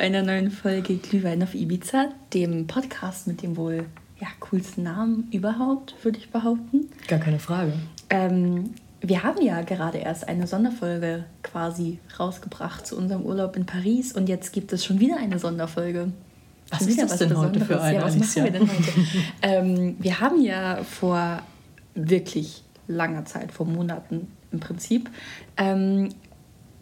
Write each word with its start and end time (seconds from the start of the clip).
einer 0.00 0.22
neuen 0.22 0.50
Folge 0.50 0.96
Glühwein 0.96 1.42
auf 1.42 1.54
Ibiza, 1.54 2.08
dem 2.32 2.66
Podcast 2.66 3.26
mit 3.26 3.42
dem 3.42 3.56
wohl 3.56 3.84
ja, 4.18 4.28
coolsten 4.40 4.82
Namen 4.82 5.28
überhaupt, 5.30 5.94
würde 6.02 6.18
ich 6.18 6.30
behaupten. 6.30 6.88
Gar 7.06 7.18
keine 7.18 7.38
Frage. 7.38 7.74
Ähm, 8.08 8.70
wir 9.02 9.22
haben 9.22 9.42
ja 9.42 9.60
gerade 9.60 9.98
erst 9.98 10.26
eine 10.26 10.46
Sonderfolge 10.46 11.24
quasi 11.42 11.98
rausgebracht 12.18 12.86
zu 12.86 12.96
unserem 12.96 13.22
Urlaub 13.22 13.56
in 13.56 13.66
Paris 13.66 14.12
und 14.12 14.28
jetzt 14.28 14.52
gibt 14.52 14.72
es 14.72 14.84
schon 14.84 15.00
wieder 15.00 15.18
eine 15.18 15.38
Sonderfolge. 15.38 16.12
Was 16.70 16.82
ist 16.82 17.00
das 17.00 17.18
denn 17.18 17.36
heute 17.36 17.60
für 17.60 17.80
eine, 17.80 17.98
ja, 17.98 18.02
was 18.04 18.14
Alicia? 18.14 18.44
machen 18.44 18.52
wir 18.54 18.60
denn 18.60 18.68
heute? 18.68 18.92
ähm, 19.42 19.96
wir 19.98 20.20
haben 20.20 20.42
ja 20.42 20.82
vor 20.82 21.42
wirklich 21.94 22.62
langer 22.88 23.26
Zeit, 23.26 23.52
vor 23.52 23.66
Monaten 23.66 24.28
im 24.50 24.60
Prinzip, 24.60 25.10
ähm, 25.58 26.08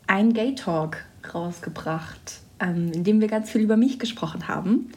ein 0.06 0.32
Gay 0.32 0.54
Talk 0.54 0.98
rausgebracht, 1.34 2.42
ähm, 2.60 2.92
in 2.92 3.04
dem 3.04 3.20
wir 3.20 3.28
ganz 3.28 3.50
viel 3.50 3.60
über 3.62 3.76
mich 3.76 3.98
gesprochen 3.98 4.48
haben. 4.48 4.90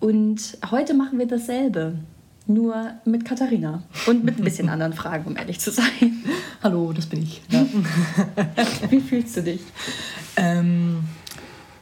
Und 0.00 0.58
heute 0.70 0.94
machen 0.94 1.18
wir 1.18 1.26
dasselbe, 1.26 1.94
nur 2.46 2.92
mit 3.04 3.24
Katharina 3.24 3.82
und 4.06 4.24
mit 4.24 4.38
ein 4.38 4.44
bisschen 4.44 4.68
anderen 4.70 4.92
Fragen, 4.92 5.24
um 5.26 5.36
ehrlich 5.36 5.58
zu 5.58 5.70
sein. 5.70 6.24
Hallo, 6.62 6.92
das 6.92 7.06
bin 7.06 7.22
ich. 7.22 7.42
Ja. 7.50 7.66
Wie 8.90 9.00
fühlst 9.00 9.36
du 9.36 9.42
dich? 9.42 9.60
Ähm, 10.36 11.00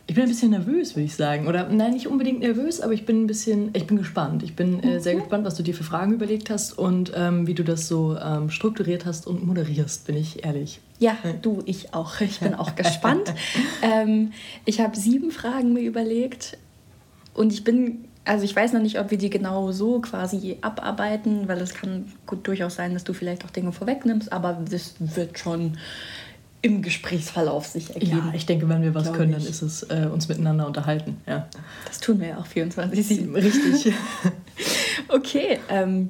ich 0.06 0.14
bin 0.14 0.24
ein 0.24 0.28
bisschen 0.28 0.50
nervös, 0.50 0.94
würde 0.94 1.06
ich 1.06 1.14
sagen. 1.16 1.46
Oder 1.46 1.68
nein, 1.70 1.94
nicht 1.94 2.06
unbedingt 2.08 2.40
nervös, 2.40 2.82
aber 2.82 2.92
ich 2.92 3.06
bin 3.06 3.24
ein 3.24 3.26
bisschen, 3.26 3.70
ich 3.72 3.86
bin 3.86 3.96
gespannt. 3.96 4.42
Ich 4.42 4.54
bin 4.54 4.82
äh, 4.82 5.00
sehr 5.00 5.14
gespannt, 5.14 5.46
was 5.46 5.54
du 5.54 5.62
dir 5.62 5.74
für 5.74 5.84
Fragen 5.84 6.12
überlegt 6.12 6.50
hast 6.50 6.78
und 6.78 7.12
ähm, 7.16 7.46
wie 7.46 7.54
du 7.54 7.64
das 7.64 7.88
so 7.88 8.16
ähm, 8.18 8.50
strukturiert 8.50 9.06
hast 9.06 9.26
und 9.26 9.46
moderierst, 9.46 10.06
bin 10.06 10.16
ich 10.16 10.44
ehrlich. 10.44 10.80
Ja, 10.98 11.16
du, 11.40 11.62
ich 11.64 11.94
auch. 11.94 12.20
Ich 12.20 12.40
bin 12.40 12.54
auch 12.54 12.74
gespannt. 12.76 13.32
ähm, 13.80 14.32
ich 14.66 14.80
habe 14.80 14.94
sieben 14.94 15.30
Fragen 15.30 15.72
mir 15.72 15.82
überlegt 15.82 16.58
und 17.32 17.54
ich 17.54 17.64
bin, 17.64 18.04
also 18.26 18.44
ich 18.44 18.54
weiß 18.54 18.74
noch 18.74 18.82
nicht, 18.82 19.00
ob 19.00 19.10
wir 19.10 19.18
die 19.18 19.30
genau 19.30 19.72
so 19.72 20.00
quasi 20.00 20.58
abarbeiten, 20.60 21.48
weil 21.48 21.58
es 21.62 21.72
kann 21.72 22.12
gut 22.26 22.46
durchaus 22.46 22.74
sein, 22.74 22.92
dass 22.92 23.04
du 23.04 23.14
vielleicht 23.14 23.44
auch 23.46 23.50
Dinge 23.50 23.72
vorwegnimmst, 23.72 24.32
aber 24.34 24.62
das 24.70 24.96
wird 24.98 25.38
schon 25.38 25.78
im 26.64 26.80
Gesprächsverlauf 26.80 27.66
sich 27.66 27.94
ergeben. 27.94 28.28
Ja, 28.28 28.32
ich 28.34 28.46
denke, 28.46 28.66
wenn 28.70 28.80
wir 28.80 28.94
was 28.94 29.12
können, 29.12 29.32
dann 29.32 29.42
ist 29.42 29.60
es 29.60 29.82
äh, 29.82 30.08
uns 30.10 30.28
miteinander 30.28 30.66
unterhalten. 30.66 31.18
Ja. 31.26 31.46
Das 31.86 32.00
tun 32.00 32.20
wir 32.20 32.28
ja 32.28 32.38
auch 32.38 32.46
24-7. 32.54 33.34
Richtig. 33.34 33.92
okay, 35.08 35.58
ähm, 35.68 36.08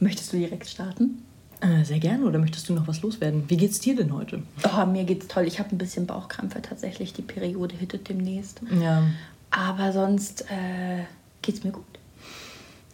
möchtest 0.00 0.32
du 0.32 0.38
direkt 0.38 0.66
starten? 0.66 1.22
Äh, 1.60 1.84
sehr 1.84 1.98
gerne. 1.98 2.24
Oder 2.24 2.38
möchtest 2.38 2.70
du 2.70 2.72
noch 2.72 2.88
was 2.88 3.02
loswerden? 3.02 3.44
Wie 3.48 3.58
geht's 3.58 3.80
dir 3.80 3.94
denn 3.94 4.14
heute? 4.14 4.42
Oh, 4.64 4.86
mir 4.86 5.04
geht's 5.04 5.28
toll. 5.28 5.44
Ich 5.46 5.58
habe 5.58 5.68
ein 5.72 5.78
bisschen 5.78 6.06
Bauchkrampfe 6.06 6.62
tatsächlich. 6.62 7.12
Die 7.12 7.22
Periode 7.22 7.76
hittet 7.76 8.08
demnächst. 8.08 8.62
Ja. 8.80 9.02
Aber 9.50 9.92
sonst 9.92 10.46
äh, 10.50 11.04
geht's 11.42 11.64
mir 11.64 11.72
gut. 11.72 11.84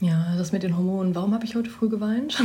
Ja, 0.00 0.34
das 0.36 0.50
mit 0.50 0.64
den 0.64 0.76
Hormonen. 0.76 1.14
Warum 1.14 1.32
habe 1.32 1.44
ich 1.44 1.54
heute 1.54 1.70
früh 1.70 1.88
geweint? 1.88 2.42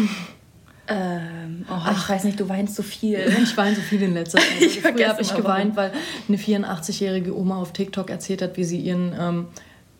Ähm, 0.87 1.65
oh, 1.69 1.73
Ach, 1.73 1.97
ich 1.97 2.09
weiß 2.09 2.23
nicht, 2.25 2.39
du 2.39 2.49
weinst 2.49 2.75
so 2.75 2.83
viel. 2.83 3.19
Ich 3.43 3.55
weine 3.55 3.75
so 3.75 3.81
viel 3.81 4.01
in 4.01 4.13
letzter 4.13 4.39
Zeit. 4.39 4.47
ich 4.59 4.81
Früher 4.81 5.09
habe 5.09 5.21
ich 5.21 5.33
geweint, 5.33 5.75
weil 5.75 5.91
eine 6.27 6.37
84-jährige 6.37 7.37
Oma 7.37 7.57
auf 7.57 7.73
TikTok 7.73 8.09
erzählt 8.09 8.41
hat, 8.41 8.57
wie 8.57 8.63
sie 8.63 8.79
ihren 8.79 9.15
ähm, 9.17 9.47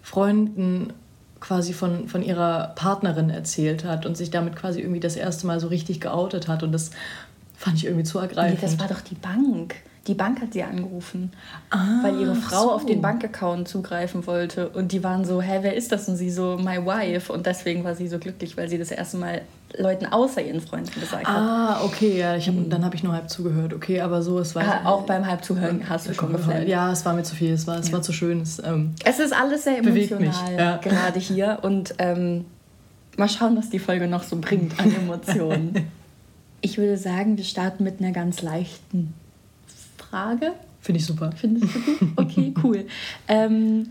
Freunden 0.01 0.93
quasi 1.39 1.73
von, 1.73 2.07
von 2.07 2.23
ihrer 2.23 2.73
Partnerin 2.75 3.29
erzählt 3.29 3.83
hat 3.83 4.05
und 4.05 4.15
sich 4.15 4.31
damit 4.31 4.55
quasi 4.55 4.79
irgendwie 4.79 4.99
das 4.99 5.15
erste 5.15 5.47
Mal 5.47 5.59
so 5.59 5.67
richtig 5.67 5.99
geoutet 6.01 6.47
hat. 6.47 6.63
Und 6.63 6.71
das 6.71 6.91
fand 7.55 7.77
ich 7.77 7.85
irgendwie 7.85 8.05
zu 8.05 8.19
ergreifend. 8.19 8.61
Nee, 8.61 8.67
das 8.67 8.79
war 8.79 8.87
doch 8.87 9.01
die 9.01 9.15
Bank. 9.15 9.75
Die 10.07 10.15
Bank 10.15 10.41
hat 10.41 10.51
sie 10.51 10.63
angerufen, 10.63 11.31
ah, 11.69 11.99
weil 12.01 12.19
ihre 12.19 12.35
Frau 12.35 12.63
so. 12.63 12.71
auf 12.71 12.85
den 12.85 13.01
Bankaccount 13.01 13.69
zugreifen 13.69 14.27
wollte. 14.27 14.67
Und 14.67 14.91
die 14.91 15.01
waren 15.01 15.23
so, 15.23 15.41
hä, 15.41 15.59
wer 15.61 15.75
ist 15.75 15.93
das? 15.93 16.09
Und 16.09 16.17
sie 16.17 16.29
so, 16.29 16.57
my 16.57 16.85
wife. 16.85 17.31
Und 17.31 17.45
deswegen 17.45 17.85
war 17.85 17.95
sie 17.95 18.09
so 18.09 18.19
glücklich, 18.19 18.57
weil 18.57 18.67
sie 18.67 18.77
das 18.77 18.91
erste 18.91 19.15
Mal 19.15 19.43
Leuten 19.77 20.05
außer 20.05 20.41
ihren 20.41 20.59
Freunden 20.59 20.99
gesagt 20.99 21.25
hat. 21.25 21.35
Ah, 21.35 21.85
okay, 21.85 22.19
ja, 22.19 22.35
ich 22.35 22.47
hab, 22.47 22.55
mhm. 22.55 22.69
dann 22.69 22.83
habe 22.83 22.95
ich 22.95 23.03
nur 23.03 23.13
halb 23.13 23.29
zugehört. 23.29 23.73
Okay, 23.73 24.01
aber 24.01 24.21
so, 24.21 24.39
es 24.39 24.53
war... 24.55 24.63
Ah, 24.63 24.89
auch 24.89 25.03
beim 25.03 25.25
halb 25.25 25.43
zuhören 25.45 25.87
hast 25.87 26.09
du 26.09 26.13
schon 26.13 26.33
gefällt. 26.33 26.67
Ja, 26.67 26.91
es 26.91 27.05
war 27.05 27.13
mir 27.13 27.23
zu 27.23 27.35
viel, 27.35 27.53
es 27.53 27.65
war, 27.65 27.79
es 27.79 27.87
ja. 27.87 27.93
war 27.93 28.01
zu 28.01 28.11
schön. 28.11 28.41
Es, 28.41 28.59
ähm, 28.59 28.93
es 29.05 29.19
ist 29.19 29.33
alles 29.33 29.63
sehr 29.63 29.77
emotional, 29.77 30.57
ja. 30.57 30.77
gerade 30.77 31.19
hier. 31.19 31.59
Und 31.61 31.95
ähm, 31.99 32.43
mal 33.15 33.29
schauen, 33.29 33.55
was 33.55 33.69
die 33.69 33.79
Folge 33.79 34.07
noch 34.07 34.23
so 34.23 34.35
bringt 34.35 34.77
an 34.81 34.93
Emotionen. 34.93 35.87
ich 36.61 36.77
würde 36.77 36.97
sagen, 36.97 37.37
wir 37.37 37.45
starten 37.45 37.85
mit 37.85 38.01
einer 38.01 38.11
ganz 38.11 38.41
leichten 38.41 39.13
Frage. 40.13 40.53
Finde 40.79 40.99
ich 40.99 41.07
super. 41.07 41.31
Findest 41.35 41.73
du 41.73 41.79
gut? 41.79 42.09
Okay, 42.17 42.53
cool. 42.63 42.85
ähm, 43.27 43.87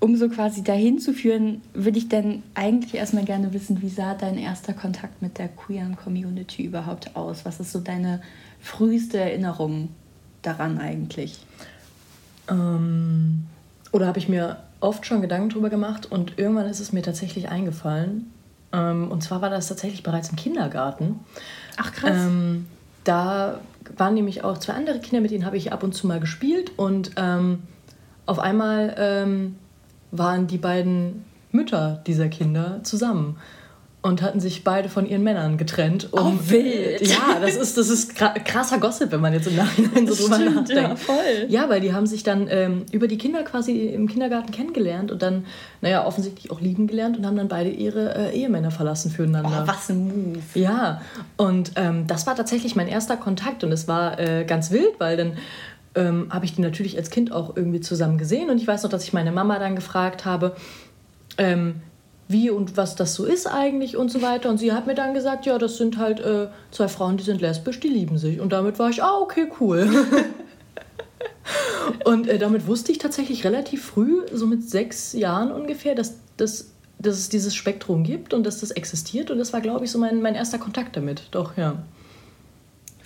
um 0.00 0.16
so 0.16 0.30
quasi 0.30 0.62
dahin 0.62 0.98
zu 0.98 1.12
führen, 1.12 1.60
würde 1.74 1.98
ich 1.98 2.08
dann 2.08 2.42
eigentlich 2.54 2.94
erstmal 2.94 3.24
gerne 3.24 3.52
wissen, 3.52 3.82
wie 3.82 3.90
sah 3.90 4.14
dein 4.14 4.38
erster 4.38 4.72
Kontakt 4.72 5.20
mit 5.20 5.36
der 5.36 5.48
queeren 5.48 5.96
Community 5.96 6.64
überhaupt 6.64 7.16
aus? 7.16 7.44
Was 7.44 7.60
ist 7.60 7.72
so 7.72 7.80
deine 7.80 8.22
früheste 8.62 9.18
Erinnerung 9.18 9.90
daran 10.40 10.78
eigentlich? 10.78 11.38
Ähm, 12.48 13.44
oder 13.92 14.06
habe 14.06 14.18
ich 14.18 14.30
mir 14.30 14.56
oft 14.80 15.04
schon 15.04 15.20
Gedanken 15.20 15.50
darüber 15.50 15.68
gemacht 15.68 16.10
und 16.10 16.38
irgendwann 16.38 16.66
ist 16.66 16.80
es 16.80 16.92
mir 16.92 17.02
tatsächlich 17.02 17.50
eingefallen. 17.50 18.30
Ähm, 18.72 19.10
und 19.10 19.22
zwar 19.22 19.42
war 19.42 19.50
das 19.50 19.68
tatsächlich 19.68 20.02
bereits 20.02 20.30
im 20.30 20.36
Kindergarten. 20.36 21.20
Ach 21.76 21.92
krass. 21.92 22.26
Ähm, 22.26 22.66
da 23.04 23.60
waren 23.96 24.14
nämlich 24.14 24.44
auch 24.44 24.58
zwei 24.58 24.74
andere 24.74 25.00
Kinder, 25.00 25.20
mit 25.20 25.30
denen 25.30 25.44
habe 25.46 25.56
ich 25.56 25.72
ab 25.72 25.82
und 25.82 25.94
zu 25.94 26.06
mal 26.06 26.20
gespielt 26.20 26.72
und 26.76 27.12
ähm, 27.16 27.62
auf 28.26 28.38
einmal 28.38 28.94
ähm, 28.98 29.56
waren 30.10 30.46
die 30.46 30.58
beiden 30.58 31.24
Mütter 31.52 32.02
dieser 32.06 32.28
Kinder 32.28 32.80
zusammen 32.82 33.36
und 34.04 34.20
hatten 34.20 34.38
sich 34.38 34.64
beide 34.64 34.90
von 34.90 35.06
ihren 35.06 35.22
Männern 35.22 35.56
getrennt. 35.56 36.12
Um, 36.12 36.38
oh, 36.38 36.50
wild! 36.50 37.08
Ja, 37.08 37.40
das 37.40 37.56
ist, 37.56 37.78
das 37.78 37.88
ist 37.88 38.14
krasser 38.14 38.76
Gossip, 38.78 39.10
wenn 39.10 39.22
man 39.22 39.32
jetzt 39.32 39.46
im 39.46 39.56
Nachhinein 39.56 40.06
so 40.06 40.14
drüber 40.14 40.36
Stimmt, 40.36 40.56
nachdenkt. 40.56 40.90
Ja, 40.90 40.96
voll. 40.96 41.46
Ja, 41.48 41.70
weil 41.70 41.80
die 41.80 41.94
haben 41.94 42.06
sich 42.06 42.22
dann 42.22 42.46
ähm, 42.50 42.84
über 42.92 43.08
die 43.08 43.16
Kinder 43.16 43.42
quasi 43.44 43.86
im 43.86 44.06
Kindergarten 44.06 44.52
kennengelernt 44.52 45.10
und 45.10 45.22
dann, 45.22 45.46
naja, 45.80 46.06
offensichtlich 46.06 46.50
auch 46.50 46.60
lieben 46.60 46.86
gelernt 46.86 47.16
und 47.16 47.24
haben 47.24 47.36
dann 47.36 47.48
beide 47.48 47.70
ihre 47.70 48.14
äh, 48.14 48.38
Ehemänner 48.38 48.70
verlassen 48.70 49.10
füreinander. 49.10 49.62
Oh, 49.64 49.66
was 49.68 49.88
ein 49.88 50.04
Move! 50.32 50.38
Ja, 50.52 51.00
und 51.38 51.72
ähm, 51.76 52.06
das 52.06 52.26
war 52.26 52.36
tatsächlich 52.36 52.76
mein 52.76 52.88
erster 52.88 53.16
Kontakt 53.16 53.64
und 53.64 53.72
es 53.72 53.88
war 53.88 54.20
äh, 54.20 54.44
ganz 54.44 54.70
wild, 54.70 54.92
weil 54.98 55.16
dann 55.16 55.38
ähm, 55.94 56.26
habe 56.28 56.44
ich 56.44 56.54
die 56.54 56.60
natürlich 56.60 56.98
als 56.98 57.08
Kind 57.08 57.32
auch 57.32 57.56
irgendwie 57.56 57.80
zusammen 57.80 58.18
gesehen 58.18 58.50
und 58.50 58.58
ich 58.58 58.66
weiß 58.66 58.82
noch, 58.82 58.90
dass 58.90 59.04
ich 59.04 59.14
meine 59.14 59.32
Mama 59.32 59.58
dann 59.58 59.74
gefragt 59.74 60.26
habe, 60.26 60.54
ähm, 61.38 61.76
wie 62.28 62.50
und 62.50 62.76
was 62.76 62.96
das 62.96 63.14
so 63.14 63.24
ist 63.24 63.46
eigentlich 63.46 63.96
und 63.96 64.10
so 64.10 64.22
weiter. 64.22 64.48
Und 64.48 64.58
sie 64.58 64.72
hat 64.72 64.86
mir 64.86 64.94
dann 64.94 65.14
gesagt, 65.14 65.46
ja, 65.46 65.58
das 65.58 65.76
sind 65.76 65.98
halt 65.98 66.20
äh, 66.20 66.48
zwei 66.70 66.88
Frauen, 66.88 67.16
die 67.16 67.24
sind 67.24 67.40
lesbisch, 67.40 67.80
die 67.80 67.88
lieben 67.88 68.18
sich. 68.18 68.40
Und 68.40 68.52
damit 68.52 68.78
war 68.78 68.90
ich, 68.90 69.02
ah, 69.02 69.18
okay, 69.20 69.48
cool. 69.60 69.90
und 72.04 72.28
äh, 72.28 72.38
damit 72.38 72.66
wusste 72.66 72.92
ich 72.92 72.98
tatsächlich 72.98 73.44
relativ 73.44 73.84
früh, 73.84 74.22
so 74.32 74.46
mit 74.46 74.68
sechs 74.68 75.12
Jahren 75.12 75.52
ungefähr, 75.52 75.94
dass, 75.94 76.14
dass, 76.36 76.70
dass 76.98 77.18
es 77.18 77.28
dieses 77.28 77.54
Spektrum 77.54 78.04
gibt 78.04 78.32
und 78.32 78.44
dass 78.44 78.60
das 78.60 78.70
existiert. 78.70 79.30
Und 79.30 79.38
das 79.38 79.52
war, 79.52 79.60
glaube 79.60 79.84
ich, 79.84 79.90
so 79.90 79.98
mein, 79.98 80.22
mein 80.22 80.34
erster 80.34 80.58
Kontakt 80.58 80.96
damit. 80.96 81.24
Doch, 81.30 81.58
ja. 81.58 81.82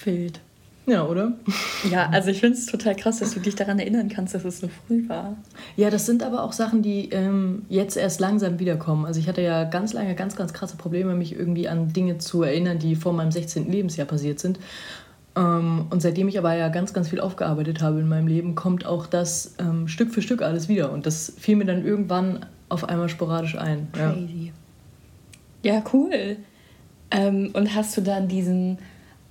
Wild. 0.04 0.40
Ja, 0.88 1.06
oder? 1.06 1.32
Ja, 1.90 2.08
also 2.08 2.30
ich 2.30 2.40
finde 2.40 2.56
es 2.56 2.64
total 2.64 2.96
krass, 2.96 3.18
dass 3.18 3.34
du 3.34 3.40
dich 3.40 3.54
daran 3.54 3.78
erinnern 3.78 4.08
kannst, 4.08 4.34
dass 4.34 4.44
es 4.44 4.58
so 4.58 4.68
früh 4.68 5.06
war. 5.06 5.36
Ja, 5.76 5.90
das 5.90 6.06
sind 6.06 6.22
aber 6.22 6.42
auch 6.42 6.52
Sachen, 6.52 6.80
die 6.80 7.10
ähm, 7.10 7.66
jetzt 7.68 7.98
erst 7.98 8.20
langsam 8.20 8.58
wiederkommen. 8.58 9.04
Also 9.04 9.20
ich 9.20 9.28
hatte 9.28 9.42
ja 9.42 9.64
ganz 9.64 9.92
lange 9.92 10.14
ganz, 10.14 10.34
ganz 10.34 10.54
krasse 10.54 10.78
Probleme, 10.78 11.14
mich 11.14 11.36
irgendwie 11.36 11.68
an 11.68 11.92
Dinge 11.92 12.16
zu 12.16 12.42
erinnern, 12.42 12.78
die 12.78 12.96
vor 12.96 13.12
meinem 13.12 13.30
16. 13.30 13.70
Lebensjahr 13.70 14.06
passiert 14.06 14.40
sind. 14.40 14.58
Ähm, 15.36 15.86
und 15.90 16.00
seitdem 16.00 16.26
ich 16.28 16.38
aber 16.38 16.54
ja 16.54 16.68
ganz, 16.70 16.94
ganz 16.94 17.08
viel 17.08 17.20
aufgearbeitet 17.20 17.82
habe 17.82 18.00
in 18.00 18.08
meinem 18.08 18.26
Leben, 18.26 18.54
kommt 18.54 18.86
auch 18.86 19.06
das 19.06 19.56
ähm, 19.58 19.88
Stück 19.88 20.14
für 20.14 20.22
Stück 20.22 20.40
alles 20.40 20.70
wieder. 20.70 20.90
Und 20.90 21.04
das 21.04 21.34
fiel 21.38 21.56
mir 21.56 21.66
dann 21.66 21.84
irgendwann 21.84 22.46
auf 22.70 22.88
einmal 22.88 23.10
sporadisch 23.10 23.58
ein. 23.58 23.88
Crazy. 23.92 24.52
Ja, 25.62 25.74
ja 25.74 25.84
cool. 25.92 26.36
Ähm, 27.10 27.50
und 27.52 27.74
hast 27.74 27.94
du 27.94 28.00
dann 28.00 28.28
diesen 28.28 28.78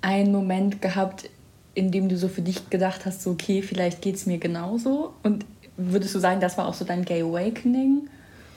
einen 0.01 0.31
Moment 0.31 0.81
gehabt, 0.81 1.29
in 1.77 1.91
dem 1.91 2.09
du 2.09 2.17
so 2.17 2.27
für 2.27 2.41
dich 2.41 2.71
gedacht 2.71 3.05
hast, 3.05 3.21
so, 3.21 3.29
okay, 3.29 3.61
vielleicht 3.61 4.01
geht 4.01 4.15
es 4.15 4.25
mir 4.25 4.39
genauso? 4.39 5.13
Und 5.21 5.45
würdest 5.77 6.15
du 6.15 6.19
sagen, 6.19 6.41
das 6.41 6.57
war 6.57 6.67
auch 6.67 6.73
so 6.73 6.85
dein 6.85 7.05
Gay 7.05 7.21
Awakening? 7.21 8.09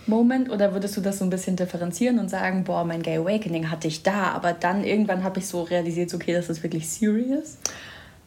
Moment 0.07 0.49
oder 0.51 0.73
würdest 0.73 0.97
du 0.97 1.03
das 1.03 1.19
so 1.19 1.25
ein 1.25 1.31
bisschen 1.31 1.55
differenzieren 1.55 2.19
und 2.19 2.31
sagen, 2.31 2.65
boah, 2.65 2.83
mein 2.83 3.03
Gay 3.03 3.19
Awakening 3.19 3.71
hatte 3.71 3.89
ich 3.89 4.03
da, 4.03 4.33
aber 4.33 4.55
dann 4.55 4.85
irgendwann 4.85 5.23
habe 5.23 5.39
ich 5.39 5.47
so 5.47 5.63
realisiert, 5.63 6.15
okay, 6.15 6.33
das 6.33 6.49
ist 6.49 6.63
wirklich 6.63 6.89
serious? 6.89 7.59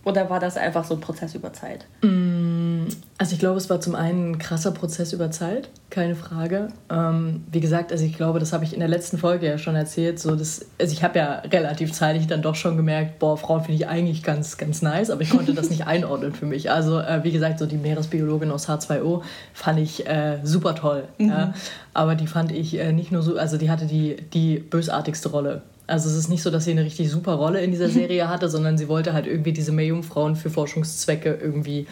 Oder 0.06 0.30
war 0.30 0.40
das 0.40 0.58
einfach 0.58 0.84
so 0.84 0.96
ein 0.96 1.00
Prozess 1.00 1.34
über 1.34 1.54
Zeit? 1.54 1.86
Mm, 2.02 2.88
also 3.18 3.34
ich 3.34 3.40
glaube, 3.40 3.58
es 3.58 3.70
war 3.70 3.80
zum 3.80 3.96
einen 3.96 4.32
ein 4.32 4.38
krasser 4.38 4.72
Prozess 4.72 5.14
über 5.14 5.32
Zeit, 5.32 5.70
keine 5.90 6.16
Frage. 6.16 6.68
Ähm, 6.90 7.46
wie 7.50 7.62
gesagt, 7.62 7.94
also 7.94 8.04
ich 8.04 8.18
glaube, 8.18 8.40
das 8.40 8.52
habe 8.52 8.66
ich 8.66 8.74
in 8.74 8.80
der 8.80 8.90
letzten 8.90 9.18
Folge 9.18 9.46
ja 9.46 9.58
schon 9.58 9.76
erzählt. 9.76 10.20
So 10.20 10.36
das, 10.36 10.66
also 10.78 10.92
ich 10.92 11.04
habe 11.04 11.20
ja 11.20 11.36
relativ 11.40 11.94
zeitig 11.94 12.28
dann 12.28 12.42
doch 12.42 12.56
schon 12.56 12.76
gemerkt, 12.76 13.20
boah, 13.20 13.38
Frauen 13.38 13.62
finde 13.62 13.76
ich 13.76 13.88
eigentlich 13.88 14.24
ganz, 14.24 14.58
ganz 14.58 14.82
nice, 14.82 15.10
aber 15.10 15.22
ich 15.22 15.30
konnte 15.30 15.54
das 15.54 15.70
nicht 15.70 15.88
einordnen 15.88 16.34
für 16.34 16.46
mich. 16.46 16.70
Also 16.70 17.00
äh, 17.00 17.24
wie 17.24 17.32
gesagt, 17.32 17.60
so 17.60 17.66
die 17.66 17.78
Meeresbiologin 17.78 18.52
aus 18.52 18.68
H2O 18.68 19.22
fand 19.54 19.80
ich 19.80 20.06
äh, 20.06 20.40
super 20.44 20.76
toll. 20.76 21.08
Mhm. 21.18 21.30
Ja? 21.30 21.54
Aber 21.94 22.16
die 22.16 22.28
fand 22.28 22.52
ich 22.52 22.78
äh, 22.78 22.92
nicht 22.92 23.14
nur 23.14 23.22
so, 23.22 23.38
also 23.38 23.58
die 23.58 23.72
hatte 23.72 23.86
die, 23.86 24.18
die 24.34 24.58
bösartigste 24.58 25.30
Rolle 25.30 25.62
also 25.86 26.10
es 26.10 26.16
ist 26.16 26.30
nicht 26.30 26.42
so, 26.44 26.50
dass 26.50 26.66
sie 26.66 26.72
eine 26.72 26.84
richtig 26.84 27.10
super 27.10 27.34
Rolle 27.34 27.62
in 27.62 27.72
dieser 27.72 27.90
Serie 27.90 28.30
hatte, 28.30 28.50
sondern 28.50 28.78
sie 28.78 28.88
wollte 28.88 29.14
halt 29.14 29.28
irgendwie 29.28 29.52
diese 29.52 29.72
Meerjungfrauen 29.72 30.36
für 30.36 30.50
Forschungszwecke 30.50 31.38
irgendwie 31.42 31.88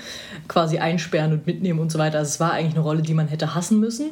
quasi 0.47 0.77
einsperren 0.77 1.33
und 1.33 1.45
mitnehmen 1.45 1.79
und 1.79 1.91
so 1.91 1.99
weiter. 1.99 2.19
Also 2.19 2.29
es 2.29 2.39
war 2.39 2.53
eigentlich 2.53 2.75
eine 2.75 2.83
Rolle, 2.83 3.01
die 3.01 3.13
man 3.13 3.27
hätte 3.27 3.53
hassen 3.53 3.79
müssen. 3.79 4.11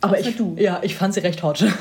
Aber 0.00 0.18
ich, 0.18 0.36
du. 0.36 0.56
ja, 0.58 0.80
ich 0.82 0.96
fand 0.96 1.14
sie 1.14 1.20
recht 1.20 1.42
hot. 1.42 1.64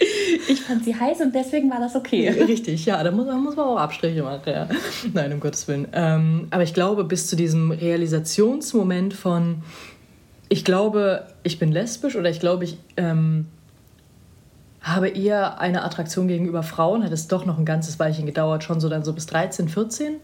ich 0.48 0.60
fand 0.62 0.84
sie 0.84 0.94
heiß 0.94 1.20
und 1.20 1.34
deswegen 1.34 1.70
war 1.70 1.80
das 1.80 1.94
okay. 1.94 2.28
Richtig, 2.28 2.86
ja, 2.86 3.02
da 3.02 3.10
muss, 3.10 3.26
da 3.26 3.34
muss 3.34 3.56
man 3.56 3.66
auch 3.66 3.78
Abstriche 3.78 4.22
machen. 4.22 4.42
Ja. 4.46 4.68
Nein, 5.12 5.32
um 5.32 5.40
Gottes 5.40 5.68
Willen. 5.68 5.88
Ähm, 5.92 6.48
aber 6.50 6.62
ich 6.62 6.74
glaube, 6.74 7.04
bis 7.04 7.26
zu 7.26 7.36
diesem 7.36 7.70
Realisationsmoment 7.70 9.14
von, 9.14 9.62
ich 10.48 10.64
glaube, 10.64 11.26
ich 11.42 11.58
bin 11.58 11.72
lesbisch 11.72 12.16
oder 12.16 12.30
ich 12.30 12.40
glaube, 12.40 12.64
ich 12.64 12.78
ähm, 12.96 13.46
habe 14.82 15.08
eher 15.08 15.60
eine 15.60 15.84
Attraktion 15.84 16.28
gegenüber 16.28 16.62
Frauen, 16.62 17.04
hat 17.04 17.12
es 17.12 17.28
doch 17.28 17.44
noch 17.44 17.58
ein 17.58 17.64
ganzes 17.64 17.98
Weilchen 17.98 18.26
gedauert, 18.26 18.64
schon 18.64 18.80
so 18.80 18.88
dann 18.88 19.04
so 19.04 19.12
bis 19.12 19.26
13, 19.26 19.68
14. 19.68 20.16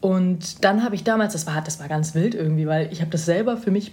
Und 0.00 0.64
dann 0.64 0.84
habe 0.84 0.94
ich 0.94 1.02
damals, 1.02 1.32
das 1.32 1.46
war, 1.46 1.60
das 1.60 1.80
war 1.80 1.88
ganz 1.88 2.14
wild 2.14 2.34
irgendwie, 2.34 2.66
weil 2.66 2.92
ich 2.92 3.00
habe 3.00 3.10
das 3.10 3.24
selber 3.24 3.56
für 3.56 3.72
mich 3.72 3.92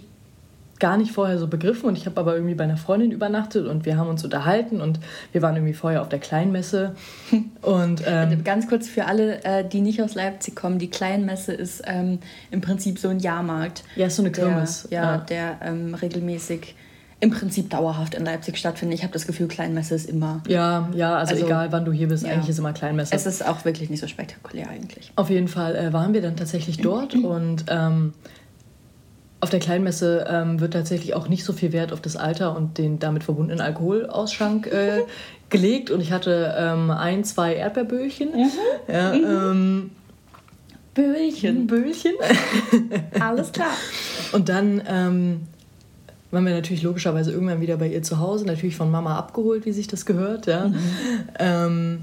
gar 0.79 0.97
nicht 0.97 1.13
vorher 1.13 1.37
so 1.39 1.47
begriffen 1.47 1.87
und 1.87 1.97
ich 1.97 2.05
habe 2.05 2.19
aber 2.19 2.35
irgendwie 2.35 2.53
bei 2.53 2.65
einer 2.65 2.77
Freundin 2.77 3.11
übernachtet 3.11 3.65
und 3.65 3.85
wir 3.85 3.97
haben 3.97 4.09
uns 4.09 4.23
unterhalten 4.23 4.81
und 4.81 4.99
wir 5.31 5.41
waren 5.41 5.55
irgendwie 5.55 5.73
vorher 5.73 6.01
auf 6.01 6.09
der 6.09 6.19
Kleinmesse 6.19 6.95
und 7.61 8.03
ähm, 8.05 8.43
ganz 8.43 8.67
kurz 8.67 8.87
für 8.87 9.05
alle, 9.05 9.43
äh, 9.45 9.67
die 9.67 9.79
nicht 9.79 10.01
aus 10.01 10.15
Leipzig 10.15 10.55
kommen, 10.55 10.77
die 10.77 10.89
Kleinmesse 10.89 11.53
ist 11.53 11.81
ähm, 11.85 12.19
im 12.51 12.59
Prinzip 12.59 12.99
so 12.99 13.07
ein 13.07 13.19
Jahrmarkt. 13.19 13.83
Ja, 13.95 14.07
ist 14.07 14.17
so 14.17 14.21
eine 14.21 14.31
Kirmes. 14.31 14.87
Der, 14.91 15.01
ja, 15.01 15.15
ja, 15.15 15.17
der 15.19 15.57
ähm, 15.61 15.93
regelmäßig 15.93 16.75
im 17.21 17.31
Prinzip 17.31 17.69
dauerhaft 17.69 18.13
in 18.13 18.25
Leipzig 18.25 18.57
stattfinden. 18.57 18.93
Ich 18.93 19.03
habe 19.03 19.13
das 19.13 19.25
Gefühl, 19.25 19.47
Kleinmesse 19.47 19.95
ist 19.95 20.09
immer. 20.09 20.43
Ja, 20.47 20.89
ja, 20.93 21.15
also, 21.15 21.33
also 21.33 21.45
egal 21.45 21.71
wann 21.71 21.85
du 21.85 21.91
hier 21.91 22.07
bist, 22.07 22.25
ja. 22.25 22.33
eigentlich 22.33 22.49
ist 22.49 22.59
immer 22.59 22.73
Kleinmesse. 22.73 23.15
Es 23.15 23.25
ist 23.25 23.45
auch 23.45 23.63
wirklich 23.63 23.89
nicht 23.89 24.01
so 24.01 24.07
spektakulär 24.07 24.69
eigentlich. 24.69 25.11
Auf 25.15 25.29
jeden 25.29 25.47
Fall 25.47 25.75
äh, 25.75 25.93
waren 25.93 26.13
wir 26.13 26.21
dann 26.21 26.35
tatsächlich 26.35 26.77
dort 26.77 27.13
und 27.23 27.65
ähm, 27.69 28.13
auf 29.39 29.49
der 29.49 29.59
Kleinmesse 29.59 30.25
ähm, 30.29 30.59
wird 30.59 30.73
tatsächlich 30.73 31.13
auch 31.13 31.29
nicht 31.29 31.45
so 31.45 31.53
viel 31.53 31.71
Wert 31.71 31.93
auf 31.93 32.01
das 32.01 32.15
Alter 32.15 32.55
und 32.55 32.77
den 32.77 32.99
damit 32.99 33.23
verbundenen 33.23 33.61
Alkoholausschank 33.61 34.67
äh, 34.67 35.03
gelegt. 35.49 35.91
Und 35.91 36.01
ich 36.01 36.11
hatte 36.11 36.53
ähm, 36.57 36.91
ein, 36.91 37.23
zwei 37.23 37.55
Erdbeerböhlchen. 37.55 38.31
Mhm. 38.31 38.51
Ja, 38.91 39.13
mhm. 39.13 39.23
Ähm, 39.23 39.91
Böhlchen. 40.93 41.67
Böhlchen. 41.67 42.13
Alles 43.19 43.51
klar. 43.51 43.71
Und 44.31 44.47
dann 44.49 44.81
ähm, 44.87 45.41
waren 46.35 46.45
wir 46.45 46.53
natürlich 46.53 46.83
logischerweise 46.83 47.31
irgendwann 47.31 47.61
wieder 47.61 47.77
bei 47.77 47.87
ihr 47.87 48.03
zu 48.03 48.19
Hause, 48.19 48.45
natürlich 48.45 48.75
von 48.75 48.91
Mama 48.91 49.17
abgeholt, 49.17 49.65
wie 49.65 49.71
sich 49.71 49.87
das 49.87 50.05
gehört. 50.05 50.45
Ja. 50.45 50.67
Mhm. 50.67 50.79
Ähm, 51.39 51.99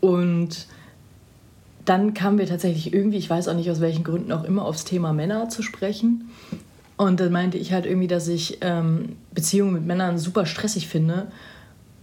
und 0.00 0.66
dann 1.84 2.14
kamen 2.14 2.38
wir 2.38 2.46
tatsächlich 2.46 2.92
irgendwie, 2.92 3.18
ich 3.18 3.28
weiß 3.28 3.46
auch 3.48 3.54
nicht 3.54 3.70
aus 3.70 3.80
welchen 3.80 4.04
Gründen 4.04 4.32
auch 4.32 4.44
immer, 4.44 4.64
aufs 4.64 4.84
Thema 4.84 5.12
Männer 5.12 5.48
zu 5.50 5.62
sprechen. 5.62 6.30
Und 6.96 7.20
dann 7.20 7.30
meinte 7.30 7.58
ich 7.58 7.72
halt 7.72 7.86
irgendwie, 7.86 8.08
dass 8.08 8.26
ich 8.26 8.58
ähm, 8.62 9.16
Beziehungen 9.32 9.74
mit 9.74 9.86
Männern 9.86 10.18
super 10.18 10.46
stressig 10.46 10.88
finde 10.88 11.28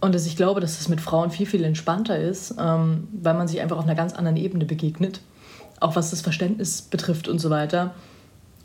und 0.00 0.14
dass 0.14 0.26
ich 0.26 0.36
glaube, 0.36 0.60
dass 0.60 0.78
das 0.78 0.88
mit 0.88 1.00
Frauen 1.00 1.30
viel, 1.30 1.46
viel 1.46 1.64
entspannter 1.64 2.18
ist, 2.18 2.54
ähm, 2.60 3.08
weil 3.12 3.34
man 3.34 3.48
sich 3.48 3.60
einfach 3.60 3.76
auf 3.76 3.84
einer 3.84 3.94
ganz 3.94 4.14
anderen 4.14 4.36
Ebene 4.36 4.64
begegnet, 4.64 5.20
auch 5.80 5.96
was 5.96 6.10
das 6.10 6.20
Verständnis 6.20 6.82
betrifft 6.82 7.28
und 7.28 7.40
so 7.40 7.50
weiter. 7.50 7.92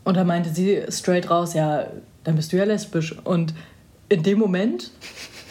Und 0.04 0.16
da 0.16 0.24
meinte 0.24 0.50
sie 0.50 0.82
straight 0.88 1.30
raus, 1.30 1.54
ja, 1.54 1.86
dann 2.24 2.36
bist 2.36 2.52
du 2.52 2.56
ja 2.56 2.64
lesbisch. 2.64 3.16
Und 3.24 3.54
in 4.08 4.22
dem 4.22 4.38
Moment 4.38 4.90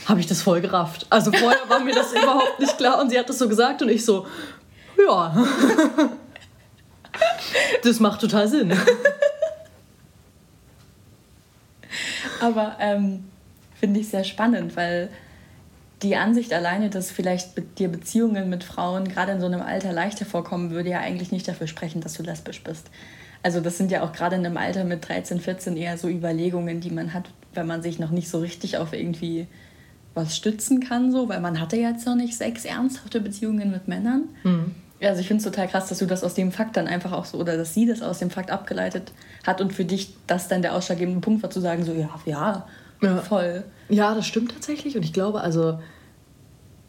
habe 0.06 0.20
ich 0.20 0.28
das 0.28 0.42
voll 0.42 0.62
gerafft. 0.62 1.06
Also 1.10 1.32
vorher 1.32 1.68
war 1.68 1.80
mir 1.80 1.94
das 1.94 2.12
überhaupt 2.14 2.60
nicht 2.60 2.78
klar 2.78 3.02
und 3.02 3.10
sie 3.10 3.20
hat 3.20 3.30
das 3.30 3.38
so 3.38 3.48
gesagt 3.48 3.82
und 3.82 3.90
ich 3.90 4.06
so, 4.06 4.28
ja, 4.98 5.36
das 7.84 8.00
macht 8.00 8.22
total 8.22 8.48
Sinn. 8.48 8.74
Aber 12.40 12.76
ähm, 12.80 13.26
finde 13.76 14.00
ich 14.00 14.10
sehr 14.10 14.24
spannend, 14.24 14.76
weil 14.76 15.10
die 16.02 16.16
Ansicht 16.16 16.54
alleine, 16.54 16.90
dass 16.90 17.12
vielleicht 17.12 17.52
dir 17.78 17.88
Beziehungen 17.88 18.50
mit 18.50 18.64
Frauen 18.64 19.08
gerade 19.08 19.34
in 19.34 19.40
so 19.40 19.46
einem 19.46 19.62
Alter 19.62 19.94
leichter 19.94 20.26
vorkommen, 20.26 20.72
würde 20.72 20.90
ja 20.90 21.00
eigentlich 21.00 21.32
nicht 21.32 21.48
dafür 21.48 21.68
sprechen, 21.68 22.02
dass 22.02 22.14
du 22.14 22.24
lesbisch 22.24 22.64
bist. 22.64 22.90
Also 23.44 23.60
das 23.60 23.78
sind 23.78 23.92
ja 23.92 24.04
auch 24.04 24.14
gerade 24.14 24.36
in 24.36 24.46
einem 24.46 24.58
Alter 24.58 24.84
mit 24.84 25.08
13, 25.08 25.40
14 25.40 25.78
eher 25.78 25.98
so 25.98 26.08
Überlegungen, 26.08 26.80
die 26.80 26.92
man 26.92 27.14
hat, 27.14 27.30
wenn 27.54 27.68
man 27.68 27.82
sich 27.82 28.00
noch 28.00 28.12
nicht 28.12 28.30
so 28.30 28.40
richtig 28.40 28.78
auf 28.78 28.94
irgendwie 28.94 29.48
was 30.14 30.36
stützen 30.36 30.82
kann, 30.82 31.12
so, 31.12 31.30
weil 31.30 31.40
man 31.40 31.60
hatte 31.60 31.78
jetzt 31.78 32.06
noch 32.06 32.16
nicht 32.16 32.38
sechs 32.38 32.66
ernsthafte 32.66 33.22
Beziehungen 33.22 33.72
mit 33.72 33.88
Männern. 33.88 34.24
Mhm. 34.44 34.76
Also 35.02 35.22
ich 35.22 35.28
finde 35.28 35.44
es 35.44 35.50
total 35.50 35.68
krass, 35.68 35.90
dass 35.90 35.98
du 35.98 36.06
das 36.06 36.24
aus 36.24 36.36
dem 36.36 36.52
Fakt 36.52 36.78
dann 36.78 36.88
einfach 36.88 37.12
auch 37.12 37.26
so, 37.26 37.40
oder 37.40 37.58
dass 37.58 37.74
sie 37.74 37.88
das 37.88 38.02
aus 38.02 38.20
dem 38.20 38.30
Fakt 38.30 38.52
abgeleitet 38.52 39.14
hat 39.46 39.60
und 39.62 39.74
für 39.74 39.86
dich 39.86 40.14
das 40.28 40.48
dann 40.48 40.62
der 40.62 40.76
ausschlaggebende 40.76 41.22
Punkt 41.22 41.42
war, 41.42 41.50
zu 41.50 41.60
sagen, 41.60 41.84
so, 41.84 41.94
ja, 41.94 42.10
ja, 42.26 42.68
ja. 43.02 43.18
voll. 43.18 43.64
Ja, 43.90 44.14
das 44.14 44.28
stimmt 44.28 44.52
tatsächlich 44.52 44.96
und 44.96 45.04
ich 45.04 45.14
glaube, 45.14 45.42
also 45.42 45.80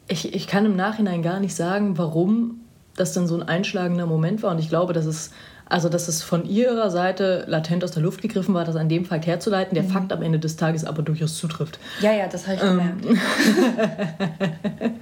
ich, 0.09 0.35
ich 0.35 0.47
kann 0.47 0.67
im 0.67 0.77
Nachhinein 0.77 1.23
gar 1.23 1.41
nicht 1.41 1.55
sagen, 1.55 1.97
warum 1.97 2.61
das 2.97 3.15
dann 3.15 3.27
so 3.27 3.35
ein 3.35 3.43
einschlagender 3.43 4.07
Moment 4.07 4.43
war 4.43 4.51
und 4.51 4.59
ich 4.59 4.69
glaube, 4.69 4.93
dass 4.93 5.07
es 5.07 5.31
also, 5.73 5.89
dass 5.89 6.07
es 6.07 6.23
von 6.23 6.45
ihrer 6.45 6.91
Seite 6.91 7.45
latent 7.49 7.83
aus 7.83 7.93
der 7.93 8.03
Luft 8.03 8.21
gegriffen 8.21 8.53
war, 8.53 8.67
das 8.67 8.77
an 8.77 8.91
dem 8.91 9.07
Fakt 9.07 9.27
herzuleiten, 9.27 9.75
der 9.75 9.85
mhm. 9.85 9.89
Fakt 9.89 10.13
am 10.13 10.21
Ende 10.21 10.39
des 10.39 10.57
Tages 10.57 10.85
aber 10.85 11.03
durchaus 11.03 11.39
zutrifft. 11.39 11.79
Ja, 12.01 12.13
ja, 12.13 12.29
das 12.29 12.47
habe 12.47 12.57
ich 12.57 12.63
gemerkt. 12.63 13.07
Ähm. 13.07 13.19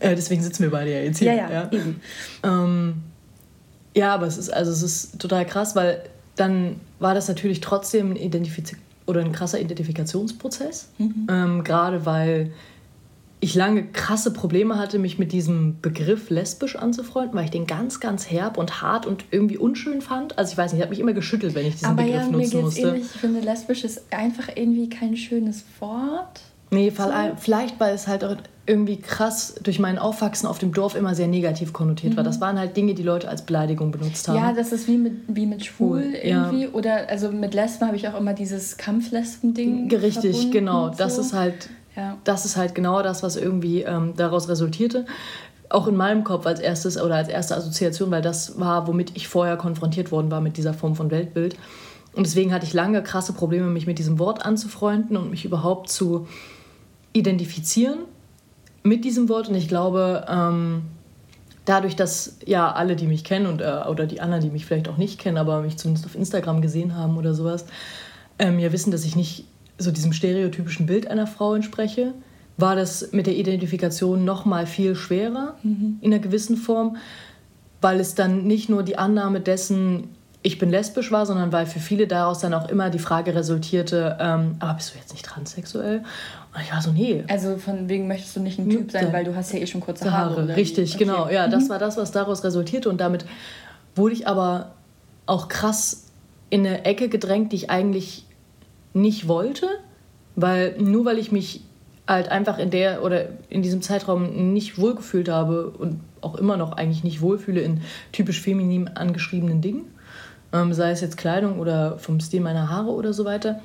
äh, 0.00 0.14
deswegen 0.14 0.40
sitzen 0.40 0.62
wir 0.62 0.70
beide 0.70 0.92
ja 0.92 1.00
jetzt 1.00 1.18
hier. 1.18 1.34
Ja, 1.34 1.50
ja, 1.50 1.50
ja. 1.50 1.72
eben. 1.72 2.00
Ähm, 2.44 3.02
ja, 3.96 4.14
aber 4.14 4.28
es 4.28 4.38
ist, 4.38 4.50
also 4.50 4.70
es 4.70 4.84
ist 4.84 5.18
total 5.20 5.44
krass, 5.44 5.74
weil 5.74 6.04
dann 6.36 6.76
war 7.00 7.14
das 7.14 7.26
natürlich 7.26 7.60
trotzdem 7.60 8.12
ein 8.12 8.16
Identifiz 8.16 8.72
oder 9.06 9.20
ein 9.20 9.32
krasser 9.32 9.58
Identifikationsprozess. 9.58 10.90
Mhm. 10.98 11.26
Ähm, 11.28 11.64
Gerade 11.64 12.06
weil 12.06 12.52
ich 13.40 13.54
lange 13.54 13.84
krasse 13.84 14.32
Probleme 14.32 14.78
hatte, 14.78 14.98
mich 14.98 15.18
mit 15.18 15.32
diesem 15.32 15.80
Begriff 15.80 16.28
lesbisch 16.28 16.76
anzufreunden, 16.76 17.34
weil 17.34 17.46
ich 17.46 17.50
den 17.50 17.66
ganz, 17.66 17.98
ganz 17.98 18.30
herb 18.30 18.58
und 18.58 18.82
hart 18.82 19.06
und 19.06 19.24
irgendwie 19.30 19.56
unschön 19.56 20.02
fand. 20.02 20.38
Also 20.38 20.52
ich 20.52 20.58
weiß 20.58 20.72
nicht, 20.72 20.78
ich 20.78 20.82
habe 20.82 20.90
mich 20.90 21.00
immer 21.00 21.14
geschüttelt, 21.14 21.54
wenn 21.54 21.66
ich 21.66 21.74
diesen 21.74 21.88
Aber 21.88 22.02
Begriff 22.02 22.20
ja, 22.20 22.28
nutzen 22.28 22.56
mir 22.56 22.62
musste. 22.62 22.80
Ähnlich. 22.82 23.04
Ich 23.14 23.20
finde, 23.20 23.40
lesbisch 23.40 23.84
ist 23.84 24.12
einfach 24.12 24.48
irgendwie 24.54 24.90
kein 24.90 25.16
schönes 25.16 25.64
Wort. 25.80 26.42
Nee, 26.72 26.92
so. 26.96 27.02
vielleicht, 27.36 27.80
weil 27.80 27.94
es 27.94 28.06
halt 28.06 28.24
auch 28.24 28.36
irgendwie 28.66 28.98
krass 28.98 29.54
durch 29.62 29.80
mein 29.80 29.98
Aufwachsen 29.98 30.46
auf 30.46 30.58
dem 30.58 30.72
Dorf 30.72 30.94
immer 30.94 31.16
sehr 31.16 31.26
negativ 31.26 31.72
konnotiert 31.72 32.12
mhm. 32.12 32.18
war. 32.18 32.24
Das 32.24 32.40
waren 32.40 32.58
halt 32.58 32.76
Dinge, 32.76 32.94
die 32.94 33.02
Leute 33.02 33.28
als 33.28 33.42
Beleidigung 33.42 33.90
benutzt 33.90 34.28
haben. 34.28 34.36
Ja, 34.36 34.52
das 34.52 34.70
ist 34.70 34.86
wie 34.86 34.96
mit, 34.96 35.14
wie 35.26 35.46
mit 35.46 35.64
schwul 35.64 36.04
cool, 36.04 36.14
irgendwie. 36.14 36.64
Ja. 36.64 36.68
Oder 36.70 37.08
also 37.08 37.32
mit 37.32 37.54
Lesben 37.54 37.86
habe 37.86 37.96
ich 37.96 38.06
auch 38.06 38.16
immer 38.16 38.34
dieses 38.34 38.76
Kampflesben-Ding. 38.76 39.92
Richtig, 39.92 40.52
genau. 40.52 40.90
Das 40.90 41.16
so. 41.16 41.22
ist 41.22 41.32
halt 41.32 41.70
ja. 41.96 42.16
Das 42.24 42.44
ist 42.44 42.56
halt 42.56 42.74
genau 42.74 43.02
das, 43.02 43.22
was 43.22 43.36
irgendwie 43.36 43.82
ähm, 43.82 44.14
daraus 44.16 44.48
resultierte. 44.48 45.06
Auch 45.68 45.86
in 45.86 45.96
meinem 45.96 46.24
Kopf 46.24 46.46
als 46.46 46.60
erstes 46.60 47.00
oder 47.00 47.16
als 47.16 47.28
erste 47.28 47.56
Assoziation, 47.56 48.10
weil 48.10 48.22
das 48.22 48.58
war, 48.58 48.86
womit 48.86 49.16
ich 49.16 49.28
vorher 49.28 49.56
konfrontiert 49.56 50.10
worden 50.10 50.30
war 50.30 50.40
mit 50.40 50.56
dieser 50.56 50.74
Form 50.74 50.96
von 50.96 51.10
Weltbild. 51.10 51.56
Und 52.12 52.26
deswegen 52.26 52.52
hatte 52.52 52.66
ich 52.66 52.72
lange 52.72 53.02
krasse 53.02 53.32
Probleme, 53.32 53.66
mich 53.66 53.86
mit 53.86 53.98
diesem 53.98 54.18
Wort 54.18 54.44
anzufreunden 54.44 55.16
und 55.16 55.30
mich 55.30 55.44
überhaupt 55.44 55.88
zu 55.88 56.26
identifizieren 57.12 58.00
mit 58.82 59.04
diesem 59.04 59.28
Wort. 59.28 59.48
Und 59.48 59.54
ich 59.54 59.68
glaube, 59.68 60.26
ähm, 60.28 60.82
dadurch, 61.64 61.94
dass 61.94 62.38
ja 62.44 62.72
alle, 62.72 62.96
die 62.96 63.06
mich 63.06 63.22
kennen 63.22 63.46
und, 63.46 63.60
äh, 63.60 63.84
oder 63.88 64.06
die 64.06 64.20
anderen, 64.20 64.42
die 64.42 64.50
mich 64.50 64.66
vielleicht 64.66 64.88
auch 64.88 64.96
nicht 64.96 65.20
kennen, 65.20 65.38
aber 65.38 65.62
mich 65.62 65.76
zumindest 65.76 66.06
auf 66.06 66.16
Instagram 66.16 66.62
gesehen 66.62 66.96
haben 66.96 67.16
oder 67.16 67.32
sowas, 67.34 67.64
ähm, 68.38 68.58
ja 68.58 68.72
wissen, 68.72 68.90
dass 68.90 69.04
ich 69.04 69.14
nicht 69.14 69.44
so 69.80 69.90
diesem 69.90 70.12
stereotypischen 70.12 70.86
Bild 70.86 71.08
einer 71.08 71.26
Frau 71.26 71.54
entspreche, 71.54 72.14
war 72.56 72.76
das 72.76 73.12
mit 73.12 73.26
der 73.26 73.36
Identifikation 73.36 74.24
noch 74.24 74.44
mal 74.44 74.66
viel 74.66 74.94
schwerer 74.94 75.54
mhm. 75.62 75.98
in 76.00 76.12
einer 76.12 76.22
gewissen 76.22 76.56
Form, 76.56 76.96
weil 77.80 77.98
es 78.00 78.14
dann 78.14 78.44
nicht 78.46 78.68
nur 78.68 78.82
die 78.82 78.98
Annahme 78.98 79.40
dessen 79.40 80.08
ich 80.42 80.58
bin 80.58 80.70
lesbisch 80.70 81.12
war, 81.12 81.26
sondern 81.26 81.52
weil 81.52 81.66
für 81.66 81.80
viele 81.80 82.06
daraus 82.06 82.38
dann 82.38 82.54
auch 82.54 82.68
immer 82.68 82.88
die 82.88 82.98
Frage 82.98 83.34
resultierte, 83.34 84.16
ähm, 84.20 84.56
aber 84.58 84.74
bist 84.74 84.94
du 84.94 84.98
jetzt 84.98 85.12
nicht 85.12 85.24
transsexuell? 85.24 85.98
Und 86.54 86.62
ich 86.62 86.72
war 86.72 86.80
so, 86.80 86.92
nee. 86.92 87.24
Also 87.28 87.58
von 87.58 87.88
wegen 87.88 88.08
möchtest 88.08 88.36
du 88.36 88.40
nicht 88.40 88.58
ein 88.58 88.68
Typ 88.68 88.90
sein, 88.90 89.12
weil 89.12 89.24
du 89.24 89.36
hast 89.36 89.52
ja 89.52 89.58
eh 89.58 89.66
schon 89.66 89.82
kurze 89.82 90.10
Haare. 90.10 90.36
Haare 90.36 90.56
richtig, 90.56 90.94
okay. 90.94 91.04
genau. 91.04 91.28
Ja, 91.28 91.46
mhm. 91.46 91.50
das 91.50 91.68
war 91.68 91.78
das, 91.78 91.98
was 91.98 92.10
daraus 92.10 92.42
resultierte. 92.42 92.88
Und 92.88 93.02
damit 93.02 93.26
wurde 93.94 94.14
ich 94.14 94.26
aber 94.26 94.72
auch 95.26 95.48
krass 95.48 96.06
in 96.48 96.66
eine 96.66 96.86
Ecke 96.86 97.08
gedrängt, 97.08 97.52
die 97.52 97.56
ich 97.56 97.70
eigentlich 97.70 98.24
nicht 98.92 99.28
wollte. 99.28 99.66
Weil 100.36 100.76
nur 100.78 101.04
weil 101.04 101.18
ich 101.18 101.32
mich 101.32 101.62
halt 102.10 102.28
einfach 102.28 102.58
in 102.58 102.70
der 102.70 103.04
oder 103.04 103.26
in 103.48 103.62
diesem 103.62 103.82
Zeitraum 103.82 104.52
nicht 104.52 104.78
wohlgefühlt 104.78 105.28
habe 105.28 105.70
und 105.70 106.00
auch 106.20 106.34
immer 106.34 106.56
noch 106.56 106.72
eigentlich 106.72 107.04
nicht 107.04 107.20
wohlfühle 107.20 107.60
in 107.60 107.82
typisch 108.12 108.40
feminin 108.40 108.88
angeschriebenen 108.88 109.60
Dingen, 109.60 109.84
ähm, 110.52 110.72
sei 110.74 110.90
es 110.90 111.00
jetzt 111.00 111.16
Kleidung 111.16 111.58
oder 111.58 111.98
vom 111.98 112.18
Stil 112.20 112.40
meiner 112.40 112.68
Haare 112.68 112.90
oder 112.90 113.12
so 113.12 113.24
weiter, 113.24 113.60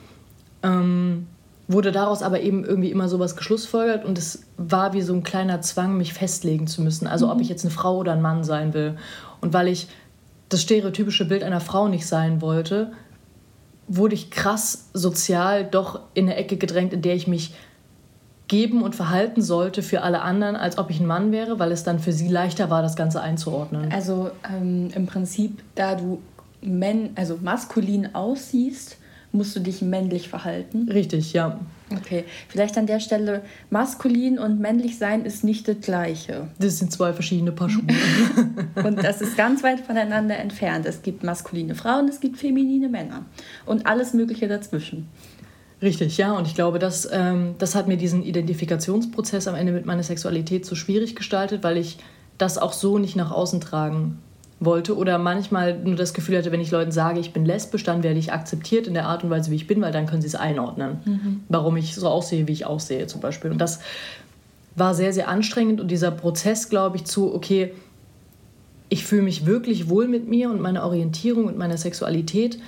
ähm, 0.63 1.27
wurde 1.67 1.91
daraus 1.91 2.21
aber 2.21 2.41
eben 2.41 2.63
irgendwie 2.63 2.91
immer 2.91 3.09
sowas 3.09 3.35
geschlussfolgert 3.35 4.05
und 4.05 4.17
es 4.17 4.43
war 4.57 4.93
wie 4.93 5.01
so 5.01 5.13
ein 5.13 5.23
kleiner 5.23 5.61
Zwang, 5.61 5.97
mich 5.97 6.13
festlegen 6.13 6.67
zu 6.67 6.81
müssen. 6.81 7.07
Also 7.07 7.25
mhm. 7.25 7.31
ob 7.31 7.41
ich 7.41 7.49
jetzt 7.49 7.65
eine 7.65 7.71
Frau 7.71 7.97
oder 7.97 8.13
ein 8.13 8.21
Mann 8.21 8.43
sein 8.43 8.73
will. 8.73 8.97
Und 9.41 9.53
weil 9.53 9.67
ich 9.67 9.87
das 10.49 10.61
stereotypische 10.61 11.25
Bild 11.25 11.43
einer 11.43 11.59
Frau 11.61 11.87
nicht 11.87 12.05
sein 12.05 12.41
wollte, 12.41 12.91
wurde 13.87 14.15
ich 14.15 14.31
krass 14.31 14.89
sozial 14.93 15.65
doch 15.65 15.99
in 16.13 16.25
eine 16.25 16.35
Ecke 16.35 16.57
gedrängt, 16.57 16.93
in 16.93 17.01
der 17.01 17.15
ich 17.15 17.27
mich 17.27 17.53
geben 18.47 18.83
und 18.83 18.95
verhalten 18.95 19.41
sollte 19.41 19.81
für 19.81 20.01
alle 20.01 20.21
anderen, 20.21 20.55
als 20.55 20.77
ob 20.77 20.89
ich 20.89 20.99
ein 20.99 21.07
Mann 21.07 21.31
wäre, 21.31 21.57
weil 21.59 21.71
es 21.71 21.83
dann 21.83 21.99
für 21.99 22.13
sie 22.13 22.27
leichter 22.27 22.69
war, 22.69 22.81
das 22.81 22.95
Ganze 22.95 23.21
einzuordnen. 23.21 23.91
Also 23.91 24.31
ähm, 24.47 24.91
im 24.93 25.07
Prinzip, 25.07 25.63
da 25.73 25.95
du 25.95 26.21
men 26.61 27.11
also 27.15 27.39
maskulin 27.41 28.13
aussiehst, 28.13 28.97
musst 29.35 29.55
du 29.55 29.59
dich 29.59 29.81
männlich 29.81 30.29
verhalten. 30.29 30.89
Richtig, 30.89 31.33
ja. 31.33 31.59
Okay, 31.91 32.25
vielleicht 32.47 32.77
an 32.77 32.87
der 32.87 32.99
Stelle, 32.99 33.43
maskulin 33.69 34.39
und 34.39 34.59
männlich 34.59 34.97
sein 34.97 35.23
ist 35.23 35.43
nicht 35.43 35.67
das 35.67 35.81
gleiche. 35.81 36.47
Das 36.57 36.79
sind 36.79 36.91
zwei 36.91 37.13
verschiedene 37.13 37.51
Paar 37.51 37.69
Schuhe. 37.69 37.83
und 38.83 39.03
das 39.03 39.21
ist 39.21 39.37
ganz 39.37 39.63
weit 39.63 39.81
voneinander 39.81 40.37
entfernt. 40.37 40.85
Es 40.85 41.03
gibt 41.03 41.23
maskuline 41.23 41.75
Frauen, 41.75 42.07
es 42.07 42.19
gibt 42.19 42.37
feminine 42.37 42.89
Männer 42.89 43.25
und 43.65 43.85
alles 43.85 44.13
Mögliche 44.13 44.47
dazwischen. 44.47 45.07
Richtig, 45.81 46.17
ja. 46.17 46.33
Und 46.33 46.47
ich 46.47 46.55
glaube, 46.55 46.79
das, 46.79 47.07
ähm, 47.11 47.55
das 47.59 47.75
hat 47.75 47.87
mir 47.87 47.97
diesen 47.97 48.23
Identifikationsprozess 48.23 49.47
am 49.47 49.55
Ende 49.55 49.71
mit 49.71 49.85
meiner 49.85 50.03
Sexualität 50.03 50.65
so 50.65 50.73
schwierig 50.73 51.15
gestaltet, 51.15 51.63
weil 51.63 51.77
ich 51.77 51.97
das 52.37 52.57
auch 52.57 52.73
so 52.73 52.97
nicht 52.97 53.15
nach 53.15 53.31
außen 53.31 53.61
tragen 53.61 54.17
wollte 54.59 54.95
oder 54.95 55.17
manchmal 55.17 55.77
nur 55.77 55.95
das 55.95 56.13
Gefühl 56.13 56.37
hatte, 56.37 56.51
wenn 56.51 56.61
ich 56.61 56.71
Leuten 56.71 56.91
sage, 56.91 57.19
ich 57.19 57.33
bin 57.33 57.45
lesbisch, 57.45 57.83
dann 57.83 58.03
werde 58.03 58.19
ich 58.19 58.31
akzeptiert 58.31 58.87
in 58.87 58.93
der 58.93 59.05
Art 59.05 59.23
und 59.23 59.29
Weise, 59.29 59.51
wie 59.51 59.55
ich 59.55 59.67
bin, 59.67 59.81
weil 59.81 59.91
dann 59.91 60.05
können 60.05 60.21
sie 60.21 60.27
es 60.27 60.35
einordnen, 60.35 60.99
mhm. 61.05 61.43
warum 61.49 61.75
ich 61.77 61.95
so 61.95 62.07
aussehe, 62.07 62.47
wie 62.47 62.53
ich 62.53 62.65
aussehe 62.65 63.07
zum 63.07 63.21
Beispiel. 63.21 63.51
Und 63.51 63.59
das 63.59 63.79
war 64.75 64.93
sehr, 64.93 65.13
sehr 65.13 65.27
anstrengend 65.27 65.81
und 65.81 65.89
dieser 65.89 66.11
Prozess, 66.11 66.69
glaube 66.69 66.97
ich, 66.97 67.05
zu, 67.05 67.33
okay, 67.33 67.73
ich 68.89 69.05
fühle 69.05 69.23
mich 69.23 69.45
wirklich 69.45 69.89
wohl 69.89 70.07
mit 70.07 70.27
mir 70.27 70.49
und 70.49 70.61
meiner 70.61 70.83
Orientierung 70.83 71.45
und 71.45 71.57
meiner 71.57 71.77
Sexualität 71.77 72.59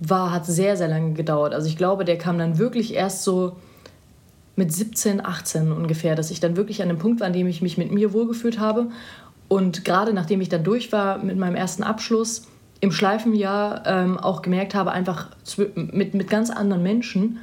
war, 0.00 0.30
hat 0.32 0.46
sehr, 0.46 0.76
sehr 0.76 0.88
lange 0.88 1.12
gedauert. 1.12 1.54
Also 1.54 1.68
ich 1.68 1.76
glaube, 1.76 2.04
der 2.04 2.18
kam 2.18 2.38
dann 2.38 2.58
wirklich 2.58 2.94
erst 2.94 3.22
so 3.22 3.56
mit 4.56 4.72
17, 4.72 5.24
18 5.24 5.72
ungefähr, 5.72 6.14
dass 6.14 6.30
ich 6.30 6.40
dann 6.40 6.56
wirklich 6.56 6.80
an 6.82 6.88
dem 6.88 6.98
Punkt 6.98 7.20
war, 7.20 7.26
an 7.26 7.32
dem 7.32 7.48
ich 7.48 7.60
mich 7.60 7.76
mit 7.76 7.90
mir 7.90 8.12
wohlgefühlt 8.12 8.58
habe 8.58 8.88
und 9.48 9.84
gerade 9.84 10.12
nachdem 10.12 10.40
ich 10.40 10.48
dann 10.48 10.64
durch 10.64 10.92
war 10.92 11.18
mit 11.18 11.36
meinem 11.36 11.56
ersten 11.56 11.82
Abschluss, 11.82 12.46
im 12.80 12.92
Schleifenjahr 12.92 13.82
ähm, 13.86 14.18
auch 14.18 14.42
gemerkt 14.42 14.74
habe, 14.74 14.92
einfach 14.92 15.28
mit, 15.74 16.14
mit 16.14 16.28
ganz 16.28 16.50
anderen 16.50 16.82
Menschen, 16.82 17.38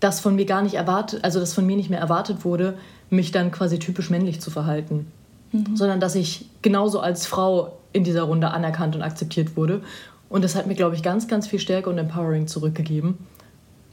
dass 0.00 0.20
von 0.20 0.36
mir 0.36 0.44
gar 0.44 0.62
nicht 0.62 0.74
erwartet, 0.74 1.24
also 1.24 1.40
dass 1.40 1.54
von 1.54 1.64
mir 1.64 1.76
nicht 1.76 1.88
mehr 1.88 2.00
erwartet 2.00 2.44
wurde, 2.44 2.76
mich 3.08 3.32
dann 3.32 3.50
quasi 3.50 3.78
typisch 3.78 4.10
männlich 4.10 4.40
zu 4.40 4.50
verhalten. 4.50 5.10
Mhm. 5.52 5.76
Sondern 5.76 6.00
dass 6.00 6.14
ich 6.14 6.50
genauso 6.60 7.00
als 7.00 7.26
Frau 7.26 7.78
in 7.92 8.04
dieser 8.04 8.24
Runde 8.24 8.50
anerkannt 8.50 8.94
und 8.94 9.02
akzeptiert 9.02 9.56
wurde. 9.56 9.80
Und 10.28 10.44
das 10.44 10.54
hat 10.54 10.66
mir, 10.66 10.74
glaube 10.74 10.94
ich, 10.96 11.02
ganz, 11.02 11.28
ganz 11.28 11.46
viel 11.46 11.58
Stärke 11.58 11.88
und 11.88 11.96
Empowering 11.96 12.46
zurückgegeben, 12.46 13.16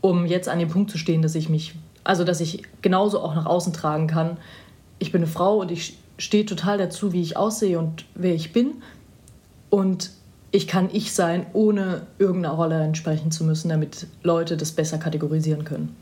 um 0.01 0.25
jetzt 0.25 0.49
an 0.49 0.59
dem 0.59 0.67
Punkt 0.67 0.91
zu 0.91 0.97
stehen, 0.97 1.21
dass 1.21 1.35
ich 1.35 1.47
mich, 1.47 1.75
also 2.03 2.25
dass 2.25 2.41
ich 2.41 2.63
genauso 2.81 3.21
auch 3.21 3.33
nach 3.33 3.45
außen 3.45 3.71
tragen 3.71 4.07
kann. 4.07 4.37
Ich 4.99 5.13
bin 5.13 5.21
eine 5.21 5.31
Frau 5.31 5.59
und 5.59 5.71
ich 5.71 5.97
stehe 6.17 6.45
total 6.45 6.77
dazu, 6.77 7.13
wie 7.13 7.21
ich 7.21 7.37
aussehe 7.37 7.79
und 7.79 8.05
wer 8.15 8.33
ich 8.33 8.53
bin. 8.53 8.75
Und 9.69 10.11
ich 10.51 10.67
kann 10.67 10.89
ich 10.93 11.13
sein, 11.13 11.47
ohne 11.53 12.05
irgendeiner 12.19 12.53
Rolle 12.53 12.83
entsprechen 12.83 13.31
zu 13.31 13.43
müssen, 13.43 13.69
damit 13.69 14.07
Leute 14.21 14.55
das 14.55 14.71
besser 14.71 14.99
kategorisieren 14.99 15.65
können. 15.65 15.95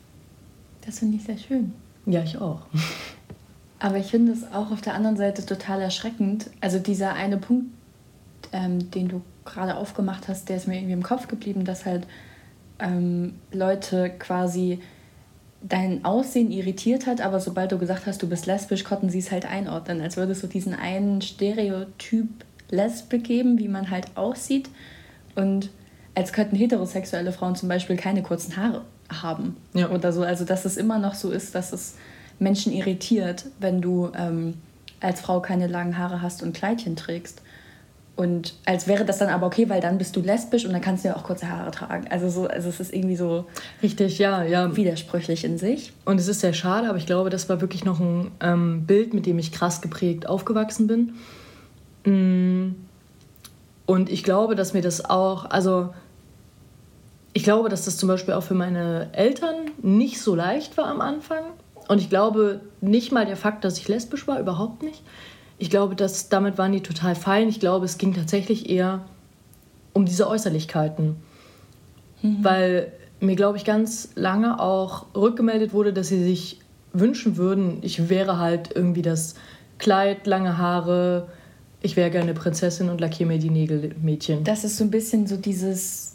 Das 0.86 1.00
finde 1.00 1.18
ich 1.18 1.24
sehr 1.24 1.38
schön. 1.38 1.74
Ja, 2.06 2.24
ich 2.24 2.38
auch. 2.38 2.62
Aber 3.80 3.98
ich 3.98 4.08
finde 4.08 4.34
es 4.34 4.44
auch 4.54 4.72
auf 4.72 4.82
der 4.82 4.94
anderen 4.94 5.18
Seite 5.18 5.46
total 5.46 5.82
erschreckend. 5.82 6.50
Also 6.60 6.78
dieser 6.80 7.14
eine 7.14 7.38
Punkt, 7.38 7.68
ähm, 8.52 8.92
den 8.92 9.08
du 9.08 9.22
gerade 9.46 9.76
aufgemacht 9.76 10.28
hast, 10.28 10.50
der 10.50 10.58
ist 10.58 10.68
mir 10.68 10.76
irgendwie 10.76 10.94
im 10.94 11.04
Kopf 11.04 11.28
geblieben, 11.28 11.66
dass 11.66 11.86
halt 11.86 12.06
ähm, 12.80 13.36
Leute 13.52 14.10
quasi 14.10 14.80
dein 15.62 16.04
Aussehen 16.06 16.52
irritiert 16.52 17.06
hat, 17.06 17.22
aber 17.22 17.40
sobald 17.40 17.72
du 17.72 17.78
gesagt 17.78 18.08
hast, 18.08 18.22
du 18.22 18.28
bist 18.28 18.46
lesbisch, 18.46 18.84
konnten 18.84 19.10
sie 19.10 19.20
es 19.20 19.32
halt 19.32 19.46
einordnen, 19.46 20.02
als 20.02 20.18
würdest 20.18 20.42
du 20.44 20.48
diesen 20.48 20.74
einen 20.74 21.22
Stereotyp 21.22 22.30
Lesbe 22.72 23.20
geben, 23.20 23.60
wie 23.60 23.68
man 23.68 23.92
halt 23.92 24.16
aussieht. 24.16 24.70
Und 25.36 25.70
als 26.16 26.34
könnten 26.34 26.56
heterosexuelle 26.56 27.32
Frauen 27.32 27.56
zum 27.56 27.70
Beispiel 27.70 27.96
keine 27.96 28.24
kurzen 28.24 28.58
Haare 28.58 28.82
haben 29.10 29.58
ja. 29.74 29.90
oder 29.90 30.12
so. 30.14 30.24
Also 30.24 30.46
dass 30.46 30.66
es 30.66 30.78
immer 30.78 30.98
noch 30.98 31.14
so 31.14 31.32
ist, 31.32 31.54
dass 31.54 31.74
es 31.74 31.96
Menschen 32.40 32.74
irritiert, 32.74 33.46
wenn 33.60 33.82
du 33.82 34.12
ähm, 34.18 34.56
als 35.00 35.22
Frau 35.22 35.42
keine 35.42 35.68
langen 35.68 35.98
Haare 35.98 36.22
hast 36.22 36.44
und 36.44 36.54
Kleidchen 36.54 36.96
trägst. 36.96 37.42
Und 38.22 38.54
als 38.66 38.88
wäre 38.88 39.04
das 39.04 39.18
dann 39.18 39.30
aber 39.30 39.48
okay, 39.48 39.68
weil 39.68 39.82
dann 39.82 39.98
bist 39.98 40.16
du 40.16 40.22
lesbisch 40.22 40.64
und 40.66 40.74
dann 40.74 40.82
kannst 40.82 41.04
du 41.04 41.08
ja 41.08 41.16
auch 41.16 41.24
kurze 41.24 41.50
Haare 41.50 41.72
tragen. 41.72 42.06
Also 42.12 42.30
so, 42.30 42.46
also 42.46 42.70
es 42.70 42.80
ist 42.80 42.94
irgendwie 42.94 43.16
so 43.16 43.46
richtig, 43.82 44.20
ja, 44.20 44.44
ja, 44.44 44.78
widersprüchlich 44.78 45.44
in 45.44 45.58
sich. 45.58 45.92
Und 46.06 46.20
es 46.20 46.28
ist 46.28 46.42
sehr 46.42 46.54
schade, 46.54 46.88
aber 46.88 47.00
ich 47.00 47.08
glaube, 47.08 47.32
das 47.32 47.50
war 47.50 47.62
wirklich 47.62 47.84
noch 47.84 48.00
ein 48.00 48.30
ähm, 48.40 48.86
Bild, 48.86 49.16
mit 49.16 49.26
dem 49.26 49.40
ich 49.40 49.52
krass 49.52 49.82
geprägt 49.82 50.30
aufgewachsen 50.30 50.86
bin. 50.86 51.14
Mm. 52.06 52.76
Und 53.88 54.12
ich 54.12 54.24
glaube, 54.24 54.54
dass 54.54 54.74
mir 54.74 54.84
das 54.84 55.04
auch, 55.04 55.46
also 55.46 55.92
ich 57.34 57.44
glaube, 57.44 57.70
dass 57.70 57.86
das 57.86 57.98
zum 57.98 58.08
Beispiel 58.08 58.36
auch 58.36 58.44
für 58.44 58.54
meine 58.54 59.10
Eltern 59.14 59.72
nicht 59.82 60.22
so 60.22 60.36
leicht 60.36 60.78
war 60.78 60.86
am 60.86 61.02
Anfang. 61.02 61.42
Und 61.88 61.98
ich 61.98 62.12
glaube 62.12 62.62
nicht 62.82 63.12
mal 63.12 63.26
der 63.26 63.36
Fakt, 63.36 63.64
dass 63.64 63.80
ich 63.80 63.88
lesbisch 63.88 64.28
war, 64.28 64.40
überhaupt 64.40 64.84
nicht 64.84 65.02
ich 65.62 65.70
glaube, 65.70 65.96
dass 65.96 66.28
damit 66.28 66.58
waren 66.58 66.72
die 66.72 66.82
total 66.82 67.14
fein. 67.14 67.48
Ich 67.48 67.60
glaube, 67.60 67.86
es 67.86 68.00
ging 68.00 68.16
tatsächlich 68.16 68.68
eher 68.68 69.06
um 69.94 70.06
diese 70.06 70.28
Äußerlichkeiten. 70.28 71.18
Mhm. 72.24 72.44
Weil 72.44 72.92
mir, 73.20 73.36
glaube 73.36 73.60
ich, 73.60 73.64
ganz 73.64 74.10
lange 74.16 74.60
auch 74.60 75.06
rückgemeldet 75.16 75.72
wurde, 75.72 75.94
dass 75.94 76.08
sie 76.08 76.24
sich 76.24 76.60
wünschen 76.94 77.38
würden, 77.38 77.78
ich 77.84 78.10
wäre 78.10 78.40
halt 78.40 78.76
irgendwie 78.76 79.04
das 79.04 79.36
Kleid, 79.78 80.26
lange 80.26 80.58
Haare, 80.58 81.28
ich 81.82 81.96
wäre 81.96 82.10
gerne 82.10 82.34
Prinzessin 82.34 82.90
und 82.90 83.00
lackiere 83.00 83.30
mir 83.30 83.38
die 83.38 83.52
Nägel 83.52 83.96
Mädchen. 84.02 84.44
Das 84.44 84.64
ist 84.64 84.78
so 84.78 84.84
ein 84.84 84.92
bisschen 84.92 85.28
so 85.28 85.38
dieses 85.38 86.11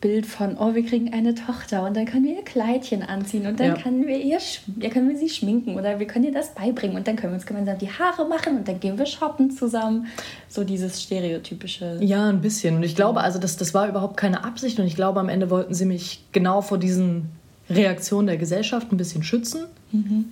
Bild 0.00 0.26
von, 0.26 0.56
oh, 0.58 0.74
wir 0.74 0.84
kriegen 0.84 1.12
eine 1.12 1.34
Tochter 1.34 1.84
und 1.84 1.96
dann 1.96 2.04
können 2.04 2.24
wir 2.24 2.36
ihr 2.36 2.44
Kleidchen 2.44 3.02
anziehen 3.02 3.46
und 3.46 3.58
dann 3.58 3.68
ja. 3.68 3.74
können 3.74 4.06
wir 4.06 4.16
ihr, 4.16 4.38
ja, 4.80 4.90
können 4.90 5.08
wir 5.08 5.16
sie 5.16 5.28
schminken 5.28 5.76
oder 5.76 5.98
wir 5.98 6.06
können 6.06 6.24
ihr 6.24 6.32
das 6.32 6.54
beibringen 6.54 6.96
und 6.96 7.08
dann 7.08 7.16
können 7.16 7.32
wir 7.32 7.36
uns 7.36 7.46
gemeinsam 7.46 7.78
die 7.78 7.90
Haare 7.90 8.28
machen 8.28 8.58
und 8.58 8.68
dann 8.68 8.78
gehen 8.78 8.96
wir 8.96 9.06
shoppen 9.06 9.50
zusammen. 9.50 10.06
So 10.48 10.62
dieses 10.62 11.02
stereotypische. 11.02 11.98
Ja, 12.00 12.28
ein 12.28 12.40
bisschen. 12.40 12.76
Und 12.76 12.84
ich 12.84 12.94
glaube, 12.94 13.20
also 13.20 13.40
das, 13.40 13.56
das 13.56 13.74
war 13.74 13.88
überhaupt 13.88 14.16
keine 14.16 14.44
Absicht 14.44 14.78
und 14.78 14.86
ich 14.86 14.94
glaube, 14.94 15.18
am 15.18 15.28
Ende 15.28 15.50
wollten 15.50 15.74
sie 15.74 15.84
mich 15.84 16.24
genau 16.30 16.60
vor 16.60 16.78
diesen 16.78 17.30
Reaktionen 17.68 18.28
der 18.28 18.36
Gesellschaft 18.36 18.92
ein 18.92 18.96
bisschen 18.96 19.24
schützen, 19.24 19.64
mhm. 19.90 20.26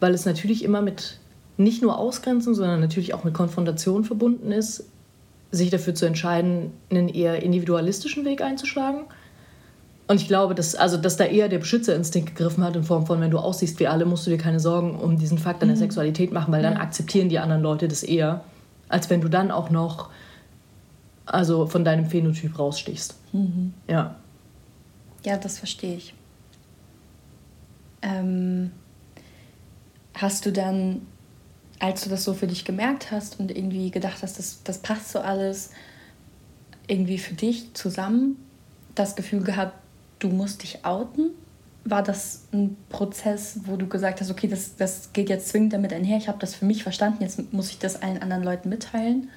weil 0.00 0.14
es 0.14 0.24
natürlich 0.24 0.64
immer 0.64 0.80
mit 0.80 1.18
nicht 1.58 1.82
nur 1.82 1.98
Ausgrenzen, 1.98 2.54
sondern 2.54 2.80
natürlich 2.80 3.12
auch 3.12 3.24
mit 3.24 3.34
Konfrontation 3.34 4.04
verbunden 4.04 4.50
ist 4.50 4.84
sich 5.50 5.70
dafür 5.70 5.94
zu 5.94 6.06
entscheiden, 6.06 6.72
einen 6.90 7.08
eher 7.08 7.42
individualistischen 7.42 8.24
Weg 8.24 8.42
einzuschlagen. 8.42 9.04
Und 10.08 10.20
ich 10.20 10.28
glaube, 10.28 10.54
dass, 10.54 10.74
also, 10.74 10.96
dass 10.96 11.16
da 11.16 11.24
eher 11.24 11.48
der 11.48 11.58
Beschützerinstinkt 11.58 12.36
gegriffen 12.36 12.62
hat, 12.62 12.76
in 12.76 12.84
Form 12.84 13.06
von, 13.06 13.20
wenn 13.20 13.30
du 13.30 13.38
aussiehst 13.38 13.80
wie 13.80 13.88
alle, 13.88 14.04
musst 14.04 14.26
du 14.26 14.30
dir 14.30 14.38
keine 14.38 14.60
Sorgen 14.60 14.96
um 14.96 15.18
diesen 15.18 15.38
Fakt 15.38 15.62
deiner 15.62 15.74
mhm. 15.74 15.78
Sexualität 15.78 16.32
machen, 16.32 16.52
weil 16.52 16.62
dann 16.62 16.74
ja. 16.74 16.80
akzeptieren 16.80 17.28
die 17.28 17.38
anderen 17.38 17.62
Leute 17.62 17.88
das 17.88 18.02
eher, 18.02 18.44
als 18.88 19.10
wenn 19.10 19.20
du 19.20 19.28
dann 19.28 19.50
auch 19.50 19.70
noch 19.70 20.10
also 21.26 21.66
von 21.66 21.84
deinem 21.84 22.06
Phänotyp 22.06 22.56
rausstichst. 22.58 23.16
Mhm. 23.32 23.74
Ja. 23.88 24.14
Ja, 25.24 25.36
das 25.36 25.58
verstehe 25.58 25.96
ich. 25.96 26.14
Ähm, 28.02 28.70
hast 30.14 30.46
du 30.46 30.52
dann 30.52 31.02
als 31.78 32.04
du 32.04 32.10
das 32.10 32.24
so 32.24 32.34
für 32.34 32.46
dich 32.46 32.64
gemerkt 32.64 33.10
hast 33.10 33.38
und 33.38 33.50
irgendwie 33.50 33.90
gedacht 33.90 34.22
hast, 34.22 34.38
das, 34.38 34.62
das 34.64 34.78
passt 34.78 35.12
so 35.12 35.20
alles, 35.20 35.70
irgendwie 36.86 37.18
für 37.18 37.34
dich 37.34 37.74
zusammen 37.74 38.36
das 38.94 39.16
Gefühl 39.16 39.42
gehabt, 39.42 39.74
du 40.18 40.28
musst 40.28 40.62
dich 40.62 40.84
outen? 40.84 41.30
War 41.84 42.02
das 42.02 42.44
ein 42.52 42.76
Prozess, 42.88 43.60
wo 43.64 43.76
du 43.76 43.86
gesagt 43.86 44.20
hast, 44.20 44.30
okay, 44.30 44.48
das, 44.48 44.76
das 44.76 45.12
geht 45.12 45.28
jetzt 45.28 45.48
zwingend 45.48 45.72
damit 45.72 45.92
einher, 45.92 46.16
ich 46.18 46.28
habe 46.28 46.38
das 46.38 46.54
für 46.54 46.64
mich 46.64 46.82
verstanden, 46.82 47.22
jetzt 47.22 47.52
muss 47.52 47.70
ich 47.70 47.78
das 47.78 48.02
allen 48.02 48.22
anderen 48.22 48.42
Leuten 48.42 48.68
mitteilen? 48.68 49.30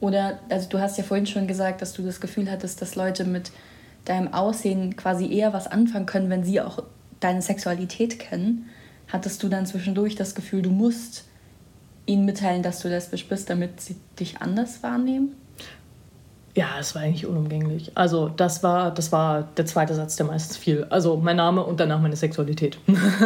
Oder, 0.00 0.38
also 0.48 0.68
du 0.68 0.80
hast 0.80 0.98
ja 0.98 1.04
vorhin 1.04 1.26
schon 1.26 1.46
gesagt, 1.46 1.82
dass 1.82 1.92
du 1.92 2.02
das 2.02 2.20
Gefühl 2.20 2.50
hattest, 2.50 2.80
dass 2.82 2.96
Leute 2.96 3.24
mit 3.24 3.52
deinem 4.04 4.32
Aussehen 4.32 4.96
quasi 4.96 5.32
eher 5.32 5.52
was 5.52 5.68
anfangen 5.68 6.06
können, 6.06 6.30
wenn 6.30 6.44
sie 6.44 6.60
auch 6.60 6.82
deine 7.20 7.42
Sexualität 7.42 8.18
kennen. 8.18 8.68
Hattest 9.06 9.42
du 9.42 9.48
dann 9.48 9.66
zwischendurch 9.66 10.16
das 10.16 10.34
Gefühl, 10.34 10.62
du 10.62 10.70
musst 10.70 11.24
ihnen 12.06 12.24
mitteilen, 12.24 12.62
dass 12.62 12.80
du 12.80 12.88
lesbisch 12.88 13.26
bist, 13.28 13.48
damit 13.50 13.80
sie 13.80 13.96
dich 14.18 14.40
anders 14.40 14.82
wahrnehmen? 14.82 15.34
Ja, 16.54 16.66
es 16.78 16.94
war 16.94 17.00
eigentlich 17.00 17.26
unumgänglich. 17.26 17.92
Also 17.94 18.28
das 18.28 18.62
war, 18.62 18.90
das 18.90 19.10
war 19.10 19.48
der 19.56 19.64
zweite 19.64 19.94
Satz, 19.94 20.16
der 20.16 20.26
meistens 20.26 20.58
fiel. 20.58 20.86
Also 20.90 21.16
mein 21.16 21.36
Name 21.36 21.64
und 21.64 21.80
danach 21.80 21.98
meine 21.98 22.14
Sexualität. 22.14 22.76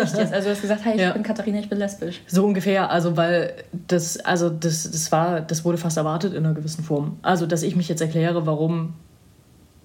Echt 0.00 0.16
jetzt? 0.16 0.33
Also 0.33 0.49
du 0.49 0.54
hast 0.54 0.62
gesagt, 0.62 0.85
hey, 0.85 0.95
ich 0.95 1.00
ja. 1.00 1.12
bin 1.12 1.25
Katharina, 1.25 1.59
ich 1.59 1.68
bin 1.68 1.78
lesbisch. 1.78 2.21
So 2.28 2.45
ungefähr, 2.45 2.88
also 2.88 3.16
weil 3.16 3.52
das, 3.88 4.18
also 4.18 4.49
das, 4.49 4.88
das 4.88 5.11
war, 5.11 5.40
das 5.40 5.64
wurde 5.64 5.76
fast 5.76 5.97
erwartet 5.97 6.35
in 6.35 6.47
einer 6.47 6.54
gewissen 6.54 6.85
Form. 6.85 7.18
Also 7.23 7.47
dass 7.47 7.64
ich 7.64 7.75
mich 7.75 7.88
jetzt 7.88 8.00
erkläre, 8.00 8.47
warum 8.47 8.95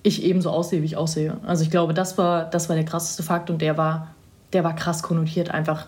ich 0.03 0.23
eben 0.23 0.41
so 0.41 0.51
aussehe, 0.51 0.81
wie 0.81 0.85
ich 0.85 0.97
aussehe. 0.97 1.37
Also 1.43 1.63
ich 1.63 1.71
glaube, 1.71 1.95
das 1.95 2.19
war, 2.19 2.45
das 2.45 2.69
war 2.69 2.75
der 2.75 2.85
krasseste 2.85 3.23
Fakt 3.23 3.49
und 3.49 3.59
der 3.59 3.75
war, 3.75 4.09
der 4.53 4.63
war 4.63 4.75
krass 4.75 5.01
konnotiert 5.01 5.49
einfach 5.49 5.87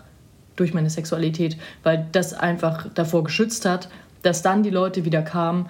durch 0.56 0.74
meine 0.74 0.90
Sexualität, 0.90 1.56
weil 1.82 2.06
das 2.12 2.34
einfach 2.34 2.86
davor 2.94 3.24
geschützt 3.24 3.64
hat, 3.64 3.88
dass 4.22 4.42
dann 4.42 4.62
die 4.62 4.70
Leute 4.70 5.04
wieder 5.04 5.22
kamen 5.22 5.66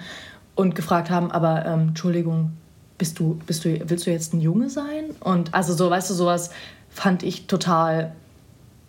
und 0.55 0.75
gefragt 0.75 1.11
haben, 1.11 1.31
aber 1.31 1.67
ähm, 1.67 1.88
Entschuldigung, 1.88 2.53
bist 2.99 3.19
du, 3.19 3.38
bist 3.47 3.64
du, 3.64 3.79
willst 3.88 4.07
du 4.07 4.11
jetzt 4.11 4.35
ein 4.35 4.41
Junge 4.41 4.71
sein? 4.71 5.11
Und 5.21 5.53
also 5.53 5.75
so, 5.75 5.91
weißt 5.91 6.11
du, 6.11 6.14
sowas 6.14 6.50
fand 6.91 7.23
ich 7.23 7.47
total 7.47 8.12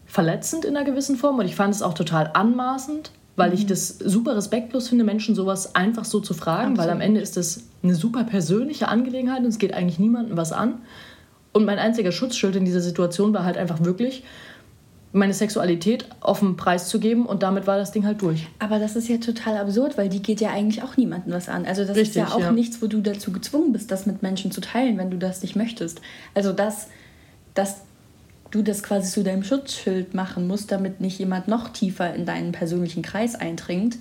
verletzend 0.05 0.63
in 0.63 0.77
einer 0.77 0.85
gewissen 0.85 1.15
Form 1.15 1.39
und 1.39 1.45
ich 1.45 1.55
fand 1.55 1.73
es 1.73 1.81
auch 1.81 1.95
total 1.95 2.29
anmaßend, 2.33 3.11
weil 3.35 3.49
mhm. 3.49 3.55
ich 3.55 3.65
das 3.65 3.89
super 3.89 4.35
respektlos 4.35 4.87
finde, 4.87 5.03
Menschen 5.03 5.33
sowas 5.33 5.75
einfach 5.75 6.05
so 6.05 6.19
zu 6.19 6.33
fragen, 6.33 6.73
Absolut. 6.73 6.79
weil 6.79 6.89
am 6.89 7.01
Ende 7.01 7.19
ist 7.19 7.35
das 7.35 7.63
eine 7.83 7.95
super 7.95 8.23
persönliche 8.23 8.87
Angelegenheit 8.87 9.39
und 9.39 9.47
es 9.47 9.57
geht 9.57 9.73
eigentlich 9.73 9.99
niemandem 9.99 10.37
was 10.37 10.51
an. 10.51 10.75
Und 11.51 11.65
mein 11.65 11.79
einziger 11.79 12.11
Schutzschild 12.11 12.55
in 12.55 12.65
dieser 12.65 12.81
Situation 12.81 13.33
war 13.33 13.43
halt 13.43 13.57
einfach 13.57 13.83
wirklich, 13.83 14.23
meine 15.15 15.33
Sexualität 15.33 16.05
auf 16.19 16.39
den 16.39 16.57
Preis 16.57 16.89
zu 16.89 16.99
geben 16.99 17.25
und 17.25 17.41
damit 17.41 17.67
war 17.67 17.77
das 17.77 17.91
Ding 17.91 18.05
halt 18.05 18.21
durch. 18.21 18.47
Aber 18.59 18.79
das 18.79 18.95
ist 18.97 19.07
ja 19.07 19.17
total 19.17 19.57
absurd, 19.57 19.97
weil 19.97 20.09
die 20.09 20.21
geht 20.21 20.41
ja 20.41 20.49
eigentlich 20.49 20.83
auch 20.83 20.97
niemandem 20.97 21.33
was 21.33 21.47
an. 21.47 21.65
Also 21.65 21.85
das 21.85 21.95
Richtig, 21.95 22.09
ist 22.09 22.29
ja 22.29 22.35
auch 22.35 22.41
ja. 22.41 22.51
nichts, 22.51 22.81
wo 22.81 22.87
du 22.87 23.01
dazu 23.01 23.31
gezwungen 23.31 23.71
bist, 23.71 23.91
das 23.91 24.05
mit 24.05 24.21
Menschen 24.23 24.51
zu 24.51 24.59
teilen, 24.59 24.97
wenn 24.97 25.09
du 25.09 25.17
das 25.17 25.41
nicht 25.41 25.55
möchtest. 25.55 26.01
Also 26.33 26.51
das, 26.51 26.87
dass 27.53 27.81
du 28.51 28.61
das 28.61 28.83
quasi 28.83 29.09
zu 29.09 29.23
deinem 29.23 29.43
Schutzschild 29.43 30.13
machen 30.13 30.47
musst, 30.47 30.71
damit 30.71 30.99
nicht 30.99 31.17
jemand 31.17 31.47
noch 31.47 31.69
tiefer 31.69 32.13
in 32.13 32.25
deinen 32.25 32.51
persönlichen 32.51 33.01
Kreis 33.01 33.35
eindringt, 33.35 33.97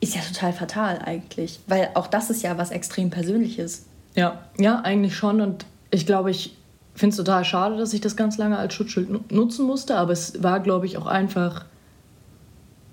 ist 0.00 0.16
ja 0.16 0.20
total 0.22 0.52
fatal 0.52 0.98
eigentlich. 1.04 1.60
Weil 1.68 1.90
auch 1.94 2.08
das 2.08 2.28
ist 2.28 2.42
ja 2.42 2.58
was 2.58 2.72
extrem 2.72 3.10
Persönliches. 3.10 3.86
Ja, 4.16 4.46
ja, 4.58 4.80
eigentlich 4.80 5.14
schon. 5.14 5.40
Und 5.40 5.64
ich 5.92 6.06
glaube, 6.06 6.32
ich 6.32 6.56
finde 7.00 7.10
es 7.10 7.16
total 7.16 7.44
schade, 7.44 7.76
dass 7.76 7.92
ich 7.92 8.00
das 8.00 8.16
ganz 8.16 8.38
lange 8.38 8.58
als 8.58 8.74
Schutzschild 8.74 9.32
nutzen 9.32 9.66
musste, 9.66 9.96
aber 9.96 10.12
es 10.12 10.42
war, 10.42 10.60
glaube 10.60 10.86
ich, 10.86 10.96
auch 10.98 11.06
einfach. 11.06 11.64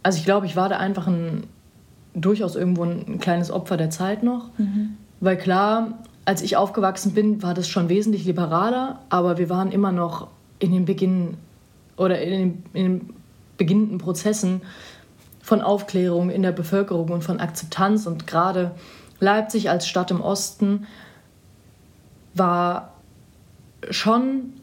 Also 0.01 0.17
ich 0.17 0.25
glaube, 0.25 0.45
ich 0.45 0.55
war 0.55 0.69
da 0.69 0.77
einfach 0.77 1.07
ein 1.07 1.43
durchaus 2.13 2.55
irgendwo 2.55 2.83
ein 2.83 3.19
kleines 3.19 3.51
Opfer 3.51 3.77
der 3.77 3.89
Zeit 3.89 4.23
noch. 4.23 4.49
Mhm. 4.57 4.97
Weil 5.19 5.37
klar, 5.37 5.99
als 6.25 6.41
ich 6.41 6.57
aufgewachsen 6.57 7.13
bin, 7.13 7.43
war 7.43 7.53
das 7.53 7.67
schon 7.69 7.89
wesentlich 7.89 8.25
liberaler, 8.25 9.01
aber 9.09 9.37
wir 9.37 9.49
waren 9.49 9.71
immer 9.71 9.91
noch 9.91 10.27
in 10.59 10.71
den 10.71 10.85
Beginn 10.85 11.35
oder 11.95 12.19
in 12.21 12.31
den, 12.31 12.63
in 12.73 12.83
den 12.83 13.13
beginnenden 13.57 13.97
Prozessen 13.97 14.61
von 15.41 15.61
Aufklärung 15.61 16.29
in 16.29 16.41
der 16.41 16.51
Bevölkerung 16.51 17.09
und 17.09 17.23
von 17.23 17.39
Akzeptanz. 17.39 18.07
Und 18.07 18.27
gerade 18.27 18.71
Leipzig 19.19 19.69
als 19.69 19.87
Stadt 19.87 20.11
im 20.11 20.21
Osten 20.21 20.87
war 22.33 22.93
schon 23.89 24.53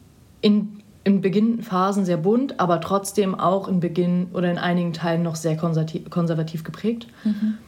in, 0.40 0.82
in 1.04 1.20
beginnenden 1.20 1.62
Phasen 1.62 2.04
sehr 2.04 2.16
bunt, 2.16 2.60
aber 2.60 2.80
trotzdem 2.80 3.34
auch 3.34 3.68
in 3.68 3.80
Beginn 3.80 4.28
oder 4.32 4.50
in 4.50 4.58
einigen 4.58 4.92
Teilen 4.92 5.22
noch 5.22 5.36
sehr 5.36 5.56
konservativ, 5.56 6.10
konservativ 6.10 6.64
geprägt. 6.64 7.06
Mhm. 7.24 7.58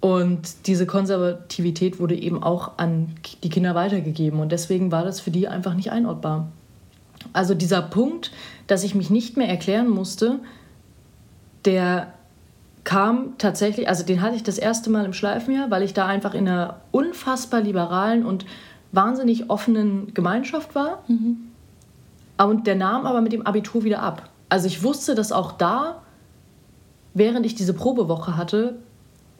Und 0.00 0.66
diese 0.66 0.84
Konservativität 0.84 1.98
wurde 1.98 2.14
eben 2.14 2.42
auch 2.42 2.72
an 2.76 3.14
die 3.42 3.48
Kinder 3.48 3.74
weitergegeben 3.74 4.38
und 4.40 4.52
deswegen 4.52 4.92
war 4.92 5.02
das 5.02 5.20
für 5.20 5.30
die 5.30 5.48
einfach 5.48 5.72
nicht 5.72 5.92
einordbar. 5.92 6.48
Also 7.32 7.54
dieser 7.54 7.80
Punkt, 7.80 8.30
dass 8.66 8.84
ich 8.84 8.94
mich 8.94 9.08
nicht 9.08 9.38
mehr 9.38 9.48
erklären 9.48 9.88
musste, 9.88 10.40
der 11.64 12.12
kam 12.84 13.38
tatsächlich, 13.38 13.88
also 13.88 14.04
den 14.04 14.20
hatte 14.20 14.36
ich 14.36 14.42
das 14.42 14.58
erste 14.58 14.90
Mal 14.90 15.06
im 15.06 15.14
Schleifenjahr, 15.14 15.70
weil 15.70 15.82
ich 15.82 15.94
da 15.94 16.06
einfach 16.06 16.34
in 16.34 16.46
einer 16.46 16.82
unfassbar 16.90 17.62
liberalen 17.62 18.26
und 18.26 18.44
wahnsinnig 18.94 19.50
offenen 19.50 20.14
Gemeinschaft 20.14 20.74
war. 20.74 21.02
Mhm. 21.08 21.38
Und 22.38 22.66
der 22.66 22.74
nahm 22.74 23.06
aber 23.06 23.20
mit 23.20 23.32
dem 23.32 23.46
Abitur 23.46 23.84
wieder 23.84 24.02
ab. 24.02 24.28
Also 24.48 24.66
ich 24.66 24.82
wusste, 24.82 25.14
dass 25.14 25.32
auch 25.32 25.52
da, 25.52 26.02
während 27.14 27.46
ich 27.46 27.54
diese 27.54 27.74
Probewoche 27.74 28.36
hatte, 28.36 28.76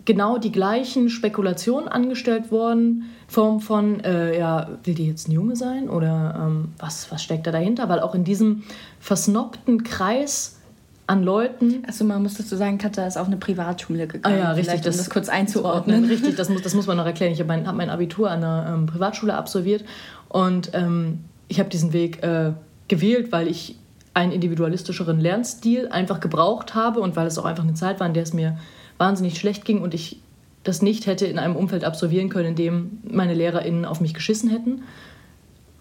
genau 0.05 0.39
die 0.39 0.53
gleichen 0.53 1.09
Spekulationen 1.09 1.89
angestellt 1.89 2.51
wurden, 2.51 3.05
Form 3.27 3.61
von, 3.61 4.01
äh, 4.01 4.39
ja, 4.39 4.69
will 4.85 4.95
die 4.95 5.07
jetzt 5.07 5.29
ein 5.29 5.33
Junge 5.33 5.57
sein 5.57 5.89
oder 5.89 6.39
ähm, 6.39 6.69
was, 6.79 7.11
was 7.11 7.23
steckt 7.23 7.47
da 7.47 7.53
dahinter? 7.53 7.89
Weil 7.89 8.01
auch 8.01 8.15
in 8.15 8.25
diesem 8.25 8.63
versnobten 9.01 9.83
Kreis 9.83 10.59
an 11.07 11.23
Leuten. 11.23 11.83
Also 11.87 12.05
man 12.05 12.23
muss 12.23 12.35
dazu 12.35 12.57
sagen, 12.57 12.79
Katja 12.79 13.07
ist 13.07 13.17
auf 13.17 13.27
eine 13.27 13.37
Privatschule 13.37 14.07
gegangen. 14.07 14.35
Ah 14.35 14.39
ja, 14.39 14.53
richtig. 14.53 14.81
Das, 14.83 14.97
um 14.97 14.99
das 14.99 15.11
kurz 15.11 15.29
einzuordnen. 15.29 16.05
richtig, 16.11 16.37
das 16.37 16.49
muss, 16.49 16.63
das 16.63 16.75
muss 16.75 16.87
man 16.87 16.97
noch 16.97 17.07
erklären. 17.07 17.33
Ich 17.33 17.41
habe 17.41 17.49
mein, 17.49 17.67
hab 17.67 17.77
mein 17.77 17.91
Abitur 17.91 18.31
an 18.31 18.43
einer 18.43 18.75
ähm, 18.75 18.87
Privatschule 18.87 19.35
absolviert 19.35 19.85
und 20.29 20.71
ähm, 20.73 21.21
ich 21.49 21.61
habe 21.61 21.69
diesen 21.69 21.93
Weg 21.93 22.23
äh, 22.23 22.53
gewählt, 22.89 23.33
weil 23.33 23.49
ich 23.49 23.77
einen 24.15 24.33
individualistischeren 24.33 25.21
Lernstil 25.21 25.89
einfach 25.89 26.21
gebraucht 26.21 26.75
habe 26.75 27.01
und 27.01 27.17
weil 27.17 27.27
es 27.27 27.37
auch 27.39 27.45
einfach 27.45 27.65
eine 27.65 27.75
Zeit 27.75 28.01
war, 28.01 28.07
in 28.07 28.15
der 28.15 28.23
es 28.23 28.33
mir 28.33 28.59
wahnsinnig 28.97 29.39
schlecht 29.39 29.65
ging 29.65 29.83
und 29.83 29.93
ich 29.93 30.21
das 30.63 30.81
nicht 30.81 31.07
hätte 31.07 31.27
in 31.27 31.39
einem 31.39 31.57
Umfeld 31.57 31.85
absolvieren 31.85 32.31
können, 32.31 32.51
in 32.51 32.57
dem 32.57 32.99
meine 33.05 33.35
LehrerInnen 33.35 33.85
auf 33.85 34.01
mich 34.01 34.15
geschissen 34.15 34.49
hätten. 34.49 34.83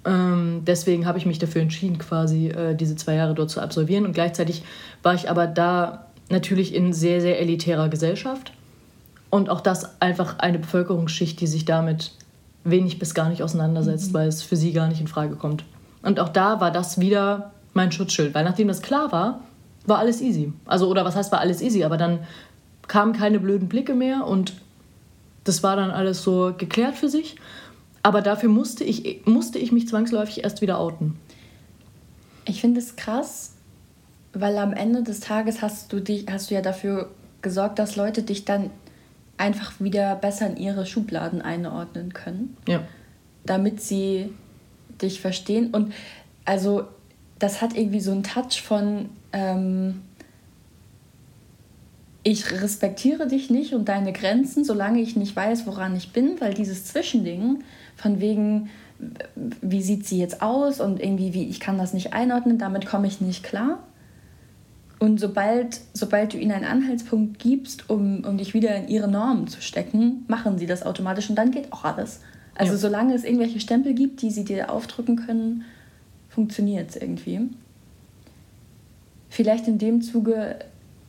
Ähm, 0.05 0.63
deswegen 0.65 1.05
habe 1.05 1.17
ich 1.17 1.25
mich 1.25 1.39
dafür 1.39 1.61
entschieden, 1.61 1.97
quasi 1.97 2.49
äh, 2.49 2.75
diese 2.75 2.95
zwei 2.95 3.15
Jahre 3.15 3.33
dort 3.33 3.49
zu 3.49 3.61
absolvieren. 3.61 4.05
Und 4.05 4.13
gleichzeitig 4.13 4.63
war 5.01 5.13
ich 5.13 5.29
aber 5.29 5.47
da 5.47 6.07
natürlich 6.29 6.73
in 6.73 6.93
sehr, 6.93 7.21
sehr 7.21 7.39
elitärer 7.39 7.89
Gesellschaft. 7.89 8.51
Und 9.29 9.49
auch 9.49 9.61
das 9.61 10.01
einfach 10.01 10.39
eine 10.39 10.59
Bevölkerungsschicht, 10.59 11.39
die 11.39 11.47
sich 11.47 11.65
damit 11.65 12.11
wenig 12.63 12.99
bis 12.99 13.13
gar 13.13 13.29
nicht 13.29 13.43
auseinandersetzt, 13.43 14.09
mhm. 14.09 14.13
weil 14.13 14.27
es 14.27 14.43
für 14.43 14.55
sie 14.55 14.73
gar 14.73 14.87
nicht 14.87 15.01
in 15.01 15.07
Frage 15.07 15.35
kommt. 15.35 15.63
Und 16.01 16.19
auch 16.19 16.29
da 16.29 16.59
war 16.59 16.71
das 16.71 16.99
wieder 16.99 17.51
mein 17.73 17.91
Schutzschild, 17.91 18.33
weil 18.35 18.43
nachdem 18.43 18.67
das 18.67 18.81
klar 18.81 19.11
war, 19.11 19.41
war 19.85 19.99
alles 19.99 20.21
easy. 20.21 20.53
Also, 20.65 20.87
oder 20.87 21.03
was 21.03 21.15
heißt, 21.15 21.31
war 21.31 21.39
alles 21.39 21.61
easy, 21.61 21.83
aber 21.83 21.97
dann 21.97 22.19
kamen 22.87 23.13
keine 23.13 23.39
blöden 23.39 23.67
Blicke 23.67 23.95
mehr 23.95 24.25
und 24.25 24.53
das 25.43 25.63
war 25.63 25.75
dann 25.75 25.91
alles 25.91 26.23
so 26.23 26.53
geklärt 26.57 26.95
für 26.95 27.09
sich. 27.09 27.35
Aber 28.03 28.21
dafür 28.21 28.49
musste 28.49 28.83
ich, 28.83 29.25
musste 29.25 29.57
ich 29.57 29.71
mich 29.71 29.87
zwangsläufig 29.87 30.43
erst 30.43 30.61
wieder 30.61 30.77
outen. 30.77 31.17
Ich 32.45 32.59
finde 32.59 32.81
es 32.81 32.97
krass, 32.97 33.53
weil 34.33 34.57
am 34.57 34.73
Ende 34.73 35.03
des 35.03 35.21
Tages 35.21 35.61
hast 35.61 35.93
du, 35.93 36.01
dich, 36.01 36.25
hast 36.29 36.51
du 36.51 36.55
ja 36.55 36.61
dafür 36.61 37.09
gesorgt, 37.41 37.79
dass 37.79 37.95
Leute 37.95 38.23
dich 38.23 38.43
dann 38.43 38.69
einfach 39.37 39.79
wieder 39.79 40.15
besser 40.15 40.47
in 40.47 40.57
ihre 40.57 40.85
Schubladen 40.85 41.41
einordnen 41.41 42.13
können. 42.13 42.57
Ja. 42.67 42.83
Damit 43.45 43.81
sie 43.81 44.33
dich 45.01 45.21
verstehen. 45.21 45.71
Und 45.71 45.93
also 46.45 46.83
das 47.39 47.61
hat 47.61 47.75
irgendwie 47.75 48.01
so 48.01 48.11
einen 48.11 48.23
Touch 48.23 48.61
von, 48.61 49.09
ähm, 49.31 50.01
ich 52.23 52.51
respektiere 52.51 53.27
dich 53.27 53.49
nicht 53.49 53.73
und 53.73 53.89
deine 53.89 54.13
Grenzen, 54.13 54.63
solange 54.63 55.01
ich 55.01 55.15
nicht 55.15 55.35
weiß, 55.35 55.67
woran 55.67 55.95
ich 55.95 56.13
bin, 56.13 56.39
weil 56.39 56.53
dieses 56.53 56.85
Zwischending 56.85 57.63
von 57.97 58.21
wegen, 58.21 58.69
wie 59.61 59.81
sieht 59.81 60.07
sie 60.07 60.19
jetzt 60.19 60.41
aus 60.41 60.79
und 60.79 61.01
irgendwie, 61.01 61.33
wie, 61.33 61.49
ich 61.49 61.59
kann 61.59 61.77
das 61.77 61.93
nicht 61.93 62.13
einordnen, 62.13 62.57
damit 62.57 62.85
komme 62.85 63.07
ich 63.07 63.19
nicht 63.19 63.43
klar. 63.43 63.79
Und 64.99 65.19
sobald, 65.19 65.81
sobald 65.93 66.33
du 66.33 66.37
ihnen 66.37 66.53
einen 66.53 66.63
Anhaltspunkt 66.63 67.39
gibst, 67.39 67.89
um, 67.89 68.23
um 68.23 68.37
dich 68.37 68.53
wieder 68.53 68.73
in 68.73 68.87
ihre 68.87 69.09
Normen 69.09 69.47
zu 69.47 69.61
stecken, 69.61 70.23
machen 70.29 70.57
sie 70.57 70.65
das 70.65 70.83
automatisch 70.83 71.29
und 71.29 71.35
dann 71.35 71.51
geht 71.51 71.73
auch 71.73 71.83
alles. 71.83 72.21
Also 72.55 72.73
ja. 72.73 72.77
solange 72.77 73.13
es 73.13 73.25
irgendwelche 73.25 73.59
Stempel 73.59 73.93
gibt, 73.95 74.21
die 74.21 74.31
sie 74.31 74.45
dir 74.45 74.71
aufdrücken 74.71 75.17
können, 75.17 75.65
funktioniert 76.29 76.91
es 76.91 76.95
irgendwie. 76.95 77.41
Vielleicht 79.29 79.67
in 79.67 79.77
dem 79.77 80.01
Zuge 80.01 80.59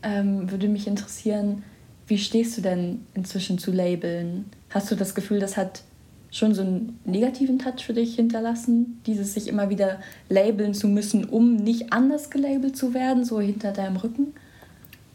ähm, 0.04 0.50
würde 0.50 0.68
mich 0.68 0.86
interessieren, 0.86 1.64
wie 2.06 2.18
stehst 2.18 2.56
du 2.58 2.62
denn 2.62 3.06
inzwischen 3.14 3.58
zu 3.58 3.72
Labeln? 3.72 4.44
Hast 4.70 4.90
du 4.90 4.94
das 4.94 5.14
Gefühl, 5.14 5.40
das 5.40 5.56
hat 5.56 5.82
schon 6.30 6.52
so 6.52 6.62
einen 6.62 6.98
negativen 7.04 7.58
Touch 7.58 7.84
für 7.84 7.94
dich 7.94 8.16
hinterlassen, 8.16 9.00
dieses 9.06 9.34
sich 9.34 9.48
immer 9.48 9.70
wieder 9.70 10.00
labeln 10.28 10.74
zu 10.74 10.88
müssen, 10.88 11.24
um 11.24 11.56
nicht 11.56 11.92
anders 11.92 12.28
gelabelt 12.28 12.76
zu 12.76 12.92
werden, 12.92 13.24
so 13.24 13.40
hinter 13.40 13.72
deinem 13.72 13.96
Rücken? 13.96 14.34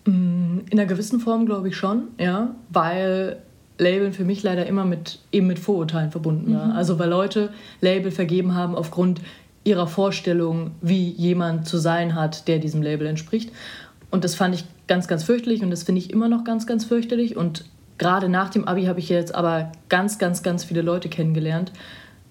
Mm, 0.06 0.60
in 0.70 0.80
einer 0.80 0.86
gewissen 0.86 1.20
Form 1.20 1.46
glaube 1.46 1.68
ich 1.68 1.76
schon, 1.76 2.08
ja, 2.18 2.56
weil 2.70 3.38
Labeln 3.78 4.14
für 4.14 4.24
mich 4.24 4.44
leider 4.44 4.66
immer 4.66 4.86
mit 4.86 5.20
eben 5.32 5.48
mit 5.48 5.60
Vorurteilen 5.60 6.12
verbunden 6.12 6.54
war. 6.54 6.68
Mhm. 6.68 6.72
Also 6.72 7.00
weil 7.00 7.10
Leute 7.10 7.50
Label 7.82 8.12
vergeben 8.12 8.56
haben 8.56 8.76
aufgrund 8.76 9.22
ihrer 9.64 9.88
Vorstellung, 9.88 10.72
wie 10.82 11.10
jemand 11.10 11.68
zu 11.68 11.78
sein 11.78 12.16
hat, 12.16 12.48
der 12.48 12.60
diesem 12.60 12.82
Label 12.82 13.08
entspricht. 13.08 13.52
Und 14.12 14.24
das 14.24 14.36
fand 14.36 14.56
ich 14.56 14.66
ganz, 14.88 15.08
ganz 15.08 15.24
fürchterlich 15.24 15.62
und 15.62 15.70
das 15.70 15.84
finde 15.84 16.00
ich 16.00 16.12
immer 16.12 16.28
noch 16.28 16.44
ganz, 16.44 16.66
ganz 16.66 16.86
fürchterlich. 16.86 17.38
Und 17.38 17.66
gerade 17.98 18.30
nach 18.30 18.50
dem 18.50 18.68
Abi 18.68 18.86
habe 18.86 19.00
ich 19.00 19.10
jetzt 19.10 19.36
aber 19.36 19.72
ganz, 19.88 20.18
ganz, 20.18 20.42
ganz 20.42 20.64
viele 20.64 20.82
Leute 20.82 21.10
kennengelernt 21.10 21.72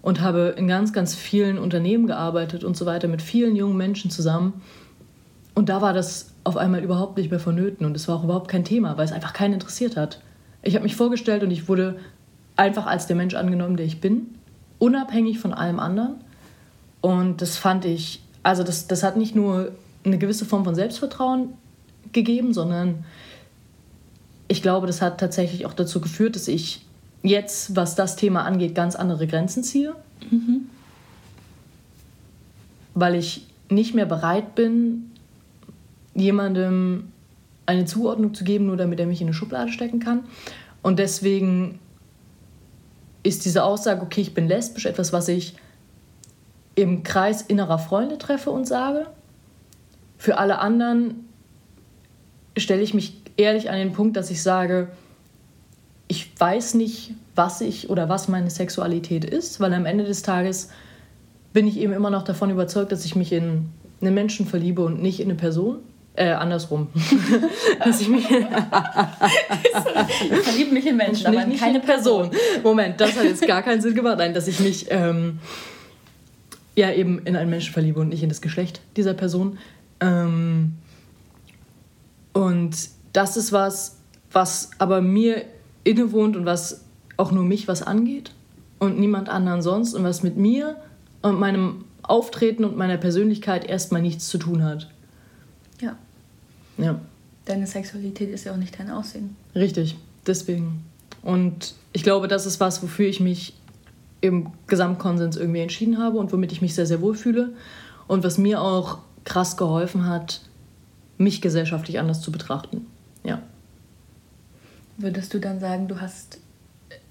und 0.02 0.20
habe 0.20 0.54
in 0.56 0.66
ganz, 0.66 0.92
ganz 0.92 1.14
vielen 1.14 1.58
Unternehmen 1.58 2.06
gearbeitet 2.06 2.64
und 2.64 2.76
so 2.76 2.86
weiter 2.86 3.08
mit 3.08 3.22
vielen 3.22 3.56
jungen 3.56 3.76
Menschen 3.76 4.10
zusammen. 4.10 4.60
Und 5.54 5.68
da 5.68 5.80
war 5.80 5.92
das 5.92 6.32
auf 6.44 6.56
einmal 6.56 6.82
überhaupt 6.82 7.16
nicht 7.16 7.30
mehr 7.30 7.40
vonnöten 7.40 7.84
und 7.84 7.96
es 7.96 8.08
war 8.08 8.16
auch 8.16 8.24
überhaupt 8.24 8.48
kein 8.48 8.64
Thema, 8.64 8.96
weil 8.96 9.04
es 9.04 9.12
einfach 9.12 9.32
keinen 9.32 9.54
interessiert 9.54 9.96
hat. 9.96 10.20
Ich 10.62 10.74
habe 10.74 10.84
mich 10.84 10.96
vorgestellt 10.96 11.42
und 11.42 11.50
ich 11.50 11.68
wurde 11.68 11.98
einfach 12.56 12.86
als 12.86 13.06
der 13.06 13.16
Mensch 13.16 13.34
angenommen, 13.34 13.76
der 13.76 13.86
ich 13.86 14.00
bin, 14.00 14.34
unabhängig 14.78 15.38
von 15.38 15.52
allem 15.52 15.78
anderen. 15.78 16.16
Und 17.00 17.42
das 17.42 17.56
fand 17.56 17.84
ich, 17.84 18.22
also 18.42 18.64
das, 18.64 18.88
das 18.88 19.02
hat 19.02 19.16
nicht 19.16 19.36
nur 19.36 19.72
eine 20.04 20.18
gewisse 20.18 20.44
Form 20.44 20.64
von 20.64 20.74
Selbstvertrauen 20.74 21.50
gegeben, 22.12 22.52
sondern 22.52 23.04
ich 24.48 24.62
glaube, 24.62 24.86
das 24.86 25.02
hat 25.02 25.20
tatsächlich 25.20 25.66
auch 25.66 25.74
dazu 25.74 26.00
geführt, 26.00 26.36
dass 26.36 26.48
ich 26.48 26.84
jetzt, 27.22 27.76
was 27.76 27.94
das 27.94 28.16
Thema 28.16 28.44
angeht, 28.44 28.74
ganz 28.74 28.96
andere 28.96 29.26
Grenzen 29.26 29.62
ziehe. 29.62 29.94
Mhm. 30.30 30.68
Weil 32.94 33.14
ich 33.14 33.46
nicht 33.68 33.94
mehr 33.94 34.06
bereit 34.06 34.54
bin, 34.54 35.10
jemandem 36.14 37.12
eine 37.66 37.84
Zuordnung 37.84 38.34
zu 38.34 38.44
geben, 38.44 38.66
nur 38.66 38.76
damit 38.76 38.98
er 38.98 39.06
mich 39.06 39.20
in 39.20 39.26
eine 39.26 39.34
Schublade 39.34 39.70
stecken 39.70 40.00
kann. 40.00 40.24
Und 40.82 40.98
deswegen 40.98 41.78
ist 43.22 43.44
diese 43.44 43.62
Aussage, 43.62 44.00
okay, 44.00 44.22
ich 44.22 44.32
bin 44.32 44.48
lesbisch, 44.48 44.86
etwas, 44.86 45.12
was 45.12 45.28
ich 45.28 45.54
im 46.74 47.02
Kreis 47.02 47.42
innerer 47.42 47.78
Freunde 47.78 48.16
treffe 48.16 48.50
und 48.50 48.66
sage. 48.66 49.06
Für 50.16 50.38
alle 50.38 50.60
anderen 50.60 51.27
stelle 52.60 52.82
ich 52.82 52.94
mich 52.94 53.14
ehrlich 53.36 53.70
an 53.70 53.78
den 53.78 53.92
Punkt, 53.92 54.16
dass 54.16 54.30
ich 54.30 54.42
sage, 54.42 54.88
ich 56.08 56.30
weiß 56.38 56.74
nicht, 56.74 57.12
was 57.34 57.60
ich 57.60 57.90
oder 57.90 58.08
was 58.08 58.28
meine 58.28 58.50
Sexualität 58.50 59.24
ist, 59.24 59.60
weil 59.60 59.72
am 59.74 59.86
Ende 59.86 60.04
des 60.04 60.22
Tages 60.22 60.70
bin 61.52 61.66
ich 61.66 61.78
eben 61.78 61.92
immer 61.92 62.10
noch 62.10 62.24
davon 62.24 62.50
überzeugt, 62.50 62.92
dass 62.92 63.04
ich 63.04 63.14
mich 63.14 63.32
in 63.32 63.68
einen 64.00 64.14
Menschen 64.14 64.46
verliebe 64.46 64.82
und 64.84 65.02
nicht 65.02 65.20
in 65.20 65.26
eine 65.26 65.34
Person. 65.36 65.78
Äh, 66.14 66.30
andersrum. 66.30 66.88
dass 67.84 68.00
ich 68.00 68.08
mich. 68.08 68.24
ich 68.28 68.38
verliebe 70.42 70.72
mich 70.72 70.86
in 70.86 70.96
Menschen, 70.96 71.28
aber 71.28 71.44
in 71.44 71.56
keine 71.56 71.78
Person. 71.78 72.30
Moment, 72.64 73.00
das 73.00 73.16
hat 73.16 73.24
jetzt 73.24 73.46
gar 73.46 73.62
keinen 73.62 73.80
Sinn 73.80 73.94
gemacht. 73.94 74.18
Nein, 74.18 74.34
dass 74.34 74.48
ich 74.48 74.58
mich 74.58 74.86
ähm, 74.90 75.38
ja 76.74 76.92
eben 76.92 77.20
in 77.24 77.36
einen 77.36 77.50
Menschen 77.50 77.72
verliebe 77.72 78.00
und 78.00 78.08
nicht 78.08 78.24
in 78.24 78.28
das 78.28 78.40
Geschlecht 78.40 78.80
dieser 78.96 79.14
Person. 79.14 79.58
Ähm, 80.00 80.72
und 82.38 82.90
das 83.12 83.36
ist 83.36 83.50
was, 83.50 83.96
was 84.30 84.70
aber 84.78 85.00
mir 85.00 85.44
innewohnt 85.82 86.36
und 86.36 86.46
was 86.46 86.84
auch 87.16 87.32
nur 87.32 87.42
mich 87.42 87.66
was 87.66 87.82
angeht 87.82 88.30
und 88.78 89.00
niemand 89.00 89.28
anderen 89.28 89.60
sonst 89.60 89.92
und 89.92 90.04
was 90.04 90.22
mit 90.22 90.36
mir 90.36 90.76
und 91.20 91.40
meinem 91.40 91.84
Auftreten 92.02 92.64
und 92.64 92.76
meiner 92.76 92.96
Persönlichkeit 92.96 93.68
erstmal 93.68 94.02
nichts 94.02 94.28
zu 94.28 94.38
tun 94.38 94.62
hat. 94.62 94.88
Ja. 95.80 95.96
Ja. 96.76 97.00
Deine 97.44 97.66
Sexualität 97.66 98.30
ist 98.30 98.44
ja 98.44 98.52
auch 98.52 98.56
nicht 98.56 98.78
dein 98.78 98.90
Aussehen. 98.92 99.34
Richtig, 99.56 99.96
deswegen. 100.24 100.84
Und 101.22 101.74
ich 101.92 102.04
glaube, 102.04 102.28
das 102.28 102.46
ist 102.46 102.60
was, 102.60 102.80
wofür 102.84 103.08
ich 103.08 103.18
mich 103.18 103.54
im 104.20 104.52
Gesamtkonsens 104.68 105.36
irgendwie 105.36 105.62
entschieden 105.62 105.98
habe 105.98 106.18
und 106.18 106.32
womit 106.32 106.52
ich 106.52 106.62
mich 106.62 106.76
sehr, 106.76 106.86
sehr 106.86 107.00
wohl 107.00 107.16
fühle. 107.16 107.54
Und 108.06 108.22
was 108.22 108.38
mir 108.38 108.62
auch 108.62 108.98
krass 109.24 109.56
geholfen 109.56 110.06
hat, 110.06 110.40
mich 111.18 111.40
gesellschaftlich 111.42 111.98
anders 111.98 112.20
zu 112.20 112.32
betrachten. 112.32 112.86
Ja. 113.24 113.42
Würdest 114.96 115.34
du 115.34 115.38
dann 115.38 115.60
sagen, 115.60 115.88
du 115.88 116.00
hast 116.00 116.38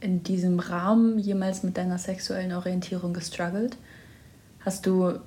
in 0.01 0.23
diesem 0.23 0.59
Rahmen 0.59 1.19
jemals 1.19 1.63
mit 1.63 1.77
deiner 1.77 1.97
sexuellen 1.97 2.53
Orientierung 2.53 3.13
gestruggelt? 3.13 3.77
Hast 4.61 4.85
du, 4.85 5.19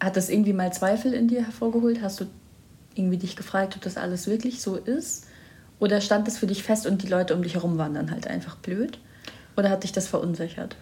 hat 0.00 0.16
das 0.16 0.28
irgendwie 0.28 0.52
mal 0.52 0.72
Zweifel 0.72 1.12
in 1.12 1.28
dir 1.28 1.44
hervorgeholt? 1.44 2.02
Hast 2.02 2.20
du 2.20 2.26
irgendwie 2.94 3.18
dich 3.18 3.36
gefragt, 3.36 3.76
ob 3.76 3.82
das 3.82 3.96
alles 3.96 4.26
wirklich 4.26 4.60
so 4.60 4.76
ist? 4.76 5.26
Oder 5.80 6.00
stand 6.00 6.26
das 6.26 6.38
für 6.38 6.46
dich 6.46 6.62
fest 6.62 6.86
und 6.86 7.02
die 7.02 7.06
Leute 7.06 7.34
um 7.34 7.42
dich 7.42 7.54
herum 7.54 7.78
waren 7.78 7.94
dann 7.94 8.10
halt 8.10 8.26
einfach 8.26 8.56
blöd? 8.56 8.98
Oder 9.56 9.70
hat 9.70 9.84
dich 9.84 9.92
das 9.92 10.08
verunsichert? 10.08 10.76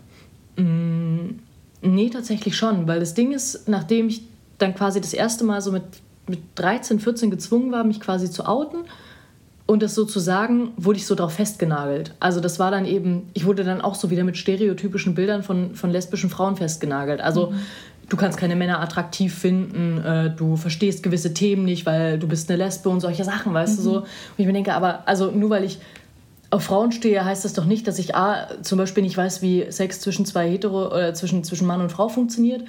Mm, 0.57 1.39
nee, 1.83 2.11
tatsächlich 2.11 2.57
schon, 2.57 2.89
weil 2.89 3.01
das 3.01 3.15
Ding 3.15 3.33
ist, 3.33 3.69
nachdem 3.69 4.09
ich 4.09 4.23
dann 4.59 4.75
quasi 4.75 5.01
das 5.01 5.13
erste 5.13 5.45
Mal 5.45 5.61
so 5.61 5.73
mit, 5.73 5.85
mit 6.27 6.41
13, 6.57 7.01
14 7.01 7.31
gezwungen 7.31 7.73
war, 7.73 7.85
mich 7.85 8.01
quasi 8.01 8.31
zu 8.31 8.47
outen 8.47 8.85
und 9.67 9.83
das 9.83 9.95
so 9.95 10.05
zu 10.05 10.21
sagen, 10.21 10.73
wurde 10.77 10.99
ich 10.99 11.07
so 11.07 11.15
drauf 11.15 11.35
festgenagelt. 11.35 12.15
Also 12.21 12.41
das 12.41 12.59
war 12.59 12.71
dann 12.71 12.85
eben, 12.85 13.29
ich 13.35 13.47
wurde 13.47 13.65
dann 13.65 13.81
auch 13.81 13.95
so 13.95 14.11
wieder 14.11 14.25
mit 14.25 14.37
stereotypischen 14.37 15.15
Bildern 15.15 15.43
von, 15.43 15.75
von 15.75 15.91
lesbischen 15.91 16.31
Frauen 16.31 16.57
festgenagelt. 16.57 17.21
Also 17.21 17.51
mhm 17.51 17.61
du 18.09 18.17
kannst 18.17 18.39
keine 18.39 18.57
Männer 18.57 18.81
attraktiv 18.81 19.35
finden, 19.35 20.03
äh, 20.05 20.31
du 20.31 20.57
verstehst 20.57 21.03
gewisse 21.03 21.35
Themen 21.35 21.65
nicht, 21.65 21.87
weil 21.87 22.19
du 22.19 22.29
bist 22.29 22.51
eine 22.51 22.63
Lesbe 22.63 22.89
und 22.89 23.01
solche 23.01 23.25
Sachen, 23.25 23.53
weißt 23.53 23.73
mhm. 23.73 23.77
du 23.77 23.83
so. 23.83 23.97
Und 23.99 24.07
ich 24.37 24.47
mir 24.47 24.53
denke, 24.53 24.75
aber 24.75 25.07
also 25.07 25.31
nur 25.31 25.51
weil 25.51 25.65
ich 25.65 25.79
auf 26.51 26.63
Frauen 26.63 26.93
stehe, 26.93 27.25
heißt 27.25 27.45
das 27.45 27.55
doch 27.55 27.65
nicht, 27.65 27.89
dass 27.89 27.99
ich 27.99 28.15
A, 28.15 28.49
zum 28.63 28.79
Beispiel 28.79 29.03
nicht 29.03 29.17
weiß, 29.17 29.43
wie 29.43 29.67
Sex 29.71 30.01
zwischen 30.01 30.25
zwei 30.25 30.49
Hetero 30.49 30.87
oder 30.87 31.13
zwischen, 31.13 31.43
zwischen 31.43 31.67
Mann 31.67 31.81
und 31.81 31.91
Frau 31.91 32.09
funktioniert. 32.09 32.63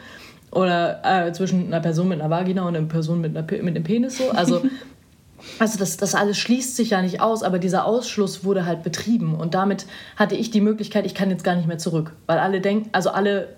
Oder 0.58 1.02
äh, 1.04 1.32
zwischen 1.34 1.68
einer 1.68 1.82
Person 1.82 2.08
mit 2.08 2.20
einer 2.20 2.32
Vagina 2.32 2.68
und 2.68 2.76
einer 2.76 2.88
Person 2.88 3.22
mit, 3.22 3.38
einer, 3.38 3.46
mit 3.62 3.76
einem 3.76 3.84
Penis 3.84 4.18
so. 4.18 4.32
Also, 4.32 4.64
also 5.60 5.78
das, 5.78 5.98
das 5.98 6.16
alles 6.16 6.40
schließt 6.40 6.76
sich 6.76 6.90
ja 6.90 7.04
nicht 7.04 7.22
aus, 7.22 7.44
aber 7.44 7.60
dieser 7.60 7.86
Ausschluss 7.86 8.44
wurde 8.44 8.66
halt 8.66 8.82
betrieben. 8.82 9.36
Und 9.36 9.54
damit 9.54 9.86
hatte 10.16 10.34
ich 10.34 10.50
die 10.50 10.60
Möglichkeit, 10.60 11.06
ich 11.06 11.14
kann 11.14 11.30
jetzt 11.30 11.44
gar 11.44 11.56
nicht 11.56 11.68
mehr 11.68 11.78
zurück. 11.78 12.14
Weil 12.26 12.40
alle 12.40 12.60
denken, 12.60 12.90
also 12.92 13.12
alle 13.12 13.50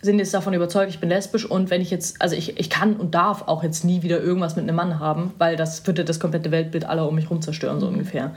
sind 0.00 0.20
jetzt 0.20 0.32
davon 0.32 0.54
überzeugt, 0.54 0.90
ich 0.90 1.00
bin 1.00 1.08
lesbisch 1.08 1.44
und 1.44 1.70
wenn 1.70 1.80
ich 1.80 1.90
jetzt, 1.90 2.22
also 2.22 2.36
ich, 2.36 2.56
ich 2.56 2.70
kann 2.70 2.94
und 2.94 3.16
darf 3.16 3.48
auch 3.48 3.64
jetzt 3.64 3.84
nie 3.84 4.02
wieder 4.02 4.20
irgendwas 4.20 4.54
mit 4.54 4.62
einem 4.62 4.76
Mann 4.76 5.00
haben, 5.00 5.32
weil 5.38 5.56
das 5.56 5.84
würde 5.88 6.04
das 6.04 6.20
komplette 6.20 6.52
Weltbild 6.52 6.84
aller 6.84 7.08
um 7.08 7.16
mich 7.16 7.24
herum 7.24 7.42
zerstören, 7.42 7.80
so 7.80 7.88
ungefähr. 7.88 8.32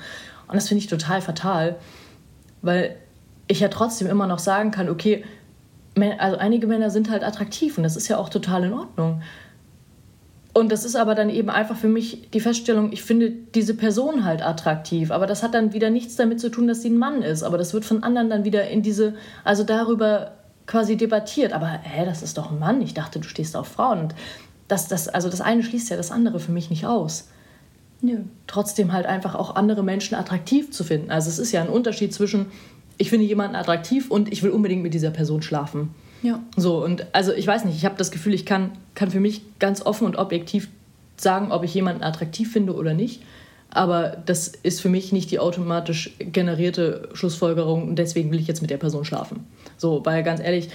Und 0.47 0.55
das 0.55 0.67
finde 0.69 0.79
ich 0.79 0.87
total 0.87 1.21
fatal, 1.21 1.75
weil 2.63 2.95
ich 3.47 3.59
ja 3.59 3.67
trotzdem 3.67 4.07
immer 4.07 4.25
noch 4.25 4.39
sagen 4.39 4.71
kann, 4.71 4.89
okay, 4.89 5.23
also 6.17 6.37
einige 6.37 6.67
Männer 6.67 6.89
sind 6.89 7.09
halt 7.09 7.23
attraktiv 7.23 7.77
und 7.77 7.83
das 7.83 7.95
ist 7.95 8.07
ja 8.07 8.17
auch 8.17 8.29
total 8.29 8.63
in 8.63 8.73
Ordnung. 8.73 9.21
Und 10.57 10.71
das 10.71 10.85
ist 10.85 10.95
aber 10.95 11.13
dann 11.13 11.29
eben 11.29 11.51
einfach 11.51 11.77
für 11.77 11.87
mich 11.87 12.31
die 12.31 12.39
Feststellung, 12.39 12.91
ich 12.91 13.03
finde 13.03 13.29
diese 13.29 13.75
Person 13.75 14.25
halt 14.25 14.43
attraktiv. 14.43 15.11
Aber 15.11 15.27
das 15.27 15.43
hat 15.43 15.53
dann 15.53 15.71
wieder 15.71 15.91
nichts 15.91 16.15
damit 16.15 16.39
zu 16.39 16.49
tun, 16.49 16.67
dass 16.67 16.81
sie 16.81 16.89
ein 16.89 16.97
Mann 16.97 17.21
ist. 17.21 17.43
Aber 17.43 17.59
das 17.59 17.75
wird 17.75 17.85
von 17.85 18.01
anderen 18.01 18.31
dann 18.31 18.43
wieder 18.43 18.67
in 18.67 18.81
diese, 18.81 19.13
also 19.43 19.63
darüber 19.63 20.31
quasi 20.65 20.97
debattiert. 20.97 21.53
Aber 21.53 21.67
hä, 21.67 22.05
das 22.05 22.23
ist 22.23 22.39
doch 22.39 22.49
ein 22.49 22.57
Mann. 22.57 22.81
Ich 22.81 22.95
dachte, 22.95 23.19
du 23.19 23.27
stehst 23.27 23.55
auf 23.55 23.67
Frauen. 23.67 23.99
Und 23.99 24.15
das, 24.67 24.87
das, 24.87 25.07
also 25.07 25.29
das 25.29 25.41
eine 25.41 25.61
schließt 25.61 25.91
ja 25.91 25.95
das 25.95 26.09
andere 26.09 26.39
für 26.39 26.51
mich 26.51 26.71
nicht 26.71 26.87
aus. 26.87 27.29
Nö. 28.01 28.21
Trotzdem 28.47 28.93
halt 28.93 29.05
einfach 29.05 29.35
auch 29.35 29.55
andere 29.55 29.83
Menschen 29.83 30.15
attraktiv 30.15 30.71
zu 30.71 30.83
finden. 30.83 31.11
Also 31.11 31.29
es 31.29 31.37
ist 31.37 31.51
ja 31.51 31.61
ein 31.61 31.69
Unterschied 31.69 32.15
zwischen, 32.15 32.47
ich 32.97 33.09
finde 33.09 33.25
jemanden 33.25 33.55
attraktiv 33.55 34.09
und 34.09 34.31
ich 34.31 34.43
will 34.43 34.51
unbedingt 34.51 34.83
mit 34.83 34.93
dieser 34.93 35.11
Person 35.11 35.41
schlafen. 35.41 35.89
Ja. 36.23 36.41
So, 36.55 36.83
und 36.83 37.05
also 37.13 37.31
ich 37.31 37.45
weiß 37.45 37.65
nicht, 37.65 37.75
ich 37.75 37.85
habe 37.85 37.95
das 37.97 38.11
Gefühl, 38.11 38.33
ich 38.33 38.45
kann, 38.45 38.71
kann 38.95 39.11
für 39.11 39.19
mich 39.19 39.41
ganz 39.59 39.85
offen 39.85 40.05
und 40.05 40.15
objektiv 40.15 40.69
sagen, 41.15 41.51
ob 41.51 41.63
ich 41.63 41.73
jemanden 41.73 42.03
attraktiv 42.03 42.51
finde 42.51 42.75
oder 42.75 42.93
nicht. 42.93 43.21
Aber 43.69 44.17
das 44.25 44.47
ist 44.47 44.81
für 44.81 44.89
mich 44.89 45.11
nicht 45.11 45.29
die 45.29 45.39
automatisch 45.39 46.15
generierte 46.19 47.09
Schlussfolgerung 47.13 47.89
und 47.89 47.99
deswegen 47.99 48.31
will 48.31 48.39
ich 48.39 48.47
jetzt 48.47 48.61
mit 48.61 48.71
der 48.71 48.77
Person 48.77 49.05
schlafen. 49.05 49.45
So, 49.77 50.05
weil 50.05 50.23
ganz 50.23 50.39
ehrlich, 50.39 50.69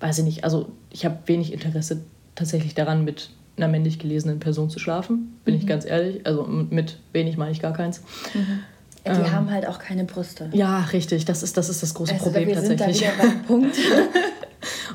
weiß 0.00 0.18
ich 0.18 0.24
nicht, 0.24 0.44
also 0.44 0.70
ich 0.90 1.04
habe 1.04 1.18
wenig 1.26 1.52
Interesse 1.52 2.02
tatsächlich 2.34 2.74
daran, 2.74 3.04
mit 3.04 3.30
einer 3.56 3.68
männlich 3.68 3.98
gelesenen 3.98 4.38
Person 4.38 4.68
zu 4.68 4.78
schlafen, 4.78 5.38
bin 5.44 5.54
mhm. 5.54 5.60
ich 5.60 5.66
ganz 5.66 5.86
ehrlich. 5.86 6.26
Also 6.26 6.44
mit 6.44 6.98
wenig 7.12 7.38
meine 7.38 7.52
ich 7.52 7.60
gar 7.60 7.72
keins. 7.72 8.02
Mhm. 8.34 8.60
Die 9.06 9.20
ähm, 9.20 9.32
haben 9.32 9.50
halt 9.50 9.66
auch 9.66 9.78
keine 9.78 10.04
Brüste. 10.04 10.50
Ja, 10.52 10.80
richtig. 10.92 11.24
Das 11.24 11.42
ist 11.42 11.56
das, 11.56 11.68
ist 11.68 11.82
das 11.82 11.94
große 11.94 12.12
also, 12.12 12.24
Problem 12.24 12.48
wir 12.48 12.54
tatsächlich. 12.54 12.98
Sind 12.98 13.12
da 13.18 13.24
wieder 13.24 13.34
Punkt. 13.46 13.76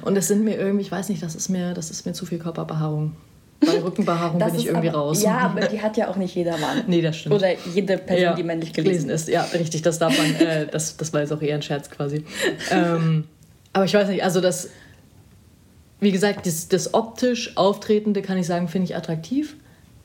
Und 0.02 0.18
es 0.18 0.28
sind 0.28 0.44
mir 0.44 0.58
irgendwie, 0.58 0.82
ich 0.82 0.92
weiß 0.92 1.10
nicht, 1.10 1.24
das 1.24 1.36
ist 1.36 1.50
mir, 1.50 1.74
das 1.74 1.92
ist 1.92 2.06
mir 2.06 2.14
zu 2.14 2.26
viel 2.26 2.40
Körperbehaarung. 2.40 3.16
Bei 3.66 3.80
Rückenbehaarung 3.80 4.40
bin 4.40 4.56
ich 4.56 4.66
irgendwie 4.66 4.90
aber, 4.90 4.98
raus. 4.98 5.22
Ja, 5.22 5.38
aber 5.38 5.68
die 5.68 5.82
hat 5.82 5.96
ja 5.96 6.10
auch 6.10 6.16
nicht 6.16 6.34
jeder 6.34 6.58
Mann. 6.58 6.84
nee, 6.88 7.02
das 7.02 7.18
stimmt. 7.18 7.36
Oder 7.36 7.50
jede 7.74 7.98
Person, 8.00 8.24
ja, 8.24 8.34
die 8.34 8.44
männlich 8.44 8.74
gelesen 8.74 9.10
ist. 9.12 9.28
Ja, 9.28 9.44
richtig, 9.54 9.84
das 9.84 10.00
darf 10.00 10.18
man, 10.18 10.36
äh, 10.48 10.66
das, 10.66 10.98
das 10.98 11.14
war 11.14 11.22
jetzt 11.22 11.32
auch 11.32 11.42
eher 11.42 11.56
ein 11.56 11.62
Scherz 11.62 11.90
quasi. 11.92 12.26
ähm, 12.72 13.26
aber 13.72 13.86
ich 13.86 13.94
weiß 13.94 14.08
nicht, 14.10 14.24
also 14.24 14.42
das, 14.42 14.70
wie 16.00 16.12
gesagt, 16.12 16.48
das, 16.48 16.70
das 16.70 16.96
optisch 16.96 17.56
Auftretende, 17.56 18.24
kann 18.24 18.38
ich 18.38 18.48
sagen, 18.48 18.68
finde 18.68 18.86
ich 18.86 18.96
attraktiv. 18.96 19.56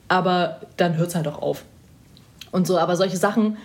Aber 0.07 0.61
dann 0.77 0.95
hört 0.97 1.09
es 1.09 1.15
halt 1.15 1.27
auch 1.27 1.41
auf. 1.41 1.65
Und 2.51 2.67
so, 2.67 2.77
aber 2.77 2.95
solche 2.95 3.17
Sachen 3.17 3.57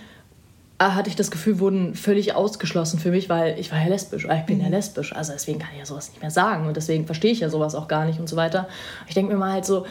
hatte 0.91 1.09
ich 1.09 1.17
das 1.17 1.31
Gefühl, 1.31 1.59
wurden 1.59 1.95
völlig 1.95 2.35
ausgeschlossen 2.35 2.99
für 2.99 3.11
mich, 3.11 3.29
weil 3.29 3.59
ich 3.59 3.71
war 3.71 3.81
ja 3.81 3.89
lesbisch, 3.89 4.25
ich 4.25 4.47
bin 4.47 4.61
ja 4.61 4.67
mhm. 4.67 4.73
lesbisch, 4.73 5.15
also 5.15 5.33
deswegen 5.33 5.59
kann 5.59 5.71
ich 5.73 5.79
ja 5.79 5.87
sowas 5.87 6.11
nicht 6.11 6.21
mehr 6.21 6.31
sagen 6.31 6.67
und 6.67 6.77
deswegen 6.77 7.07
verstehe 7.07 7.33
ich 7.33 7.41
ja 7.41 7.49
sowas 7.49 7.75
auch 7.75 7.89
gar 7.89 8.05
nicht 8.05 8.19
und 8.19 8.29
so 8.29 8.37
weiter. 8.37 8.69
Ich 9.07 9.15
denke 9.15 9.33
mir 9.33 9.39
mal 9.39 9.53
halt 9.53 9.65
so, 9.65 9.87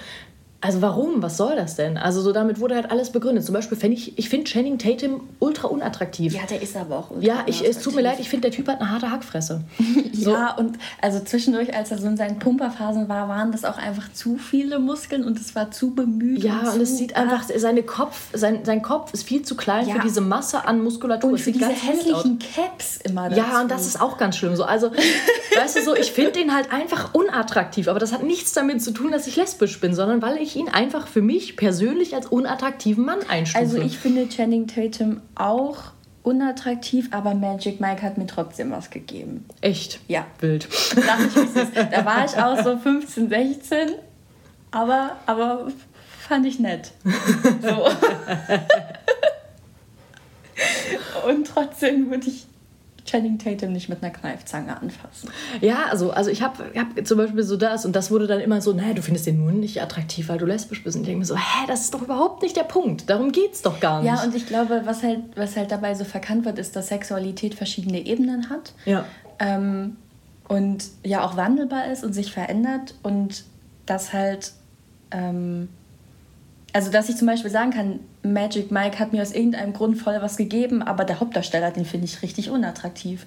also 0.63 0.81
warum? 0.83 1.23
Was 1.23 1.37
soll 1.37 1.55
das 1.55 1.75
denn? 1.75 1.97
Also 1.97 2.21
so 2.21 2.31
damit 2.31 2.59
wurde 2.59 2.75
halt 2.75 2.91
alles 2.91 3.09
begründet. 3.09 3.43
Zum 3.43 3.53
Beispiel 3.53 3.75
finde 3.75 3.97
ich, 3.97 4.17
ich 4.19 4.29
finde 4.29 4.45
Channing 4.45 4.77
Tatum 4.77 5.21
ultra 5.39 5.67
unattraktiv. 5.67 6.35
Ja, 6.35 6.41
der 6.47 6.61
ist 6.61 6.77
aber 6.77 6.99
auch 6.99 7.09
ultra 7.09 7.25
Ja, 7.25 7.43
ich, 7.47 7.67
es 7.67 7.79
tut 7.79 7.95
mir 7.95 8.01
leid, 8.01 8.19
ich 8.19 8.29
finde, 8.29 8.49
der 8.49 8.55
Typ 8.55 8.67
hat 8.67 8.79
eine 8.79 8.91
harte 8.91 9.11
Hackfresse. 9.11 9.61
So. 10.13 10.33
ja, 10.33 10.53
und 10.53 10.77
also 11.01 11.19
zwischendurch, 11.21 11.75
als 11.75 11.89
er 11.89 11.97
so 11.97 12.05
in 12.05 12.15
seinen 12.15 12.37
Pumperphasen 12.37 13.09
war, 13.09 13.27
waren 13.27 13.51
das 13.51 13.65
auch 13.65 13.77
einfach 13.79 14.11
zu 14.13 14.37
viele 14.37 14.77
Muskeln 14.77 15.23
und 15.23 15.39
es 15.39 15.55
war 15.55 15.71
zu 15.71 15.95
bemüht. 15.95 16.43
Ja, 16.43 16.59
und, 16.59 16.75
und 16.75 16.81
es 16.81 16.97
sieht 16.97 17.15
einfach, 17.15 17.43
seine 17.43 17.81
Kopf, 17.81 18.27
sein, 18.33 18.63
sein 18.63 18.83
Kopf 18.83 19.13
ist 19.13 19.23
viel 19.23 19.41
zu 19.41 19.55
klein 19.55 19.87
ja. 19.87 19.95
für 19.95 20.01
diese 20.01 20.21
Masse 20.21 20.65
an 20.65 20.83
Muskulatur. 20.83 21.31
Und 21.31 21.39
für 21.39 21.51
diese 21.51 21.69
hässlichen 21.69 22.37
Caps 22.37 22.99
immer 23.03 23.29
dazu. 23.29 23.41
Ja, 23.41 23.61
und 23.61 23.71
das 23.71 23.87
ist 23.87 23.99
auch 23.99 24.19
ganz 24.19 24.37
schlimm. 24.37 24.55
So, 24.55 24.63
also, 24.63 24.91
weißt 25.55 25.77
du 25.77 25.83
so, 25.83 25.95
ich 25.95 26.11
finde 26.11 26.33
den 26.33 26.53
halt 26.53 26.71
einfach 26.71 27.15
unattraktiv. 27.15 27.87
Aber 27.87 27.97
das 27.97 28.13
hat 28.13 28.21
nichts 28.21 28.53
damit 28.53 28.83
zu 28.83 28.91
tun, 28.91 29.11
dass 29.11 29.25
ich 29.25 29.37
lesbisch 29.37 29.79
bin, 29.79 29.95
sondern 29.95 30.21
weil 30.21 30.37
ich 30.37 30.50
ihn 30.55 30.69
einfach 30.69 31.07
für 31.07 31.21
mich 31.21 31.57
persönlich 31.57 32.15
als 32.15 32.27
unattraktiven 32.27 33.05
Mann 33.05 33.19
einstufe. 33.27 33.63
Also 33.63 33.77
ich 33.81 33.97
finde 33.97 34.27
Channing 34.29 34.67
Tatum 34.67 35.21
auch 35.35 35.91
unattraktiv, 36.23 37.09
aber 37.11 37.33
Magic 37.33 37.81
Mike 37.81 38.01
hat 38.01 38.17
mir 38.17 38.27
trotzdem 38.27 38.71
was 38.71 38.89
gegeben. 38.89 39.45
Echt? 39.61 39.99
Ja. 40.07 40.25
Wild. 40.39 40.67
Ich. 40.71 40.95
Da 40.95 42.05
war 42.05 42.25
ich 42.25 42.37
auch 42.37 42.63
so 42.63 42.77
15, 42.77 43.29
16, 43.29 43.89
aber, 44.71 45.17
aber 45.25 45.71
fand 46.19 46.45
ich 46.45 46.59
nett. 46.59 46.91
So. 47.61 47.87
Und 51.27 51.47
trotzdem 51.47 52.09
würde 52.09 52.27
ich 52.27 52.45
Channing 53.05 53.39
Tatum 53.39 53.73
nicht 53.73 53.89
mit 53.89 54.03
einer 54.03 54.11
Kneifzange 54.11 54.79
anfassen. 54.79 55.29
Ja, 55.59 55.85
also, 55.89 56.11
also 56.11 56.29
ich 56.29 56.41
habe 56.41 56.63
hab 56.75 57.05
zum 57.05 57.17
Beispiel 57.17 57.43
so 57.43 57.57
das 57.57 57.85
und 57.85 57.95
das 57.95 58.11
wurde 58.11 58.27
dann 58.27 58.39
immer 58.39 58.61
so, 58.61 58.73
naja, 58.73 58.93
du 58.93 59.01
findest 59.01 59.27
den 59.27 59.37
nur 59.37 59.51
nicht 59.51 59.81
attraktiv, 59.81 60.29
weil 60.29 60.37
du 60.37 60.45
lesbisch 60.45 60.83
bist. 60.83 60.95
Und 60.95 61.03
ich 61.03 61.07
denke 61.07 61.19
mir 61.19 61.25
so, 61.25 61.35
hä, 61.35 61.65
das 61.67 61.81
ist 61.81 61.93
doch 61.93 62.01
überhaupt 62.01 62.41
nicht 62.41 62.55
der 62.55 62.63
Punkt. 62.63 63.09
Darum 63.09 63.31
geht 63.31 63.53
es 63.53 63.61
doch 63.61 63.79
gar 63.79 64.01
nicht. 64.01 64.11
Ja, 64.11 64.23
und 64.23 64.35
ich 64.35 64.45
glaube, 64.45 64.81
was 64.85 65.03
halt, 65.03 65.19
was 65.35 65.57
halt 65.57 65.71
dabei 65.71 65.95
so 65.95 66.03
verkannt 66.03 66.45
wird, 66.45 66.59
ist, 66.59 66.75
dass 66.75 66.87
Sexualität 66.87 67.55
verschiedene 67.55 68.05
Ebenen 68.05 68.49
hat. 68.49 68.73
Ja. 68.85 69.05
Ähm, 69.39 69.97
und 70.47 70.85
ja 71.03 71.23
auch 71.23 71.37
wandelbar 71.37 71.91
ist 71.91 72.03
und 72.03 72.13
sich 72.13 72.31
verändert 72.31 72.95
und 73.03 73.45
das 73.85 74.13
halt 74.13 74.51
ähm, 75.11 75.69
also 76.73 76.91
dass 76.91 77.09
ich 77.09 77.17
zum 77.17 77.27
Beispiel 77.27 77.51
sagen 77.51 77.71
kann, 77.71 77.99
Magic 78.23 78.71
Mike 78.71 78.99
hat 78.99 79.13
mir 79.13 79.21
aus 79.21 79.31
irgendeinem 79.31 79.73
Grund 79.73 79.97
voll 79.97 80.21
was 80.21 80.37
gegeben, 80.37 80.81
aber 80.81 81.05
der 81.05 81.19
Hauptdarsteller, 81.19 81.71
den 81.71 81.85
finde 81.85 82.05
ich 82.05 82.21
richtig 82.21 82.49
unattraktiv. 82.49 83.25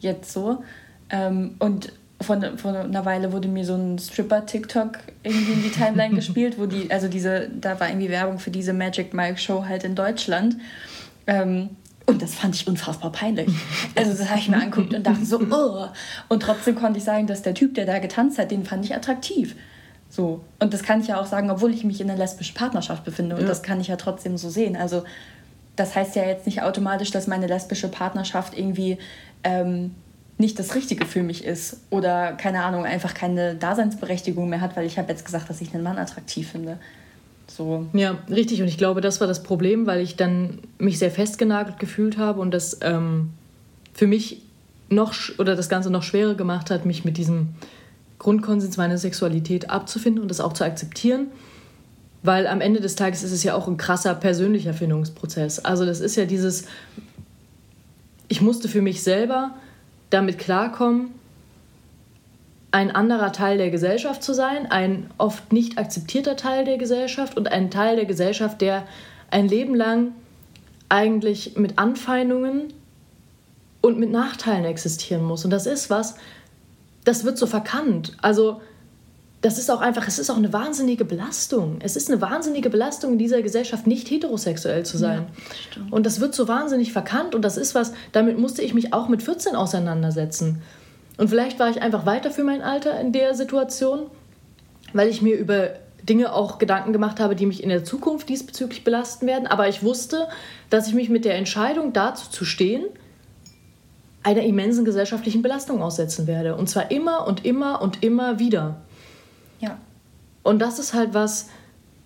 Jetzt 0.00 0.32
so. 0.32 0.62
Ähm, 1.10 1.56
und 1.58 1.92
von, 2.22 2.58
von 2.58 2.76
einer 2.76 3.04
Weile 3.04 3.32
wurde 3.32 3.48
mir 3.48 3.64
so 3.64 3.74
ein 3.74 3.98
Stripper-TikTok 3.98 4.98
irgendwie 5.22 5.52
in 5.52 5.62
die 5.62 5.70
Timeline 5.70 6.14
gespielt, 6.16 6.58
wo 6.58 6.66
die, 6.66 6.90
also 6.90 7.08
diese, 7.08 7.48
da 7.48 7.80
war 7.80 7.88
irgendwie 7.88 8.10
Werbung 8.10 8.38
für 8.38 8.50
diese 8.50 8.72
Magic 8.72 9.14
Mike 9.14 9.38
Show 9.38 9.64
halt 9.66 9.84
in 9.84 9.94
Deutschland. 9.94 10.56
Ähm, 11.26 11.70
und 12.06 12.20
das 12.20 12.34
fand 12.34 12.56
ich 12.56 12.66
unfassbar 12.66 13.12
peinlich. 13.12 13.48
Also 13.94 14.12
das 14.12 14.28
habe 14.28 14.40
ich 14.40 14.48
mir 14.48 14.56
angeguckt 14.56 14.92
und 14.92 15.06
dachte 15.06 15.24
so, 15.24 15.40
oh. 15.40 15.86
Und 16.28 16.42
trotzdem 16.42 16.74
konnte 16.74 16.98
ich 16.98 17.04
sagen, 17.04 17.26
dass 17.26 17.42
der 17.42 17.54
Typ, 17.54 17.74
der 17.74 17.86
da 17.86 18.00
getanzt 18.00 18.38
hat, 18.38 18.50
den 18.50 18.64
fand 18.64 18.84
ich 18.84 18.94
attraktiv. 18.94 19.54
So. 20.10 20.40
Und 20.58 20.74
das 20.74 20.82
kann 20.82 21.00
ich 21.00 21.06
ja 21.06 21.20
auch 21.20 21.26
sagen, 21.26 21.50
obwohl 21.50 21.72
ich 21.72 21.84
mich 21.84 22.00
in 22.00 22.10
einer 22.10 22.18
lesbischen 22.18 22.54
Partnerschaft 22.54 23.04
befinde. 23.04 23.36
Und 23.36 23.42
ja. 23.42 23.48
das 23.48 23.62
kann 23.62 23.80
ich 23.80 23.88
ja 23.88 23.96
trotzdem 23.96 24.36
so 24.36 24.50
sehen. 24.50 24.76
Also 24.76 25.04
das 25.76 25.94
heißt 25.94 26.16
ja 26.16 26.24
jetzt 26.24 26.46
nicht 26.46 26.62
automatisch, 26.62 27.12
dass 27.12 27.26
meine 27.26 27.46
lesbische 27.46 27.88
Partnerschaft 27.88 28.58
irgendwie 28.58 28.98
ähm, 29.44 29.94
nicht 30.36 30.58
das 30.58 30.74
Richtige 30.74 31.06
für 31.06 31.22
mich 31.22 31.44
ist. 31.44 31.78
Oder, 31.90 32.32
keine 32.32 32.64
Ahnung, 32.64 32.84
einfach 32.84 33.14
keine 33.14 33.54
Daseinsberechtigung 33.54 34.48
mehr 34.48 34.60
hat, 34.60 34.76
weil 34.76 34.84
ich 34.84 34.98
habe 34.98 35.08
jetzt 35.10 35.24
gesagt, 35.24 35.48
dass 35.48 35.60
ich 35.60 35.72
einen 35.72 35.84
Mann 35.84 35.96
attraktiv 35.96 36.50
finde. 36.50 36.78
So. 37.46 37.86
Ja, 37.92 38.18
richtig. 38.28 38.62
Und 38.62 38.68
ich 38.68 38.78
glaube, 38.78 39.00
das 39.00 39.20
war 39.20 39.28
das 39.28 39.42
Problem, 39.42 39.86
weil 39.86 40.00
ich 40.00 40.16
dann 40.16 40.58
mich 40.78 40.98
sehr 40.98 41.10
festgenagelt 41.10 41.78
gefühlt 41.78 42.18
habe 42.18 42.40
und 42.40 42.52
das 42.52 42.78
ähm, 42.82 43.30
für 43.92 44.06
mich 44.06 44.42
noch 44.88 45.14
oder 45.38 45.56
das 45.56 45.68
Ganze 45.68 45.90
noch 45.90 46.02
schwerer 46.02 46.34
gemacht 46.34 46.70
hat, 46.70 46.84
mich 46.84 47.04
mit 47.04 47.16
diesem 47.16 47.54
Grundkonsens 48.20 48.76
meiner 48.76 48.98
Sexualität 48.98 49.70
abzufinden 49.70 50.22
und 50.22 50.28
das 50.28 50.40
auch 50.40 50.52
zu 50.52 50.64
akzeptieren. 50.64 51.28
Weil 52.22 52.46
am 52.46 52.60
Ende 52.60 52.80
des 52.80 52.94
Tages 52.94 53.22
ist 53.22 53.32
es 53.32 53.42
ja 53.42 53.54
auch 53.54 53.66
ein 53.66 53.78
krasser 53.78 54.14
persönlicher 54.14 54.74
Findungsprozess. 54.74 55.58
Also 55.58 55.86
das 55.86 56.00
ist 56.00 56.16
ja 56.16 56.26
dieses, 56.26 56.66
ich 58.28 58.42
musste 58.42 58.68
für 58.68 58.82
mich 58.82 59.02
selber 59.02 59.54
damit 60.10 60.38
klarkommen, 60.38 61.12
ein 62.72 62.90
anderer 62.94 63.32
Teil 63.32 63.56
der 63.56 63.70
Gesellschaft 63.70 64.22
zu 64.22 64.34
sein, 64.34 64.70
ein 64.70 65.10
oft 65.18 65.52
nicht 65.52 65.78
akzeptierter 65.78 66.36
Teil 66.36 66.64
der 66.64 66.76
Gesellschaft 66.76 67.36
und 67.36 67.50
ein 67.50 67.70
Teil 67.70 67.96
der 67.96 68.04
Gesellschaft, 68.04 68.60
der 68.60 68.86
ein 69.30 69.48
Leben 69.48 69.74
lang 69.74 70.12
eigentlich 70.90 71.56
mit 71.56 71.78
Anfeindungen 71.78 72.72
und 73.80 73.98
mit 73.98 74.10
Nachteilen 74.10 74.66
existieren 74.66 75.24
muss. 75.24 75.44
Und 75.44 75.50
das 75.50 75.66
ist 75.66 75.88
was, 75.88 76.16
das 77.04 77.24
wird 77.24 77.38
so 77.38 77.46
verkannt. 77.46 78.16
Also 78.20 78.60
das 79.40 79.58
ist 79.58 79.70
auch 79.70 79.80
einfach, 79.80 80.06
es 80.06 80.18
ist 80.18 80.28
auch 80.28 80.36
eine 80.36 80.52
wahnsinnige 80.52 81.04
Belastung. 81.04 81.78
Es 81.82 81.96
ist 81.96 82.10
eine 82.10 82.20
wahnsinnige 82.20 82.68
Belastung 82.68 83.12
in 83.12 83.18
dieser 83.18 83.40
Gesellschaft, 83.40 83.86
nicht 83.86 84.10
heterosexuell 84.10 84.84
zu 84.84 84.98
sein. 84.98 85.26
Ja, 85.76 85.82
und 85.90 86.04
das 86.04 86.20
wird 86.20 86.34
so 86.34 86.46
wahnsinnig 86.46 86.92
verkannt 86.92 87.34
und 87.34 87.42
das 87.42 87.56
ist 87.56 87.74
was, 87.74 87.92
damit 88.12 88.38
musste 88.38 88.62
ich 88.62 88.74
mich 88.74 88.92
auch 88.92 89.08
mit 89.08 89.22
14 89.22 89.56
auseinandersetzen. 89.56 90.60
Und 91.16 91.28
vielleicht 91.28 91.58
war 91.58 91.70
ich 91.70 91.80
einfach 91.80 92.04
weiter 92.06 92.30
für 92.30 92.44
mein 92.44 92.60
Alter 92.60 93.00
in 93.00 93.12
der 93.12 93.34
Situation, 93.34 94.06
weil 94.92 95.08
ich 95.08 95.22
mir 95.22 95.36
über 95.36 95.70
Dinge 96.02 96.32
auch 96.34 96.58
Gedanken 96.58 96.92
gemacht 96.92 97.20
habe, 97.20 97.34
die 97.34 97.46
mich 97.46 97.62
in 97.62 97.68
der 97.68 97.84
Zukunft 97.84 98.28
diesbezüglich 98.28 98.84
belasten 98.84 99.26
werden. 99.26 99.46
Aber 99.46 99.68
ich 99.68 99.82
wusste, 99.82 100.28
dass 100.68 100.88
ich 100.88 100.94
mich 100.94 101.08
mit 101.08 101.24
der 101.24 101.36
Entscheidung 101.36 101.92
dazu 101.92 102.30
zu 102.30 102.44
stehen, 102.44 102.84
einer 104.22 104.42
immensen 104.42 104.84
gesellschaftlichen 104.84 105.42
Belastung 105.42 105.82
aussetzen 105.82 106.26
werde. 106.26 106.56
Und 106.56 106.68
zwar 106.68 106.90
immer 106.90 107.26
und 107.26 107.44
immer 107.44 107.80
und 107.80 108.02
immer 108.02 108.38
wieder. 108.38 108.80
Ja. 109.60 109.78
Und 110.42 110.60
das 110.60 110.78
ist 110.78 110.94
halt 110.94 111.14
was, 111.14 111.48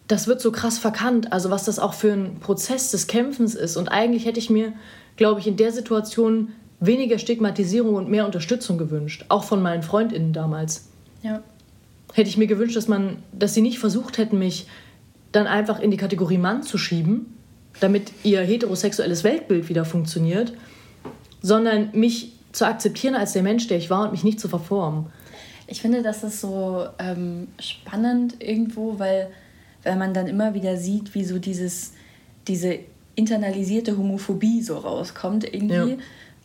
das 0.06 0.26
wird 0.26 0.40
so 0.40 0.52
krass 0.52 0.78
verkannt, 0.78 1.32
also 1.32 1.50
was 1.50 1.64
das 1.64 1.78
auch 1.78 1.94
für 1.94 2.12
ein 2.12 2.38
Prozess 2.40 2.90
des 2.90 3.06
Kämpfens 3.06 3.54
ist. 3.54 3.76
Und 3.76 3.88
eigentlich 3.88 4.26
hätte 4.26 4.38
ich 4.38 4.50
mir, 4.50 4.72
glaube 5.16 5.40
ich, 5.40 5.46
in 5.46 5.56
der 5.56 5.72
Situation 5.72 6.52
weniger 6.80 7.18
Stigmatisierung 7.18 7.94
und 7.94 8.10
mehr 8.10 8.26
Unterstützung 8.26 8.78
gewünscht, 8.78 9.24
auch 9.28 9.44
von 9.44 9.62
meinen 9.62 9.82
Freundinnen 9.82 10.32
damals. 10.32 10.88
Ja. 11.22 11.42
Hätte 12.12 12.28
ich 12.28 12.36
mir 12.36 12.46
gewünscht, 12.46 12.76
dass 12.76 12.88
man, 12.88 13.22
dass 13.32 13.54
sie 13.54 13.62
nicht 13.62 13.78
versucht 13.78 14.18
hätten, 14.18 14.38
mich 14.38 14.68
dann 15.32 15.46
einfach 15.46 15.80
in 15.80 15.90
die 15.90 15.96
Kategorie 15.96 16.38
Mann 16.38 16.62
zu 16.62 16.78
schieben, 16.78 17.34
damit 17.80 18.12
ihr 18.22 18.40
heterosexuelles 18.40 19.24
Weltbild 19.24 19.68
wieder 19.68 19.84
funktioniert, 19.84 20.52
sondern 21.44 21.90
mich 21.92 22.32
zu 22.52 22.66
akzeptieren 22.66 23.14
als 23.14 23.34
der 23.34 23.42
Mensch, 23.42 23.66
der 23.66 23.76
ich 23.76 23.90
war 23.90 24.04
und 24.04 24.12
mich 24.12 24.24
nicht 24.24 24.40
zu 24.40 24.48
verformen. 24.48 25.08
Ich 25.66 25.82
finde, 25.82 26.02
das 26.02 26.24
ist 26.24 26.40
so 26.40 26.86
ähm, 26.98 27.48
spannend 27.58 28.42
irgendwo, 28.42 28.98
weil, 28.98 29.28
weil 29.82 29.96
man 29.96 30.14
dann 30.14 30.26
immer 30.26 30.54
wieder 30.54 30.78
sieht, 30.78 31.14
wie 31.14 31.22
so 31.22 31.38
dieses, 31.38 31.92
diese 32.48 32.78
internalisierte 33.14 33.98
Homophobie 33.98 34.62
so 34.62 34.78
rauskommt 34.78 35.44
irgendwie. 35.44 35.98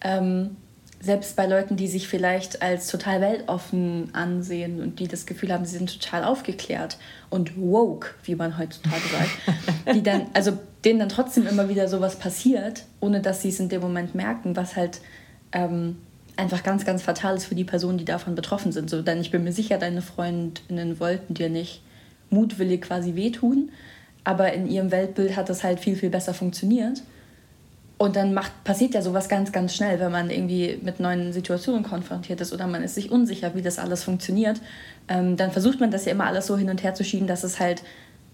Ja. 0.03 0.17
Ähm, 0.17 0.57
selbst 1.01 1.35
bei 1.35 1.45
Leuten, 1.45 1.77
die 1.77 1.87
sich 1.87 2.07
vielleicht 2.07 2.61
als 2.61 2.87
total 2.87 3.21
weltoffen 3.21 4.09
ansehen 4.13 4.81
und 4.81 4.99
die 4.99 5.07
das 5.07 5.25
Gefühl 5.25 5.53
haben, 5.53 5.65
sie 5.65 5.77
sind 5.77 6.01
total 6.01 6.25
aufgeklärt 6.25 6.97
und 7.29 7.57
woke, 7.57 8.15
wie 8.23 8.35
man 8.35 8.57
heutzutage 8.57 9.01
sagt, 9.09 9.95
die 9.95 10.03
dann, 10.03 10.27
also 10.33 10.57
denen 10.83 10.99
dann 10.99 11.09
trotzdem 11.09 11.47
immer 11.47 11.69
wieder 11.69 11.87
sowas 11.87 12.17
passiert, 12.17 12.83
ohne 12.99 13.21
dass 13.21 13.41
sie 13.41 13.49
es 13.49 13.59
in 13.59 13.69
dem 13.69 13.81
Moment 13.81 14.13
merken, 14.13 14.57
was 14.57 14.75
halt 14.75 14.99
ähm, 15.53 15.97
einfach 16.35 16.63
ganz, 16.63 16.85
ganz 16.85 17.01
fatal 17.01 17.35
ist 17.35 17.45
für 17.45 17.55
die 17.55 17.63
Personen, 17.63 17.97
die 17.97 18.05
davon 18.05 18.35
betroffen 18.35 18.71
sind. 18.71 18.89
So, 18.89 19.01
denn 19.01 19.21
ich 19.21 19.31
bin 19.31 19.43
mir 19.43 19.53
sicher, 19.53 19.77
deine 19.77 20.01
Freundinnen 20.01 20.99
wollten 20.99 21.33
dir 21.33 21.49
nicht 21.49 21.81
mutwillig 22.29 22.81
quasi 22.81 23.15
wehtun, 23.15 23.71
aber 24.23 24.51
in 24.53 24.67
ihrem 24.67 24.91
Weltbild 24.91 25.35
hat 25.35 25.49
das 25.49 25.63
halt 25.63 25.79
viel, 25.79 25.95
viel 25.95 26.09
besser 26.09 26.33
funktioniert. 26.33 27.01
Und 27.99 28.15
dann 28.15 28.33
macht, 28.33 28.63
passiert 28.63 28.93
ja 28.93 29.01
sowas 29.01 29.27
ganz, 29.27 29.51
ganz 29.51 29.75
schnell, 29.75 29.99
wenn 29.99 30.11
man 30.11 30.29
irgendwie 30.29 30.79
mit 30.81 31.01
neuen 31.01 31.33
Situationen 31.33 31.83
konfrontiert 31.83 32.39
ist 32.39 32.53
oder 32.53 32.65
man 32.65 32.81
ist 32.81 32.95
sich 32.95 33.11
unsicher, 33.11 33.55
wie 33.55 33.61
das 33.61 33.77
alles 33.77 34.05
funktioniert. 34.05 34.61
Ähm, 35.09 35.35
dann 35.35 35.51
versucht 35.51 35.81
man 35.81 35.91
das 35.91 36.05
ja 36.05 36.13
immer 36.13 36.25
alles 36.25 36.47
so 36.47 36.57
hin 36.57 36.69
und 36.69 36.81
her 36.81 36.93
zu 36.93 37.03
schieben, 37.03 37.27
dass 37.27 37.43
es 37.43 37.59
halt 37.59 37.83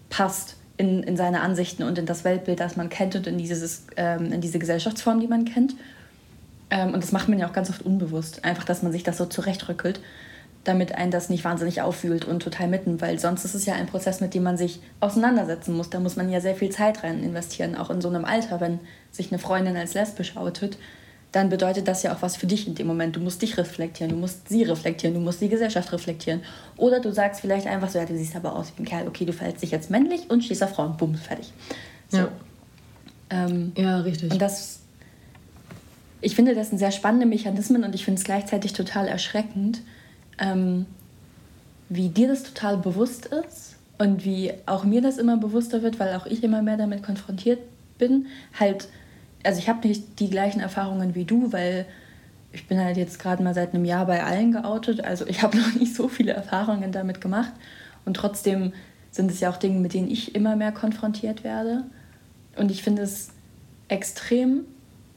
passt 0.08 0.54
in, 0.76 1.02
in 1.02 1.16
seine 1.16 1.40
Ansichten 1.40 1.82
und 1.82 1.98
in 1.98 2.06
das 2.06 2.22
Weltbild, 2.22 2.60
das 2.60 2.76
man 2.76 2.90
kennt 2.90 3.16
und 3.16 3.26
in, 3.26 3.38
dieses, 3.38 3.86
ähm, 3.96 4.32
in 4.32 4.40
diese 4.40 4.60
Gesellschaftsform, 4.60 5.18
die 5.18 5.26
man 5.26 5.44
kennt. 5.44 5.74
Ähm, 6.70 6.94
und 6.94 7.02
das 7.02 7.10
macht 7.10 7.28
man 7.28 7.40
ja 7.40 7.48
auch 7.48 7.52
ganz 7.52 7.68
oft 7.68 7.82
unbewusst. 7.82 8.44
Einfach, 8.44 8.62
dass 8.62 8.84
man 8.84 8.92
sich 8.92 9.02
das 9.02 9.18
so 9.18 9.26
zurechtrückelt 9.26 9.98
damit 10.66 10.92
einen 10.92 11.10
das 11.10 11.30
nicht 11.30 11.44
wahnsinnig 11.44 11.82
auffühlt 11.82 12.24
und 12.24 12.42
total 12.42 12.68
mitten, 12.68 13.00
weil 13.00 13.18
sonst 13.18 13.44
ist 13.44 13.54
es 13.54 13.66
ja 13.66 13.74
ein 13.74 13.86
Prozess, 13.86 14.20
mit 14.20 14.34
dem 14.34 14.42
man 14.42 14.56
sich 14.56 14.80
auseinandersetzen 15.00 15.76
muss. 15.76 15.90
Da 15.90 16.00
muss 16.00 16.16
man 16.16 16.30
ja 16.30 16.40
sehr 16.40 16.56
viel 16.56 16.70
Zeit 16.70 17.02
rein 17.04 17.22
investieren, 17.22 17.76
auch 17.76 17.90
in 17.90 18.00
so 18.00 18.08
einem 18.08 18.24
Alter, 18.24 18.60
wenn 18.60 18.80
sich 19.12 19.30
eine 19.30 19.38
Freundin 19.38 19.76
als 19.76 19.94
lesbisch 19.94 20.36
outet, 20.36 20.76
dann 21.32 21.50
bedeutet 21.50 21.86
das 21.86 22.02
ja 22.02 22.14
auch 22.14 22.22
was 22.22 22.36
für 22.36 22.46
dich 22.46 22.66
in 22.66 22.74
dem 22.74 22.86
Moment. 22.86 23.14
Du 23.14 23.20
musst 23.20 23.42
dich 23.42 23.58
reflektieren, 23.58 24.10
du 24.10 24.16
musst 24.16 24.48
sie 24.48 24.62
reflektieren, 24.62 25.14
du 25.14 25.20
musst 25.20 25.40
die 25.40 25.48
Gesellschaft 25.48 25.92
reflektieren. 25.92 26.40
Oder 26.76 27.00
du 27.00 27.12
sagst 27.12 27.42
vielleicht 27.42 27.66
einfach 27.66 27.90
so, 27.90 27.98
ja, 27.98 28.06
du 28.06 28.16
siehst 28.16 28.34
aber 28.34 28.56
aus 28.56 28.72
wie 28.76 28.82
ein 28.82 28.86
Kerl, 28.86 29.06
okay, 29.06 29.24
du 29.24 29.32
verhältst 29.32 29.62
dich 29.62 29.70
jetzt 29.70 29.90
männlich 29.90 30.30
und 30.30 30.42
stehst 30.44 30.62
auf 30.62 30.70
Frauen, 30.74 30.96
bumm, 30.96 31.14
fertig. 31.14 31.52
So. 32.08 32.18
Ja. 32.18 32.28
Ähm, 33.30 33.72
ja, 33.76 34.00
richtig. 34.00 34.32
Und 34.32 34.40
das, 34.40 34.80
ich 36.20 36.34
finde, 36.34 36.54
das 36.54 36.70
sind 36.70 36.78
sehr 36.78 36.92
spannende 36.92 37.26
Mechanismen 37.26 37.84
und 37.84 37.94
ich 37.94 38.04
finde 38.04 38.18
es 38.18 38.24
gleichzeitig 38.24 38.72
total 38.72 39.06
erschreckend, 39.06 39.82
ähm, 40.38 40.86
wie 41.88 42.08
dir 42.08 42.28
das 42.28 42.42
total 42.42 42.76
bewusst 42.78 43.26
ist 43.26 43.76
und 43.98 44.24
wie 44.24 44.52
auch 44.66 44.84
mir 44.84 45.02
das 45.02 45.18
immer 45.18 45.36
bewusster 45.36 45.82
wird, 45.82 45.98
weil 45.98 46.14
auch 46.14 46.26
ich 46.26 46.42
immer 46.42 46.62
mehr 46.62 46.76
damit 46.76 47.02
konfrontiert 47.02 47.60
bin. 47.98 48.26
Halt, 48.58 48.88
also 49.44 49.58
ich 49.58 49.68
habe 49.68 49.86
nicht 49.86 50.20
die 50.20 50.30
gleichen 50.30 50.60
Erfahrungen 50.60 51.14
wie 51.14 51.24
du, 51.24 51.52
weil 51.52 51.86
ich 52.52 52.66
bin 52.66 52.78
halt 52.78 52.96
jetzt 52.96 53.18
gerade 53.18 53.42
mal 53.42 53.54
seit 53.54 53.74
einem 53.74 53.84
Jahr 53.84 54.06
bei 54.06 54.24
allen 54.24 54.52
geoutet. 54.52 55.04
Also 55.04 55.26
ich 55.26 55.42
habe 55.42 55.56
noch 55.58 55.74
nicht 55.74 55.94
so 55.94 56.08
viele 56.08 56.32
Erfahrungen 56.32 56.92
damit 56.92 57.20
gemacht. 57.20 57.52
Und 58.04 58.14
trotzdem 58.14 58.72
sind 59.10 59.30
es 59.30 59.40
ja 59.40 59.50
auch 59.50 59.56
Dinge, 59.56 59.80
mit 59.80 59.94
denen 59.94 60.10
ich 60.10 60.34
immer 60.34 60.56
mehr 60.56 60.72
konfrontiert 60.72 61.44
werde. 61.44 61.84
Und 62.56 62.70
ich 62.70 62.82
finde 62.82 63.02
es 63.02 63.30
extrem, 63.88 64.64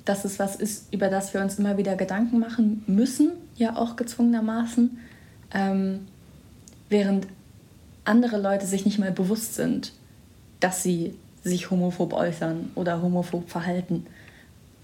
dass 0.05 0.25
es 0.25 0.39
was 0.39 0.55
ist, 0.55 0.93
über 0.93 1.10
das 1.10 1.34
wir 1.34 1.41
uns 1.41 1.60
immer 1.60 1.77
wieder 1.77 1.95
Gedanken 1.95 2.39
machen 2.39 2.84
müssen, 2.88 3.32
ja 3.58 3.75
auch 3.75 3.95
gezwungenermaßen, 3.95 4.97
ähm, 5.53 6.07
während 6.89 7.27
andere 8.05 8.39
Leute 8.39 8.65
sich 8.65 8.85
nicht 8.85 8.99
mal 8.99 9.12
bewusst 9.12 9.55
sind, 9.55 9.93
dass 10.59 10.83
sie 10.83 11.13
sich 11.43 11.69
homophob 11.71 12.13
äußern 12.13 12.71
oder 12.75 13.01
homophob 13.01 13.49
verhalten, 13.49 14.05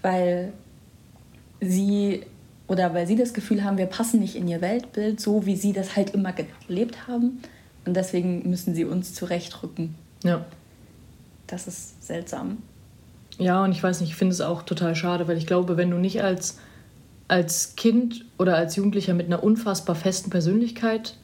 weil 0.02 0.52
sie 1.60 2.22
oder 2.68 2.94
weil 2.94 3.06
sie 3.06 3.16
das 3.16 3.32
Gefühl 3.32 3.62
haben, 3.62 3.78
wir 3.78 3.86
passen 3.86 4.20
nicht 4.20 4.34
in 4.34 4.48
ihr 4.48 4.60
Weltbild, 4.60 5.20
so 5.20 5.46
wie 5.46 5.56
sie 5.56 5.72
das 5.72 5.96
halt 5.96 6.10
immer 6.10 6.32
gelebt 6.66 7.06
haben 7.06 7.40
und 7.84 7.94
deswegen 7.94 8.48
müssen 8.48 8.74
sie 8.74 8.84
uns 8.84 9.14
zurechtrücken. 9.14 9.94
Ja. 10.24 10.44
Das 11.46 11.68
ist 11.68 12.04
seltsam. 12.04 12.58
Ja, 13.38 13.62
und 13.62 13.72
ich 13.72 13.82
weiß 13.82 14.00
nicht, 14.00 14.10
ich 14.10 14.16
finde 14.16 14.32
es 14.32 14.40
auch 14.40 14.62
total 14.62 14.96
schade, 14.96 15.28
weil 15.28 15.36
ich 15.36 15.46
glaube, 15.46 15.76
wenn 15.76 15.90
du 15.90 15.98
nicht 15.98 16.22
als 16.22 16.58
als 17.28 17.76
Kind 17.76 18.24
oder 18.38 18.56
als 18.56 18.76
Jugendlicher 18.76 19.14
mit 19.14 19.26
einer 19.26 19.42
unfassbar 19.42 19.96
festen 19.96 20.30
Persönlichkeit 20.30 21.16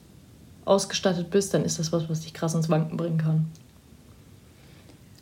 ausgestattet 0.65 1.31
bist, 1.31 1.55
dann 1.55 1.65
ist 1.65 1.79
das 1.79 1.93
was, 1.93 2.09
was 2.09 2.21
dich 2.21 2.35
krass 2.35 2.55
ins 2.55 2.69
Wanken 2.69 2.97
bringen 2.97 3.19
kann. 3.19 3.47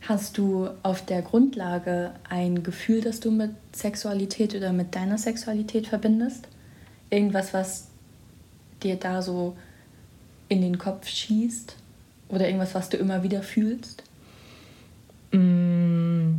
Hast 0.02 0.38
du 0.38 0.68
auf 0.82 1.04
der 1.04 1.22
Grundlage 1.22 2.12
ein 2.28 2.62
Gefühl, 2.62 3.00
das 3.00 3.20
du 3.20 3.30
mit 3.30 3.50
Sexualität 3.72 4.54
oder 4.54 4.72
mit 4.72 4.94
deiner 4.94 5.18
Sexualität 5.18 5.86
verbindest? 5.86 6.48
Irgendwas, 7.10 7.52
was 7.52 7.88
dir 8.82 8.96
da 8.96 9.22
so 9.22 9.56
in 10.48 10.62
den 10.62 10.78
Kopf 10.78 11.06
schießt? 11.06 11.76
Oder 12.28 12.46
irgendwas, 12.46 12.74
was 12.74 12.88
du 12.88 12.96
immer 12.96 13.22
wieder 13.22 13.42
fühlst? 13.42 14.02
Mm. 15.32 16.36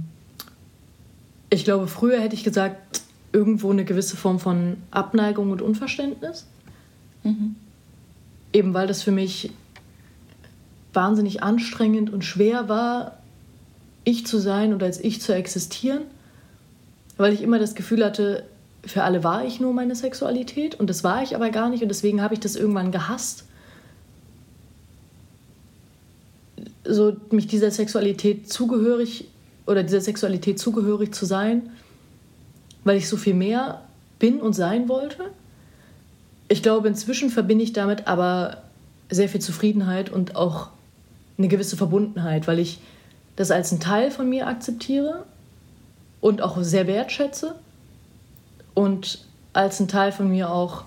Ich 1.49 1.65
glaube, 1.65 1.87
früher 1.87 2.19
hätte 2.19 2.35
ich 2.35 2.43
gesagt, 2.43 3.01
irgendwo 3.33 3.71
eine 3.71 3.85
gewisse 3.85 4.17
Form 4.17 4.39
von 4.39 4.77
Abneigung 4.91 5.51
und 5.51 5.61
Unverständnis. 5.61 6.45
Mhm. 7.23 7.55
Eben 8.53 8.73
weil 8.73 8.87
das 8.87 9.03
für 9.03 9.11
mich 9.11 9.51
wahnsinnig 10.93 11.41
anstrengend 11.41 12.11
und 12.11 12.25
schwer 12.25 12.67
war, 12.67 13.17
ich 14.03 14.25
zu 14.25 14.39
sein 14.39 14.73
oder 14.73 14.87
als 14.87 14.99
ich 14.99 15.21
zu 15.21 15.33
existieren. 15.33 16.01
Weil 17.17 17.33
ich 17.33 17.41
immer 17.41 17.59
das 17.59 17.75
Gefühl 17.75 18.03
hatte, 18.03 18.43
für 18.83 19.03
alle 19.03 19.23
war 19.23 19.45
ich 19.45 19.59
nur 19.59 19.73
meine 19.73 19.95
Sexualität 19.95 20.79
und 20.79 20.89
das 20.89 21.03
war 21.03 21.21
ich 21.21 21.35
aber 21.35 21.49
gar 21.51 21.69
nicht 21.69 21.83
und 21.83 21.89
deswegen 21.89 22.21
habe 22.21 22.33
ich 22.33 22.39
das 22.39 22.55
irgendwann 22.55 22.91
gehasst. 22.91 23.45
So 26.83 27.15
mich 27.29 27.47
dieser 27.47 27.69
Sexualität 27.69 28.51
zugehörig 28.51 29.27
oder 29.67 29.83
dieser 29.83 30.01
Sexualität 30.01 30.59
zugehörig 30.59 31.13
zu 31.13 31.25
sein 31.25 31.69
weil 32.83 32.97
ich 32.97 33.07
so 33.07 33.17
viel 33.17 33.33
mehr 33.33 33.81
bin 34.19 34.39
und 34.39 34.53
sein 34.53 34.89
wollte. 34.89 35.31
Ich 36.47 36.61
glaube, 36.61 36.87
inzwischen 36.87 37.29
verbinde 37.29 37.63
ich 37.63 37.73
damit 37.73 38.07
aber 38.07 38.63
sehr 39.09 39.29
viel 39.29 39.41
Zufriedenheit 39.41 40.09
und 40.09 40.35
auch 40.35 40.69
eine 41.37 41.47
gewisse 41.47 41.77
Verbundenheit, 41.77 42.47
weil 42.47 42.59
ich 42.59 42.79
das 43.35 43.51
als 43.51 43.71
einen 43.71 43.81
Teil 43.81 44.11
von 44.11 44.29
mir 44.29 44.47
akzeptiere 44.47 45.25
und 46.19 46.41
auch 46.41 46.61
sehr 46.61 46.87
wertschätze 46.87 47.55
und 48.73 49.25
als 49.53 49.79
einen 49.79 49.87
Teil 49.87 50.11
von 50.11 50.29
mir 50.29 50.49
auch, 50.49 50.83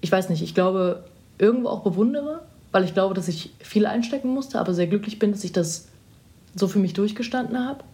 ich 0.00 0.12
weiß 0.12 0.28
nicht, 0.28 0.42
ich 0.42 0.54
glaube, 0.54 1.04
irgendwo 1.38 1.68
auch 1.68 1.82
bewundere, 1.82 2.42
weil 2.72 2.84
ich 2.84 2.94
glaube, 2.94 3.14
dass 3.14 3.28
ich 3.28 3.52
viel 3.60 3.86
einstecken 3.86 4.28
musste, 4.28 4.58
aber 4.60 4.74
sehr 4.74 4.86
glücklich 4.86 5.18
bin, 5.18 5.32
dass 5.32 5.44
ich 5.44 5.52
das 5.52 5.88
so 6.54 6.68
für 6.68 6.78
mich 6.78 6.92
durchgestanden 6.92 7.64
habe. 7.64 7.84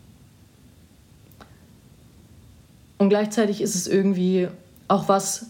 Und 3.02 3.08
gleichzeitig 3.08 3.60
ist 3.60 3.74
es 3.74 3.88
irgendwie 3.88 4.46
auch 4.86 5.08
was, 5.08 5.46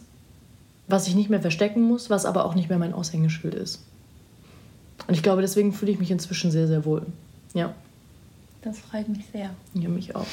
was 0.89 1.07
ich 1.07 1.15
nicht 1.15 1.29
mehr 1.29 1.43
verstecken 1.43 1.83
muss, 1.83 2.09
was 2.09 2.25
aber 2.25 2.47
auch 2.47 2.55
nicht 2.55 2.71
mehr 2.71 2.79
mein 2.79 2.95
Aushängeschild 2.95 3.53
ist. 3.53 3.85
Und 5.07 5.13
ich 5.13 5.23
glaube, 5.23 5.43
deswegen 5.43 5.75
fühle 5.75 5.93
ich 5.93 5.99
mich 5.99 6.11
inzwischen 6.11 6.51
sehr, 6.51 6.67
sehr 6.67 6.87
wohl. 6.87 7.05
Ja. 7.53 7.75
Das 8.63 8.79
freut 8.79 9.07
mich 9.11 9.27
sehr. 9.35 9.51
Ja, 9.75 9.91
mich 9.91 10.17
auch. 10.17 10.25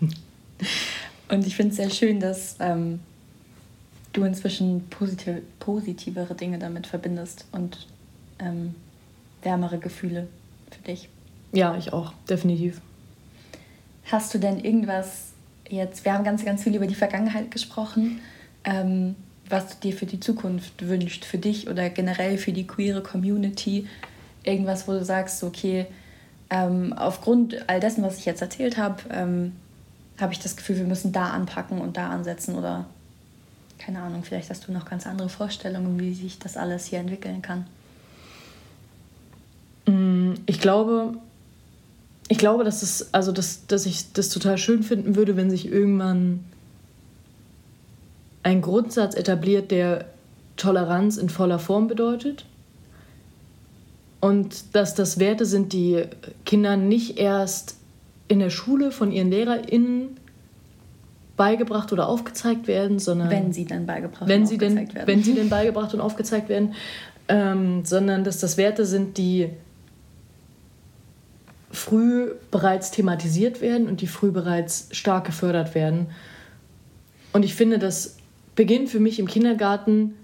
Und 1.28 1.46
ich 1.46 1.56
finde 1.56 1.72
es 1.72 1.76
sehr 1.76 1.90
schön, 1.90 2.20
dass 2.20 2.56
ähm, 2.58 3.00
du 4.14 4.24
inzwischen 4.24 4.88
positiv, 4.88 5.42
positivere 5.58 6.34
Dinge 6.34 6.58
damit 6.58 6.86
verbindest 6.86 7.44
und 7.52 7.86
ähm, 8.38 8.74
wärmere 9.42 9.76
Gefühle 9.76 10.26
für 10.70 10.80
dich. 10.84 11.10
Ja, 11.52 11.76
ich 11.76 11.92
auch, 11.92 12.14
definitiv. 12.30 12.80
Hast 14.10 14.32
du 14.32 14.38
denn 14.38 14.58
irgendwas 14.58 15.34
jetzt, 15.68 16.04
wir 16.04 16.12
haben 16.12 16.24
ganz, 16.24 16.44
ganz 16.44 16.62
viel 16.62 16.74
über 16.74 16.86
die 16.86 16.94
Vergangenheit 16.94 17.50
gesprochen, 17.50 18.20
ähm, 18.64 19.14
was 19.48 19.68
du 19.68 19.88
dir 19.88 19.96
für 19.96 20.06
die 20.06 20.20
Zukunft 20.20 20.86
wünscht, 20.86 21.24
für 21.24 21.38
dich 21.38 21.68
oder 21.68 21.88
generell 21.90 22.38
für 22.38 22.52
die 22.52 22.66
queere 22.66 23.02
Community. 23.02 23.86
Irgendwas, 24.42 24.88
wo 24.88 24.92
du 24.92 25.04
sagst, 25.04 25.42
okay, 25.44 25.86
ähm, 26.50 26.92
aufgrund 26.92 27.68
all 27.68 27.80
dessen, 27.80 28.02
was 28.02 28.18
ich 28.18 28.24
jetzt 28.24 28.42
erzählt 28.42 28.76
habe, 28.76 29.02
ähm, 29.10 29.52
habe 30.20 30.32
ich 30.32 30.38
das 30.38 30.56
Gefühl, 30.56 30.76
wir 30.76 30.84
müssen 30.84 31.12
da 31.12 31.30
anpacken 31.30 31.80
und 31.80 31.96
da 31.96 32.10
ansetzen 32.10 32.54
oder 32.56 32.86
keine 33.78 34.00
Ahnung, 34.00 34.22
vielleicht 34.24 34.50
hast 34.50 34.66
du 34.66 34.72
noch 34.72 34.86
ganz 34.88 35.06
andere 35.06 35.28
Vorstellungen, 35.28 36.00
wie 36.00 36.14
sich 36.14 36.38
das 36.38 36.56
alles 36.56 36.86
hier 36.86 36.98
entwickeln 36.98 37.42
kann. 37.42 37.66
Mm, 39.86 40.34
ich 40.46 40.60
glaube, 40.60 41.18
ich 42.36 42.40
glaube, 42.40 42.64
dass, 42.64 42.82
es, 42.82 43.14
also 43.14 43.32
dass, 43.32 43.66
dass 43.66 43.86
ich 43.86 44.12
das 44.12 44.28
total 44.28 44.58
schön 44.58 44.82
finden 44.82 45.16
würde, 45.16 45.38
wenn 45.38 45.48
sich 45.48 45.72
irgendwann 45.72 46.40
ein 48.42 48.60
Grundsatz 48.60 49.14
etabliert, 49.14 49.70
der 49.70 50.04
Toleranz 50.58 51.16
in 51.16 51.30
voller 51.30 51.58
Form 51.58 51.88
bedeutet. 51.88 52.44
Und 54.20 54.74
dass 54.74 54.94
das 54.94 55.18
Werte 55.18 55.46
sind, 55.46 55.72
die 55.72 56.02
Kindern 56.44 56.88
nicht 56.88 57.16
erst 57.16 57.76
in 58.28 58.38
der 58.38 58.50
Schule 58.50 58.90
von 58.90 59.12
ihren 59.12 59.30
LehrerInnen 59.30 60.18
beigebracht 61.38 61.90
oder 61.90 62.06
aufgezeigt 62.06 62.66
werden, 62.66 62.98
sondern. 62.98 63.30
Wenn 63.30 63.54
sie 63.54 63.64
dann 63.64 63.86
beigebracht 63.86 64.28
wenn 64.28 64.42
und 64.42 64.48
aufgezeigt 64.48 64.90
denn, 64.90 64.94
werden. 64.94 65.06
Wenn 65.06 65.22
sie 65.22 65.34
denn 65.34 65.48
beigebracht 65.48 65.94
und 65.94 66.02
aufgezeigt 66.02 66.50
werden, 66.50 66.74
ähm, 67.28 67.86
sondern 67.86 68.24
dass 68.24 68.40
das 68.40 68.58
Werte 68.58 68.84
sind, 68.84 69.16
die 69.16 69.48
früh 71.70 72.30
bereits 72.50 72.90
thematisiert 72.90 73.60
werden 73.60 73.88
und 73.88 74.00
die 74.00 74.06
früh 74.06 74.30
bereits 74.30 74.88
stark 74.92 75.24
gefördert 75.24 75.74
werden. 75.74 76.08
Und 77.32 77.44
ich 77.44 77.54
finde, 77.54 77.78
das 77.78 78.16
beginnt 78.54 78.88
für 78.88 79.00
mich 79.00 79.18
im 79.18 79.26
Kindergarten 79.26 80.14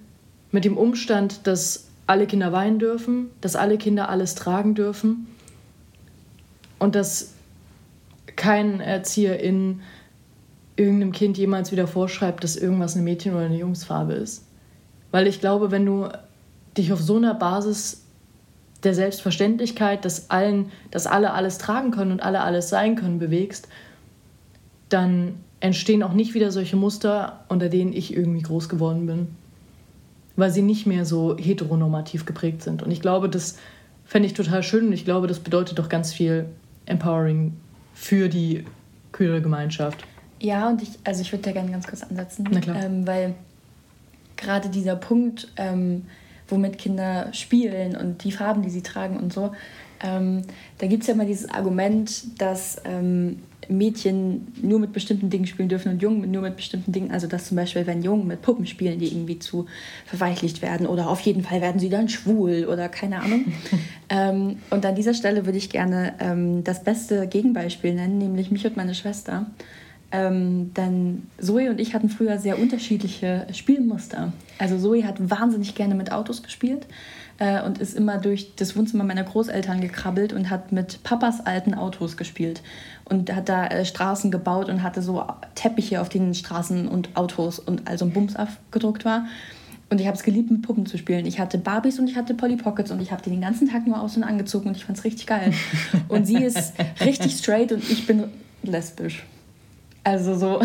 mit 0.51 0.65
dem 0.65 0.77
Umstand, 0.77 1.47
dass 1.47 1.89
alle 2.07 2.27
Kinder 2.27 2.53
weinen 2.53 2.79
dürfen, 2.79 3.31
dass 3.41 3.57
alle 3.57 3.79
Kinder 3.79 4.09
alles 4.09 4.35
tragen 4.35 4.75
dürfen 4.75 5.27
und 6.79 6.95
dass 6.95 7.33
kein 8.37 8.81
Erzieher 8.81 9.41
in 9.41 9.81
irgendeinem 10.77 11.13
Kind 11.13 11.39
jemals 11.39 11.71
wieder 11.71 11.87
vorschreibt, 11.87 12.45
dass 12.45 12.57
irgendwas 12.57 12.95
eine 12.95 13.05
Mädchen- 13.05 13.35
oder 13.35 13.45
eine 13.45 13.59
Jungsfarbe 13.59 14.15
ist. 14.15 14.45
Weil 15.11 15.27
ich 15.27 15.41
glaube, 15.41 15.71
wenn 15.71 15.87
du 15.87 16.09
dich 16.77 16.93
auf 16.93 17.01
so 17.01 17.17
einer 17.17 17.35
Basis 17.35 18.02
der 18.85 18.95
Selbstverständlichkeit, 18.95 20.05
dass, 20.05 20.31
allen, 20.31 20.71
dass 20.91 21.07
alle 21.07 21.33
alles 21.33 21.59
tragen 21.59 21.91
können 21.91 22.13
und 22.13 22.23
alle 22.23 22.41
alles 22.41 22.69
sein 22.69 22.97
können, 22.97 23.19
bewegst, 23.19 23.69
dann 24.89 25.35
entstehen 25.61 26.03
auch 26.03 26.13
nicht 26.13 26.35
wieder 26.35 26.51
solche 26.51 26.77
Muster, 26.77 27.45
unter 27.49 27.69
denen 27.69 27.93
ich 27.93 28.15
irgendwie 28.15 28.43
groß 28.43 28.69
geworden 28.69 29.07
bin. 29.07 29.29
Weil 30.35 30.51
sie 30.51 30.63
nicht 30.63 30.87
mehr 30.87 31.05
so 31.05 31.37
heteronormativ 31.39 32.27
geprägt 32.27 32.63
sind. 32.63 32.83
Und 32.83 32.91
ich 32.91 33.01
glaube, 33.01 33.29
das 33.29 33.59
fände 34.05 34.27
ich 34.27 34.35
total 34.35 34.63
schön 34.63 34.89
und 34.89 34.93
ich 34.93 35.05
glaube, 35.05 35.27
das 35.27 35.39
bedeutet 35.39 35.79
doch 35.79 35.89
ganz 35.89 36.13
viel 36.13 36.47
Empowering 36.87 37.55
für 37.95 38.29
die 38.29 38.65
queere 39.13 39.41
Gemeinschaft. 39.41 40.05
Ja, 40.41 40.69
und 40.69 40.83
ich, 40.83 40.91
also 41.05 41.21
ich 41.23 41.31
würde 41.33 41.45
da 41.45 41.53
gerne 41.53 41.71
ganz 41.71 41.87
kurz 41.87 42.03
ansetzen. 42.03 42.49
Ähm, 42.75 43.07
weil 43.07 43.35
gerade 44.37 44.69
dieser 44.69 44.97
Punkt, 44.97 45.49
ähm, 45.57 46.07
womit 46.53 46.79
Kinder 46.79 47.29
spielen 47.33 47.97
und 47.97 48.23
die 48.23 48.31
Farben, 48.31 48.63
die 48.63 48.71
sie 48.71 48.83
tragen 48.83 49.17
und 49.17 49.33
so, 49.33 49.51
ähm, 50.05 50.43
da 50.79 50.87
gibt 50.87 51.03
es 51.03 51.09
ja 51.09 51.15
immer 51.15 51.25
dieses 51.25 51.49
Argument, 51.49 52.41
dass 52.41 52.81
ähm, 52.85 53.39
Mädchen 53.69 54.53
nur 54.61 54.79
mit 54.79 54.93
bestimmten 54.93 55.31
Dingen 55.31 55.47
spielen 55.47 55.69
dürfen 55.69 55.93
und 55.93 56.03
Jungen 56.03 56.31
nur 56.31 56.43
mit 56.43 56.57
bestimmten 56.57 56.93
Dingen. 56.93 57.11
Also 57.11 57.27
dass 57.27 57.49
zum 57.49 57.57
Beispiel, 57.57 57.87
wenn 57.87 58.03
Jungen 58.03 58.27
mit 58.27 58.43
Puppen 58.43 58.67
spielen, 58.67 58.99
die 58.99 59.07
irgendwie 59.07 59.39
zu 59.39 59.67
verweichlicht 60.07 60.63
werden 60.63 60.87
oder 60.87 61.09
auf 61.09 61.21
jeden 61.21 61.43
Fall 61.43 61.61
werden 61.61 61.81
sie 61.81 61.89
dann 61.89 62.09
schwul 62.09 62.67
oder 62.67 62.89
keine 62.89 63.21
Ahnung. 63.21 63.45
ähm, 64.09 64.59
und 64.71 64.85
an 64.85 64.95
dieser 64.95 65.15
Stelle 65.15 65.47
würde 65.47 65.59
ich 65.59 65.71
gerne 65.71 66.15
ähm, 66.21 66.65
das 66.65 66.83
beste 66.83 67.27
Gegenbeispiel 67.27 67.95
nennen, 67.95 68.19
nämlich 68.19 68.51
mich 68.51 68.67
und 68.67 68.77
meine 68.77 68.95
Schwester. 68.95 69.47
Ähm, 70.13 70.75
denn 70.75 71.27
Zoe 71.41 71.71
und 71.71 71.81
ich 71.81 71.95
hatten 71.95 72.11
früher 72.11 72.39
sehr 72.39 72.59
unterschiedliche 72.59 73.47
Spielmuster. 73.53 74.33
Also 74.59 74.79
Zoe 74.79 75.07
hat 75.07 75.31
wahnsinnig 75.31 75.75
gerne 75.75 75.95
mit 75.95 76.13
Autos 76.13 76.43
gespielt 76.43 76.87
äh, 77.39 77.63
und 77.63 77.79
ist 77.79 77.95
immer 77.95 78.19
durch 78.19 78.55
das 78.55 78.77
Wohnzimmer 78.77 79.05
meiner 79.05 79.25
Großeltern 79.25 79.81
gekrabbelt 79.81 80.35
und 80.35 80.51
hat 80.51 80.71
mit 80.71 81.03
Papas 81.03 81.41
alten 81.47 81.73
Autos 81.73 82.19
gespielt 82.19 82.63
und 83.07 83.35
hat 83.35 83.49
da 83.49 83.67
äh, 83.67 83.87
Straßen 83.87 84.31
gebaut 84.31 84.69
und 84.69 84.83
hatte 84.83 85.01
so 85.01 85.25
Teppiche 85.55 86.01
auf 86.01 86.11
denen 86.11 86.35
Straßen 86.35 86.89
und 86.89 87.17
Autos 87.17 87.59
und 87.59 87.89
also 87.89 88.05
ein 88.05 88.13
Bums 88.13 88.37
abgedruckt 88.37 89.07
war. 89.07 89.25
Und 89.89 90.01
ich 90.01 90.07
habe 90.07 90.17
es 90.17 90.23
geliebt, 90.23 90.51
mit 90.51 90.63
Puppen 90.63 90.87
zu 90.87 90.99
spielen. 90.99 91.25
Ich 91.27 91.41
hatte 91.41 91.59
Barbies 91.59 91.99
und 91.99 92.09
ich 92.09 92.17
hatte 92.17 92.35
Polly 92.35 92.57
Pockets 92.57 92.91
und 92.91 93.01
ich 93.01 93.13
habe 93.13 93.23
die 93.23 93.31
den 93.31 93.41
ganzen 93.41 93.69
Tag 93.71 93.87
nur 93.87 94.01
aus 94.01 94.17
und 94.17 94.25
angezogen 94.25 94.69
und 94.69 94.77
ich 94.77 94.85
fand 94.85 94.99
es 94.99 95.05
richtig 95.05 95.27
geil. 95.27 95.53
Und 96.09 96.27
sie 96.27 96.43
ist 96.43 96.75
richtig 97.01 97.33
straight 97.33 97.73
und 97.73 97.83
ich 97.91 98.07
bin 98.07 98.25
lesbisch. 98.63 99.25
Also 100.05 100.37
so, 100.37 100.61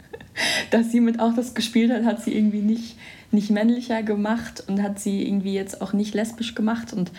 dass 0.70 0.90
sie 0.90 1.00
mit 1.00 1.20
Autos 1.20 1.54
gespielt 1.54 1.92
hat, 1.92 2.04
hat 2.04 2.22
sie 2.22 2.34
irgendwie 2.34 2.62
nicht, 2.62 2.96
nicht 3.30 3.50
männlicher 3.50 4.02
gemacht 4.02 4.64
und 4.66 4.82
hat 4.82 4.98
sie 4.98 5.26
irgendwie 5.26 5.54
jetzt 5.54 5.80
auch 5.80 5.92
nicht 5.92 6.14
lesbisch 6.14 6.54
gemacht. 6.54 6.92
Und 6.92 7.10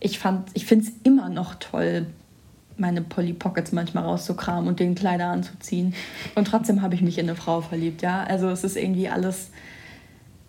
ich 0.00 0.18
fand, 0.18 0.48
ich 0.54 0.66
finde 0.66 0.86
es 0.86 0.92
immer 1.04 1.28
noch 1.28 1.56
toll, 1.56 2.06
meine 2.76 3.02
Polly 3.02 3.32
Pockets 3.32 3.72
manchmal 3.72 4.04
rauszukramen 4.04 4.66
und 4.66 4.80
den 4.80 4.94
Kleider 4.94 5.26
anzuziehen. 5.26 5.94
Und 6.34 6.46
trotzdem 6.46 6.82
habe 6.82 6.94
ich 6.94 7.02
mich 7.02 7.18
in 7.18 7.28
eine 7.28 7.36
Frau 7.36 7.60
verliebt, 7.60 8.02
ja. 8.02 8.24
Also 8.24 8.48
es 8.48 8.64
ist 8.64 8.76
irgendwie 8.76 9.08
alles 9.08 9.50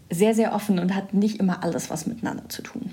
sehr, 0.09 0.33
sehr 0.33 0.53
offen 0.53 0.79
und 0.79 0.95
hat 0.95 1.13
nicht 1.13 1.39
immer 1.39 1.63
alles 1.63 1.89
was 1.89 2.05
miteinander 2.07 2.47
zu 2.49 2.61
tun. 2.61 2.91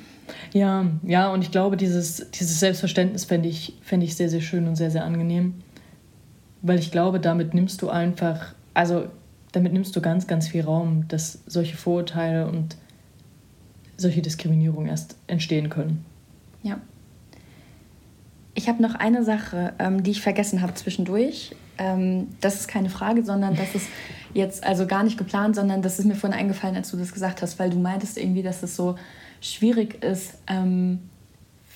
Ja, 0.53 0.87
ja, 1.03 1.33
und 1.33 1.43
ich 1.43 1.51
glaube, 1.51 1.77
dieses, 1.77 2.31
dieses 2.31 2.61
Selbstverständnis 2.61 3.25
fände 3.25 3.49
ich, 3.49 3.75
fänd 3.83 4.03
ich 4.03 4.17
sehr, 4.17 4.29
sehr 4.29 4.41
schön 4.41 4.67
und 4.69 4.77
sehr, 4.77 4.91
sehr 4.91 5.05
angenehm. 5.05 5.55
Weil 6.63 6.79
ich 6.79 6.91
glaube, 6.91 7.21
damit 7.21 7.55
nimmst 7.55 7.83
du 7.83 7.89
einfach, 7.89 8.55
also 8.75 9.07
damit 9.53 9.73
nimmst 9.73 9.97
du 9.97 10.01
ganz, 10.01 10.27
ganz 10.27 10.49
viel 10.49 10.63
Raum, 10.63 11.09
dass 11.09 11.41
solche 11.47 11.77
Vorurteile 11.77 12.47
und 12.47 12.77
solche 13.97 14.23
Diskriminierung 14.23 14.87
erst 14.87 15.17
entstehen 15.27 15.69
können. 15.69 16.05
Ja. 16.63 16.81
Ich 18.55 18.69
habe 18.69 18.83
noch 18.83 18.95
eine 18.95 19.25
Sache, 19.25 19.75
ähm, 19.79 20.03
die 20.03 20.11
ich 20.11 20.21
vergessen 20.21 20.61
habe 20.63 20.75
zwischendurch. 20.75 21.55
Ähm, 21.79 22.29
das 22.41 22.57
ist 22.57 22.69
keine 22.69 22.91
Frage, 22.91 23.25
sondern 23.25 23.57
das 23.57 23.75
ist 23.75 23.87
jetzt 24.35 24.65
also 24.65 24.87
gar 24.87 25.03
nicht 25.03 25.19
geplant, 25.19 25.57
sondern 25.57 25.83
das 25.83 25.99
ist 25.99 26.05
mir 26.05 26.15
vorhin 26.15 26.39
eingefallen, 26.39 26.77
als 26.77 26.91
du 26.91 26.97
das 26.97 27.13
gesagt 27.13 27.43
hast, 27.43 27.59
weil 27.59 27.71
du 27.71 27.79
meintest 27.79 28.19
irgendwie, 28.19 28.43
dass 28.43 28.63
es 28.63 28.77
so 28.77 28.97
schwierig 29.41 30.03
ist, 30.03 30.35
ähm, 30.47 31.10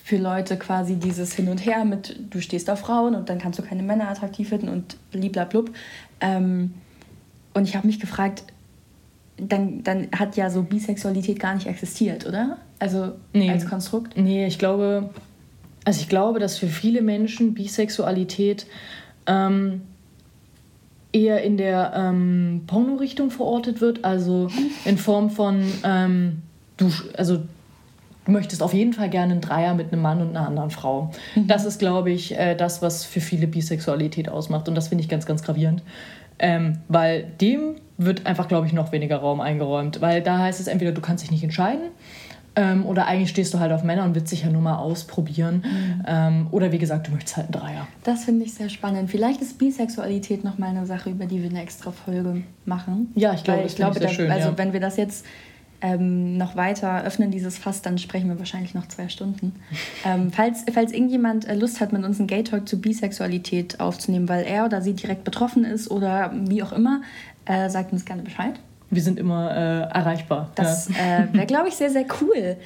für 0.05 0.19
Leute 0.19 0.59
quasi 0.59 0.97
dieses 0.97 1.33
Hin 1.33 1.49
und 1.49 1.65
Her 1.65 1.87
mit, 1.87 2.15
du 2.29 2.43
stehst 2.43 2.69
auf 2.69 2.81
Frauen 2.81 3.15
und 3.15 3.31
dann 3.31 3.39
kannst 3.39 3.59
du 3.59 3.63
keine 3.63 3.83
Männer 3.83 4.11
attraktiv 4.11 4.51
finden 4.51 4.69
und 4.69 4.99
bliblablub. 5.11 5.71
Ähm, 6.21 6.75
und 7.55 7.67
ich 7.67 7.75
habe 7.75 7.87
mich 7.87 8.01
gefragt, 8.01 8.45
dann, 9.39 9.83
dann 9.83 10.09
hat 10.15 10.37
ja 10.37 10.51
so 10.51 10.63
Bisexualität 10.63 11.41
gar 11.41 11.55
nicht 11.55 11.67
existiert, 11.67 12.27
oder? 12.27 12.59
Also 12.79 13.13
nee. 13.33 13.51
als 13.51 13.65
Konstrukt? 13.65 14.15
Nee, 14.15 14.47
ich 14.47 14.59
glaube, 14.59 15.09
also 15.87 16.03
ich 16.03 16.11
glaube, 16.11 16.39
dass 16.39 16.59
für 16.59 16.69
viele 16.69 17.01
Menschen 17.01 17.55
Bisexualität 17.55 18.67
ähm, 19.27 19.81
eher 21.13 21.43
in 21.43 21.57
der 21.57 21.95
ähm, 21.97 22.65
Porno-Richtung 22.67 23.31
verortet 23.31 23.81
wird, 23.81 24.05
also 24.05 24.51
in 24.85 24.99
Form 24.99 25.31
von 25.31 25.65
ähm, 25.83 26.43
du, 26.77 26.91
also 27.17 27.41
du 28.25 28.33
möchtest 28.33 28.63
auf 28.63 28.75
jeden 28.75 28.93
Fall 28.93 29.11
gerne 29.11 29.33
einen 29.33 29.41
Dreier 29.41 29.75
mit 29.75 29.93
einem 29.93 30.03
Mann 30.03 30.21
und 30.21 30.31
einer 30.31 30.47
anderen 30.47 30.71
Frau. 30.71 31.11
Mhm. 31.35 31.47
Das 31.47 31.65
ist, 31.65 31.79
glaube 31.79 32.11
ich, 32.11 32.37
äh, 32.37 32.55
das, 32.55 32.83
was 32.83 33.05
für 33.05 33.21
viele 33.21 33.47
Bisexualität 33.47 34.29
ausmacht. 34.29 34.69
Und 34.69 34.75
das 34.75 34.89
finde 34.89 35.03
ich 35.03 35.09
ganz, 35.09 35.27
ganz 35.27 35.43
gravierend. 35.43 35.83
Ähm, 36.39 36.79
weil 36.89 37.25
dem 37.41 37.77
wird 37.97 38.27
einfach, 38.27 38.49
glaube 38.49 38.67
ich, 38.67 38.73
noch 38.73 38.93
weniger 38.93 39.17
Raum 39.19 39.41
eingeräumt. 39.41 40.01
Weil 40.01 40.23
da 40.23 40.39
heißt 40.39 40.61
es 40.61 40.67
entweder, 40.67 40.93
du 40.93 41.01
kannst 41.01 41.23
dich 41.23 41.31
nicht 41.31 41.45
entscheiden. 41.45 41.91
Ähm, 42.57 42.87
oder 42.87 43.07
eigentlich 43.07 43.31
stehst 43.31 43.53
du 43.53 43.59
halt 43.59 43.73
auf 43.73 43.83
Männer 43.83 44.05
und 44.05 44.15
willst 44.15 44.31
dich 44.31 44.45
ja 44.45 44.51
nur 44.51 44.63
mal 44.63 44.77
ausprobieren. 44.77 45.65
Mhm. 45.65 46.03
Ähm, 46.07 46.47
oder 46.53 46.71
wie 46.71 46.79
gesagt, 46.79 47.09
du 47.09 47.11
möchtest 47.11 47.37
halt 47.37 47.47
einen 47.47 47.61
Dreier. 47.61 47.89
Das 48.05 48.25
finde 48.25 48.45
ich 48.45 48.55
sehr 48.55 48.69
spannend. 48.69 49.11
Vielleicht 49.11 49.41
ist 49.41 49.59
Bisexualität 49.59 50.45
nochmal 50.45 50.71
eine 50.71 50.87
Sache, 50.87 51.11
über 51.11 51.27
die 51.27 51.43
wir 51.43 51.51
eine 51.51 51.63
extra 51.63 51.91
Folge 51.91 52.43
machen. 52.65 53.11
Ja, 53.17 53.35
ich 53.35 53.43
glaube, 53.43 53.65
ich 53.67 53.75
glaube, 53.75 53.99
da, 53.99 54.09
schön, 54.09 54.31
also 54.31 54.51
ja. 54.51 54.59
wenn 54.59 54.73
wir 54.73 54.81
das 54.81 54.97
jetzt 54.97 55.27
ähm, 55.85 56.39
noch 56.39 56.57
weiter 56.57 57.05
öffnen, 57.05 57.31
dieses 57.31 57.59
Fass, 57.59 57.83
dann 57.83 57.99
sprechen 57.99 58.31
wir 58.31 58.39
wahrscheinlich 58.39 58.73
noch 58.73 58.89
zwei 58.89 59.11
Stunden. 59.11 59.53
ähm, 60.07 60.33
falls, 60.33 60.65
falls 60.73 60.93
irgendjemand 60.93 61.47
äh, 61.47 61.55
Lust 61.55 61.83
hat, 61.83 61.93
mit 61.93 62.03
uns 62.05 62.19
einen 62.19 62.27
Gay 62.27 62.43
Talk 62.43 62.67
zu 62.67 62.81
Bisexualität 62.81 63.81
aufzunehmen, 63.81 64.27
weil 64.27 64.47
er 64.47 64.65
oder 64.65 64.81
sie 64.81 64.95
direkt 64.95 65.25
betroffen 65.25 65.67
ist 65.67 65.91
oder 65.91 66.33
wie 66.49 66.63
auch 66.63 66.73
immer, 66.73 67.03
äh, 67.45 67.69
sagt 67.69 67.93
uns 67.93 68.07
gerne 68.07 68.23
Bescheid. 68.23 68.55
Wir 68.89 69.03
sind 69.03 69.19
immer 69.19 69.51
äh, 69.51 69.81
erreichbar. 69.95 70.51
Das 70.55 70.89
ja. 70.89 71.25
Äh, 71.25 71.35
wäre, 71.35 71.47
glaube 71.47 71.69
ich, 71.69 71.75
sehr, 71.75 71.91
sehr 71.91 72.07
cool. 72.23 72.57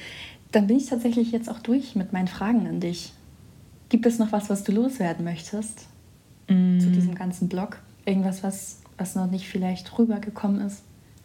Dann 0.53 0.67
bin 0.67 0.77
ich 0.77 0.85
tatsächlich 0.85 1.33
jetzt 1.33 1.49
auch 1.49 1.59
durch 1.59 1.95
mit 1.95 2.13
meinen 2.13 2.29
Fragen 2.29 2.67
an 2.67 2.79
dich. 2.79 3.11
Gibt 3.89 4.05
es 4.05 4.17
noch 4.17 4.31
was, 4.31 4.49
was 4.49 4.63
du 4.63 4.71
loswerden 4.71 5.25
möchtest 5.25 5.87
mm. 6.47 6.79
zu 6.79 6.89
diesem 6.89 7.15
ganzen 7.15 7.49
Blog? 7.49 7.81
Irgendwas, 8.05 8.43
was, 8.43 8.79
was 8.97 9.15
noch 9.15 9.29
nicht 9.29 9.49
vielleicht 9.49 9.99
rübergekommen 9.99 10.61
ist, 10.61 10.83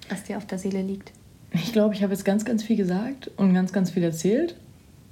was 0.08 0.24
dir 0.24 0.38
auf 0.38 0.46
der 0.46 0.58
Seele 0.58 0.82
liegt? 0.82 1.12
Ich 1.54 1.72
glaube, 1.72 1.94
ich 1.94 2.02
habe 2.02 2.12
jetzt 2.12 2.24
ganz, 2.24 2.44
ganz 2.44 2.62
viel 2.62 2.76
gesagt 2.76 3.30
und 3.36 3.54
ganz, 3.54 3.72
ganz 3.72 3.90
viel 3.90 4.02
erzählt. 4.02 4.56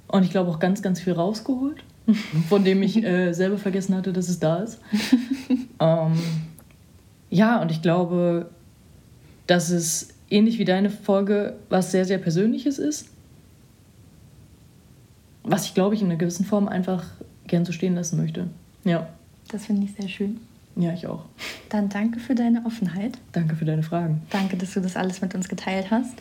Und 0.07 0.23
ich 0.23 0.31
glaube 0.31 0.51
auch 0.51 0.59
ganz, 0.59 0.81
ganz 0.81 0.99
viel 0.99 1.13
rausgeholt, 1.13 1.83
von 2.49 2.63
dem 2.63 2.83
ich 2.83 3.03
äh, 3.03 3.33
selber 3.33 3.57
vergessen 3.57 3.95
hatte, 3.95 4.13
dass 4.13 4.29
es 4.29 4.39
da 4.39 4.57
ist. 4.57 4.79
ähm, 5.79 6.13
ja, 7.29 7.61
und 7.61 7.71
ich 7.71 7.81
glaube, 7.81 8.49
dass 9.47 9.69
es 9.69 10.09
ähnlich 10.29 10.59
wie 10.59 10.65
deine 10.65 10.89
Folge 10.89 11.55
was 11.69 11.91
sehr, 11.91 12.05
sehr 12.05 12.17
Persönliches 12.17 12.77
ist. 12.77 13.07
Was 15.43 15.65
ich, 15.65 15.73
glaube 15.73 15.95
ich, 15.95 16.01
in 16.01 16.07
einer 16.07 16.17
gewissen 16.17 16.45
Form 16.45 16.67
einfach 16.67 17.05
gern 17.47 17.65
so 17.65 17.71
stehen 17.71 17.95
lassen 17.95 18.17
möchte. 18.17 18.47
Ja. 18.83 19.09
Das 19.51 19.65
finde 19.65 19.85
ich 19.85 19.93
sehr 19.93 20.07
schön. 20.07 20.39
Ja, 20.75 20.93
ich 20.93 21.05
auch. 21.07 21.25
Dann 21.69 21.89
danke 21.89 22.19
für 22.19 22.35
deine 22.35 22.65
Offenheit. 22.65 23.17
Danke 23.31 23.55
für 23.55 23.65
deine 23.65 23.83
Fragen. 23.83 24.23
Danke, 24.29 24.57
dass 24.57 24.73
du 24.73 24.81
das 24.81 24.95
alles 24.95 25.21
mit 25.21 25.35
uns 25.35 25.47
geteilt 25.47 25.91
hast. 25.91 26.13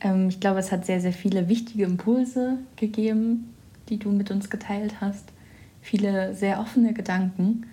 Ähm, 0.00 0.28
ich 0.28 0.40
glaube, 0.40 0.60
es 0.60 0.72
hat 0.72 0.86
sehr, 0.86 1.00
sehr 1.00 1.12
viele 1.12 1.48
wichtige 1.48 1.84
Impulse 1.84 2.58
gegeben, 2.76 3.52
die 3.88 3.98
du 3.98 4.10
mit 4.10 4.30
uns 4.30 4.48
geteilt 4.48 5.00
hast. 5.00 5.26
Viele 5.82 6.34
sehr 6.34 6.60
offene 6.60 6.94
Gedanken. 6.94 7.66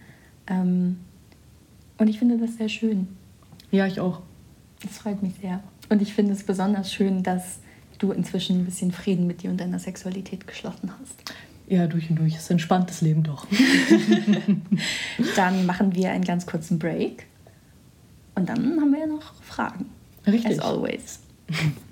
Ähm, 0.47 0.97
und 1.97 2.07
ich 2.09 2.19
finde 2.19 2.37
das 2.37 2.57
sehr 2.57 2.69
schön. 2.69 3.07
Ja, 3.71 3.87
ich 3.87 3.99
auch. 3.99 4.21
Das 4.81 4.97
freut 4.97 5.23
mich 5.23 5.33
sehr. 5.41 5.61
Und 5.89 6.01
ich 6.01 6.13
finde 6.13 6.33
es 6.33 6.43
besonders 6.43 6.93
schön, 6.93 7.23
dass 7.23 7.59
du 7.99 8.11
inzwischen 8.11 8.59
ein 8.59 8.65
bisschen 8.65 8.91
Frieden 8.91 9.27
mit 9.27 9.43
dir 9.43 9.49
und 9.49 9.59
deiner 9.59 9.79
Sexualität 9.79 10.45
geschlossen 10.45 10.91
hast. 10.99 11.33
Ja, 11.67 11.85
durch 11.87 12.09
und 12.09 12.17
durch. 12.17 12.33
Es 12.35 12.43
ist 12.43 12.49
ein 12.49 12.53
entspanntes 12.53 13.01
Leben 13.01 13.23
doch. 13.23 13.45
dann 15.35 15.65
machen 15.65 15.95
wir 15.95 16.11
einen 16.11 16.23
ganz 16.23 16.45
kurzen 16.45 16.79
Break. 16.79 17.25
Und 18.35 18.47
dann 18.47 18.79
haben 18.79 18.91
wir 18.91 18.99
ja 18.99 19.07
noch 19.07 19.33
Fragen. 19.43 19.85
Richtig. 20.25 20.59
As 20.59 20.59
always. 20.59 21.19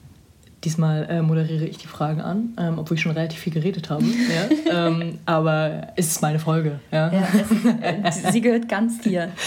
Diesmal 0.65 1.07
äh, 1.09 1.21
moderiere 1.21 1.65
ich 1.65 1.77
die 1.77 1.85
Fragen 1.85 2.21
an, 2.21 2.53
ähm, 2.57 2.79
obwohl 2.79 2.95
ich 2.95 3.01
schon 3.01 3.11
relativ 3.11 3.39
viel 3.39 3.53
geredet 3.53 3.91
habe. 3.91 4.03
ja? 4.67 4.87
ähm, 4.87 5.19
aber 5.25 5.89
es 5.95 6.07
ist 6.07 6.21
meine 6.23 6.39
Folge. 6.39 6.79
Ja? 6.91 7.13
ja 7.13 7.27
ist, 8.09 8.25
äh, 8.25 8.31
sie 8.31 8.41
gehört 8.41 8.67
ganz 8.67 8.99
dir. 8.99 9.29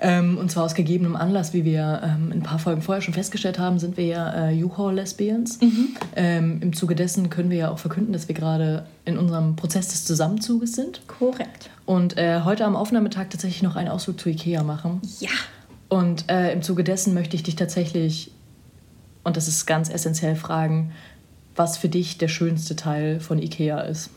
Ähm, 0.00 0.38
und 0.38 0.48
zwar 0.48 0.62
aus 0.62 0.74
gegebenem 0.74 1.16
Anlass, 1.16 1.52
wie 1.54 1.64
wir 1.64 2.00
ähm, 2.04 2.30
ein 2.32 2.42
paar 2.44 2.60
Folgen 2.60 2.82
vorher 2.82 3.02
schon 3.02 3.14
festgestellt 3.14 3.58
haben, 3.58 3.80
sind 3.80 3.96
wir 3.96 4.06
ja 4.06 4.48
äh, 4.48 4.62
U-Haul-Lesbians. 4.62 5.60
Mhm. 5.60 5.88
Ähm, 6.14 6.58
Im 6.62 6.72
Zuge 6.72 6.94
dessen 6.94 7.30
können 7.30 7.50
wir 7.50 7.58
ja 7.58 7.70
auch 7.70 7.80
verkünden, 7.80 8.12
dass 8.12 8.28
wir 8.28 8.34
gerade 8.34 8.86
in 9.04 9.18
unserem 9.18 9.56
Prozess 9.56 9.88
des 9.88 10.04
Zusammenzuges 10.04 10.74
sind. 10.74 11.02
Korrekt. 11.08 11.68
Und 11.84 12.16
äh, 12.16 12.42
heute 12.44 12.64
am 12.64 12.76
Aufnahmetag 12.76 13.30
tatsächlich 13.30 13.62
noch 13.62 13.74
einen 13.74 13.88
Ausflug 13.88 14.20
zu 14.20 14.28
Ikea 14.28 14.62
machen. 14.62 15.00
Ja. 15.18 15.30
Und 15.88 16.30
äh, 16.30 16.52
im 16.52 16.62
Zuge 16.62 16.84
dessen 16.84 17.12
möchte 17.12 17.36
ich 17.36 17.42
dich 17.42 17.56
tatsächlich 17.56 18.31
und 19.24 19.36
das 19.36 19.48
ist 19.48 19.66
ganz 19.66 19.88
essentiell 19.88 20.36
fragen, 20.36 20.92
was 21.54 21.76
für 21.76 21.88
dich 21.88 22.18
der 22.18 22.28
schönste 22.28 22.76
Teil 22.76 23.20
von 23.20 23.38
IKEA 23.38 23.80
ist. 23.82 24.10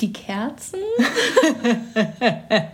Die 0.00 0.12
Kerzen? 0.12 0.78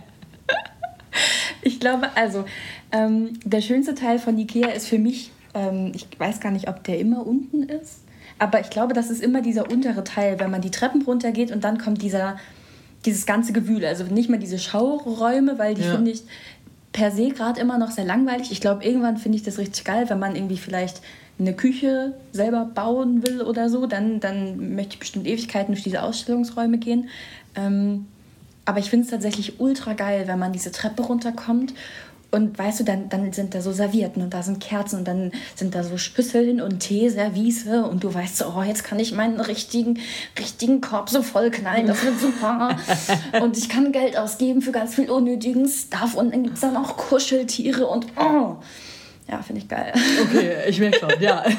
ich 1.61 1.79
glaube, 1.79 2.15
also 2.15 2.45
ähm, 2.91 3.39
der 3.43 3.61
schönste 3.61 3.95
Teil 3.95 4.19
von 4.19 4.37
Ikea 4.37 4.69
ist 4.69 4.87
für 4.87 4.99
mich, 4.99 5.31
ähm, 5.53 5.91
ich 5.95 6.07
weiß 6.17 6.39
gar 6.39 6.51
nicht, 6.51 6.69
ob 6.69 6.83
der 6.83 6.99
immer 6.99 7.25
unten 7.25 7.63
ist, 7.63 8.01
aber 8.37 8.59
ich 8.59 8.69
glaube, 8.69 8.93
das 8.93 9.09
ist 9.09 9.23
immer 9.23 9.41
dieser 9.41 9.71
untere 9.71 10.03
Teil, 10.03 10.39
wenn 10.39 10.51
man 10.51 10.61
die 10.61 10.71
Treppen 10.71 11.01
runtergeht 11.01 11.51
und 11.51 11.63
dann 11.63 11.77
kommt 11.77 12.01
dieser, 12.01 12.37
dieses 13.05 13.25
ganze 13.25 13.53
Gewühle. 13.53 13.87
Also 13.87 14.03
nicht 14.03 14.29
mal 14.29 14.39
diese 14.39 14.59
Schauräume, 14.59 15.57
weil 15.57 15.73
die 15.73 15.83
ja. 15.83 15.95
finde 15.95 16.11
ich 16.11 16.23
per 16.95 17.11
se 17.11 17.27
gerade 17.27 17.59
immer 17.59 17.77
noch 17.77 17.91
sehr 17.91 18.05
langweilig. 18.05 18.53
Ich 18.53 18.61
glaube, 18.61 18.85
irgendwann 18.85 19.17
finde 19.17 19.37
ich 19.37 19.43
das 19.43 19.57
richtig 19.57 19.83
geil, 19.83 20.05
wenn 20.09 20.17
man 20.17 20.33
irgendwie 20.33 20.57
vielleicht 20.57 21.01
eine 21.37 21.53
Küche 21.53 22.13
selber 22.31 22.63
bauen 22.73 23.21
will 23.27 23.41
oder 23.41 23.69
so, 23.69 23.85
dann, 23.85 24.21
dann 24.21 24.75
möchte 24.75 24.93
ich 24.93 24.99
bestimmt 24.99 25.27
Ewigkeiten 25.27 25.73
durch 25.73 25.83
diese 25.83 26.01
Ausstellungsräume 26.03 26.77
gehen. 26.77 27.09
Ähm, 27.55 28.05
aber 28.63 28.79
ich 28.79 28.89
finde 28.89 29.03
es 29.03 29.11
tatsächlich 29.11 29.59
ultra 29.59 29.91
geil, 29.91 30.23
wenn 30.27 30.39
man 30.39 30.53
diese 30.53 30.71
Treppe 30.71 31.03
runterkommt 31.03 31.73
und 32.31 32.57
weißt 32.57 32.81
du, 32.81 32.83
dann, 32.83 33.09
dann 33.09 33.31
sind 33.31 33.55
da 33.55 33.61
so 33.61 33.71
Servietten 33.71 34.21
und 34.21 34.33
da 34.33 34.43
sind 34.43 34.59
Kerzen 34.59 34.99
und 34.99 35.07
dann 35.07 35.31
sind 35.55 35.73
da 35.73 35.83
so 35.83 35.97
Schüsseln 35.97 36.61
und 36.61 36.79
Teeservice 36.79 37.67
und 37.67 38.03
du 38.03 38.13
weißt 38.13 38.37
so, 38.37 38.53
oh, 38.55 38.61
jetzt 38.61 38.83
kann 38.83 38.99
ich 38.99 39.13
meinen 39.13 39.39
richtigen, 39.39 39.99
richtigen 40.37 40.81
Korb 40.81 41.09
so 41.09 41.21
voll 41.21 41.51
knallen, 41.51 41.87
das 41.87 42.03
wird 42.03 42.19
super. 42.19 42.77
und 43.41 43.57
ich 43.57 43.69
kann 43.69 43.91
Geld 43.91 44.17
ausgeben 44.17 44.61
für 44.61 44.71
ganz 44.71 44.95
viel 44.95 45.09
unnötigen 45.09 45.67
Stuff 45.67 46.15
und 46.15 46.33
dann 46.33 46.43
gibt 46.43 46.55
es 46.55 46.61
dann 46.61 46.75
auch 46.75 46.97
Kuscheltiere 46.97 47.87
und 47.87 48.07
oh. 48.17 48.57
Ja, 49.27 49.41
finde 49.41 49.61
ich 49.61 49.67
geil. 49.67 49.91
Okay, 50.21 50.55
ich 50.67 50.79
merke 50.79 50.99
schon, 50.99 51.19
ja. 51.19 51.43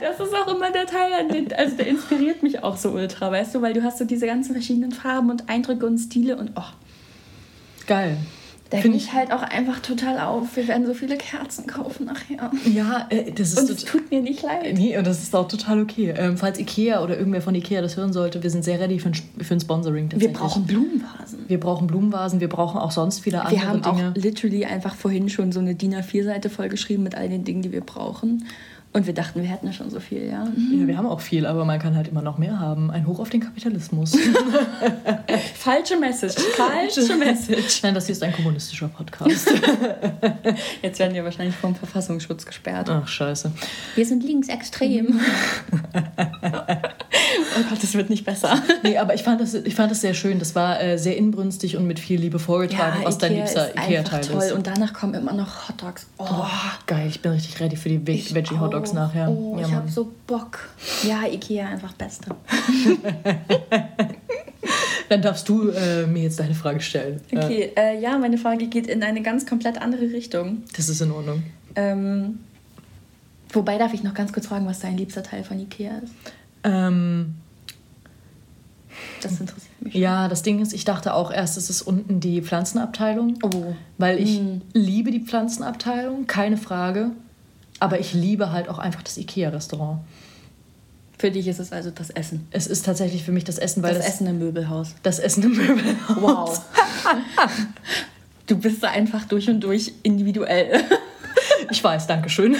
Das 0.00 0.20
ist 0.20 0.34
auch 0.34 0.54
immer 0.54 0.70
der 0.70 0.84
Teil, 0.84 1.12
also 1.56 1.76
der 1.76 1.86
inspiriert 1.86 2.42
mich 2.42 2.62
auch 2.62 2.76
so 2.76 2.90
ultra, 2.90 3.30
weißt 3.32 3.54
du, 3.54 3.62
weil 3.62 3.72
du 3.72 3.82
hast 3.82 3.96
so 3.96 4.04
diese 4.04 4.26
ganzen 4.26 4.52
verschiedenen 4.52 4.92
Farben 4.92 5.30
und 5.30 5.48
Eindrücke 5.48 5.86
und 5.86 5.98
Stile 5.98 6.36
und 6.36 6.52
oh. 6.56 6.62
Geil. 7.86 8.18
Da 8.70 8.80
gehe 8.80 8.92
ich 8.92 9.12
halt 9.12 9.32
auch 9.32 9.42
einfach 9.42 9.80
total 9.80 10.18
auf. 10.18 10.56
Wir 10.56 10.66
werden 10.66 10.86
so 10.86 10.94
viele 10.94 11.16
Kerzen 11.16 11.66
kaufen 11.66 12.06
nachher. 12.06 12.50
Ja, 12.64 13.06
äh, 13.10 13.30
das 13.30 13.52
ist. 13.52 13.60
Und 13.60 13.70
es 13.70 13.84
tut 13.84 14.10
mir 14.10 14.20
nicht 14.20 14.42
leid. 14.42 14.74
Nee, 14.76 14.98
und 14.98 15.06
das 15.06 15.22
ist 15.22 15.34
auch 15.36 15.46
total 15.46 15.80
okay. 15.80 16.12
Ähm, 16.16 16.36
falls 16.36 16.58
Ikea 16.58 17.02
oder 17.02 17.16
irgendwer 17.16 17.42
von 17.42 17.54
Ikea 17.54 17.80
das 17.80 17.96
hören 17.96 18.12
sollte, 18.12 18.42
wir 18.42 18.50
sind 18.50 18.64
sehr 18.64 18.80
ready 18.80 18.98
für 18.98 19.10
ein, 19.10 19.14
für 19.14 19.54
ein 19.54 19.60
Sponsoring. 19.60 20.10
Wir 20.16 20.32
brauchen 20.32 20.64
Blumenvasen. 20.64 21.38
Wir 21.46 21.60
brauchen 21.60 21.86
Blumenvasen, 21.86 22.40
wir 22.40 22.48
brauchen 22.48 22.78
auch 22.78 22.90
sonst 22.90 23.20
viele 23.20 23.42
andere 23.42 23.54
Dinge. 23.56 23.84
Wir 23.84 23.92
haben 23.92 24.10
auch 24.10 24.16
literally 24.16 24.64
einfach 24.64 24.94
vorhin 24.94 25.28
schon 25.28 25.52
so 25.52 25.60
eine 25.60 25.74
DIN 25.74 25.94
A4-Seite 25.94 26.50
vollgeschrieben 26.50 27.04
mit 27.04 27.14
all 27.14 27.28
den 27.28 27.44
Dingen, 27.44 27.62
die 27.62 27.72
wir 27.72 27.82
brauchen. 27.82 28.44
Und 28.96 29.06
wir 29.06 29.12
dachten, 29.12 29.42
wir 29.42 29.48
hätten 29.50 29.66
ja 29.66 29.74
schon 29.74 29.90
so 29.90 30.00
viel, 30.00 30.24
ja. 30.24 30.48
Ja, 30.72 30.86
wir 30.86 30.96
haben 30.96 31.06
auch 31.06 31.20
viel, 31.20 31.44
aber 31.44 31.66
man 31.66 31.78
kann 31.78 31.94
halt 31.94 32.08
immer 32.08 32.22
noch 32.22 32.38
mehr 32.38 32.58
haben. 32.58 32.90
Ein 32.90 33.06
Hoch 33.06 33.18
auf 33.18 33.28
den 33.28 33.42
Kapitalismus. 33.42 34.16
Falsche 35.54 35.98
Message. 35.98 36.36
Falsche 36.56 37.14
Message. 37.14 37.82
Nein, 37.82 37.92
das 37.92 38.06
hier 38.06 38.14
ist 38.14 38.22
ein 38.22 38.32
kommunistischer 38.32 38.88
Podcast. 38.88 39.52
Jetzt 40.82 40.98
werden 40.98 41.12
wir 41.12 41.24
wahrscheinlich 41.24 41.54
vom 41.54 41.74
Verfassungsschutz 41.74 42.46
gesperrt. 42.46 42.88
Ach, 42.88 43.06
scheiße. 43.06 43.52
Wir 43.96 44.06
sind 44.06 44.24
linksextrem. 44.24 45.20
oh 45.92 47.62
Gott, 47.68 47.82
das 47.82 47.92
wird 47.92 48.08
nicht 48.08 48.24
besser. 48.24 48.62
Nee, 48.82 48.96
aber 48.96 49.12
ich 49.12 49.24
fand 49.24 49.42
das, 49.42 49.52
ich 49.52 49.74
fand 49.74 49.90
das 49.90 50.00
sehr 50.00 50.14
schön. 50.14 50.38
Das 50.38 50.54
war 50.54 50.80
äh, 50.80 50.96
sehr 50.96 51.18
inbrünstig 51.18 51.76
und 51.76 51.86
mit 51.86 52.00
viel 52.00 52.18
Liebe 52.18 52.38
vorgetragen, 52.38 53.00
ja, 53.00 53.06
was 53.06 53.18
dein 53.18 53.34
liebster 53.34 53.76
Ikea-Teil 53.76 54.20
ist. 54.20 54.30
toll. 54.30 54.52
Und 54.54 54.66
danach 54.66 54.94
kommen 54.94 55.12
immer 55.12 55.34
noch 55.34 55.68
Hotdogs. 55.68 56.06
Oh. 56.16 56.24
Boah, 56.24 56.50
geil. 56.86 57.08
Ich 57.08 57.20
bin 57.20 57.32
richtig 57.32 57.60
ready 57.60 57.76
für 57.76 57.90
die 57.90 58.06
Veggie-Hotdogs 58.06 58.85
nachher. 58.92 59.28
Oh, 59.30 59.56
ja, 59.58 59.66
ich 59.66 59.72
habe 59.72 59.90
so 59.90 60.12
Bock. 60.26 60.58
Ja, 61.02 61.24
Ikea 61.26 61.66
einfach 61.66 61.92
Beste. 61.94 62.30
Dann 65.08 65.22
darfst 65.22 65.48
du 65.48 65.70
äh, 65.70 66.06
mir 66.06 66.24
jetzt 66.24 66.40
deine 66.40 66.54
Frage 66.54 66.80
stellen. 66.80 67.20
Okay, 67.32 67.72
ja. 67.76 67.82
Äh, 67.82 68.00
ja, 68.00 68.18
meine 68.18 68.38
Frage 68.38 68.66
geht 68.66 68.88
in 68.88 69.02
eine 69.02 69.22
ganz 69.22 69.46
komplett 69.46 69.80
andere 69.80 70.12
Richtung. 70.12 70.62
Das 70.76 70.88
ist 70.88 71.00
in 71.00 71.12
Ordnung. 71.12 71.44
Ähm, 71.76 72.40
wobei 73.50 73.78
darf 73.78 73.94
ich 73.94 74.02
noch 74.02 74.14
ganz 74.14 74.32
kurz 74.32 74.48
fragen, 74.48 74.66
was 74.66 74.80
dein 74.80 74.96
liebster 74.96 75.22
Teil 75.22 75.44
von 75.44 75.60
Ikea 75.60 75.98
ist? 75.98 76.12
Ähm, 76.64 77.36
das 79.22 79.40
interessiert 79.40 79.82
mich. 79.82 79.94
Ja, 79.94 80.28
das 80.28 80.42
Ding 80.42 80.60
ist, 80.60 80.72
ich 80.72 80.84
dachte 80.84 81.14
auch 81.14 81.30
erst, 81.30 81.56
es 81.56 81.70
ist 81.70 81.82
unten 81.82 82.20
die 82.20 82.42
Pflanzenabteilung. 82.42 83.38
Oh. 83.42 83.74
Weil 83.98 84.18
ich 84.18 84.40
mm. 84.40 84.62
liebe 84.72 85.10
die 85.10 85.20
Pflanzenabteilung, 85.20 86.26
keine 86.26 86.56
Frage. 86.56 87.12
Aber 87.80 88.00
ich 88.00 88.14
liebe 88.14 88.52
halt 88.52 88.68
auch 88.68 88.78
einfach 88.78 89.02
das 89.02 89.18
IKEA-Restaurant. 89.18 90.00
Für 91.18 91.30
dich 91.30 91.48
ist 91.48 91.58
es 91.58 91.72
also 91.72 91.90
das 91.90 92.10
Essen. 92.10 92.46
Es 92.50 92.66
ist 92.66 92.84
tatsächlich 92.84 93.24
für 93.24 93.32
mich 93.32 93.44
das 93.44 93.58
Essen, 93.58 93.82
weil 93.82 93.94
das, 93.94 94.04
das 94.04 94.14
Essen 94.14 94.26
im 94.26 94.38
Möbelhaus. 94.38 94.94
Das 95.02 95.18
Essen 95.18 95.44
im 95.44 95.56
Möbelhaus. 95.56 96.16
Wow. 96.20 96.60
du 98.46 98.58
bist 98.58 98.82
da 98.82 98.90
einfach 98.90 99.24
durch 99.24 99.48
und 99.48 99.60
durch 99.60 99.92
individuell. 100.02 100.84
ich 101.70 101.82
weiß, 101.82 102.06
danke 102.06 102.28
schön. 102.28 102.56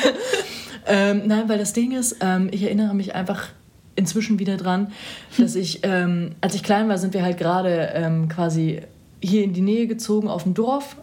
ähm, 0.87 1.23
nein, 1.27 1.49
weil 1.49 1.59
das 1.59 1.75
Ding 1.75 1.93
ist, 1.93 2.17
ähm, 2.21 2.49
ich 2.51 2.63
erinnere 2.63 2.95
mich 2.95 3.15
einfach 3.15 3.49
inzwischen 3.95 4.39
wieder 4.39 4.57
dran, 4.57 4.93
dass 5.39 5.55
ich, 5.55 5.81
ähm, 5.83 6.33
als 6.41 6.55
ich 6.55 6.63
klein 6.63 6.89
war, 6.89 6.97
sind 6.99 7.13
wir 7.13 7.23
halt 7.23 7.39
gerade 7.39 7.91
ähm, 7.95 8.29
quasi 8.29 8.83
hier 9.23 9.45
in 9.45 9.53
die 9.53 9.63
Nähe 9.63 9.87
gezogen 9.87 10.29
auf 10.29 10.45
dem 10.45 10.55
Dorf. 10.55 10.97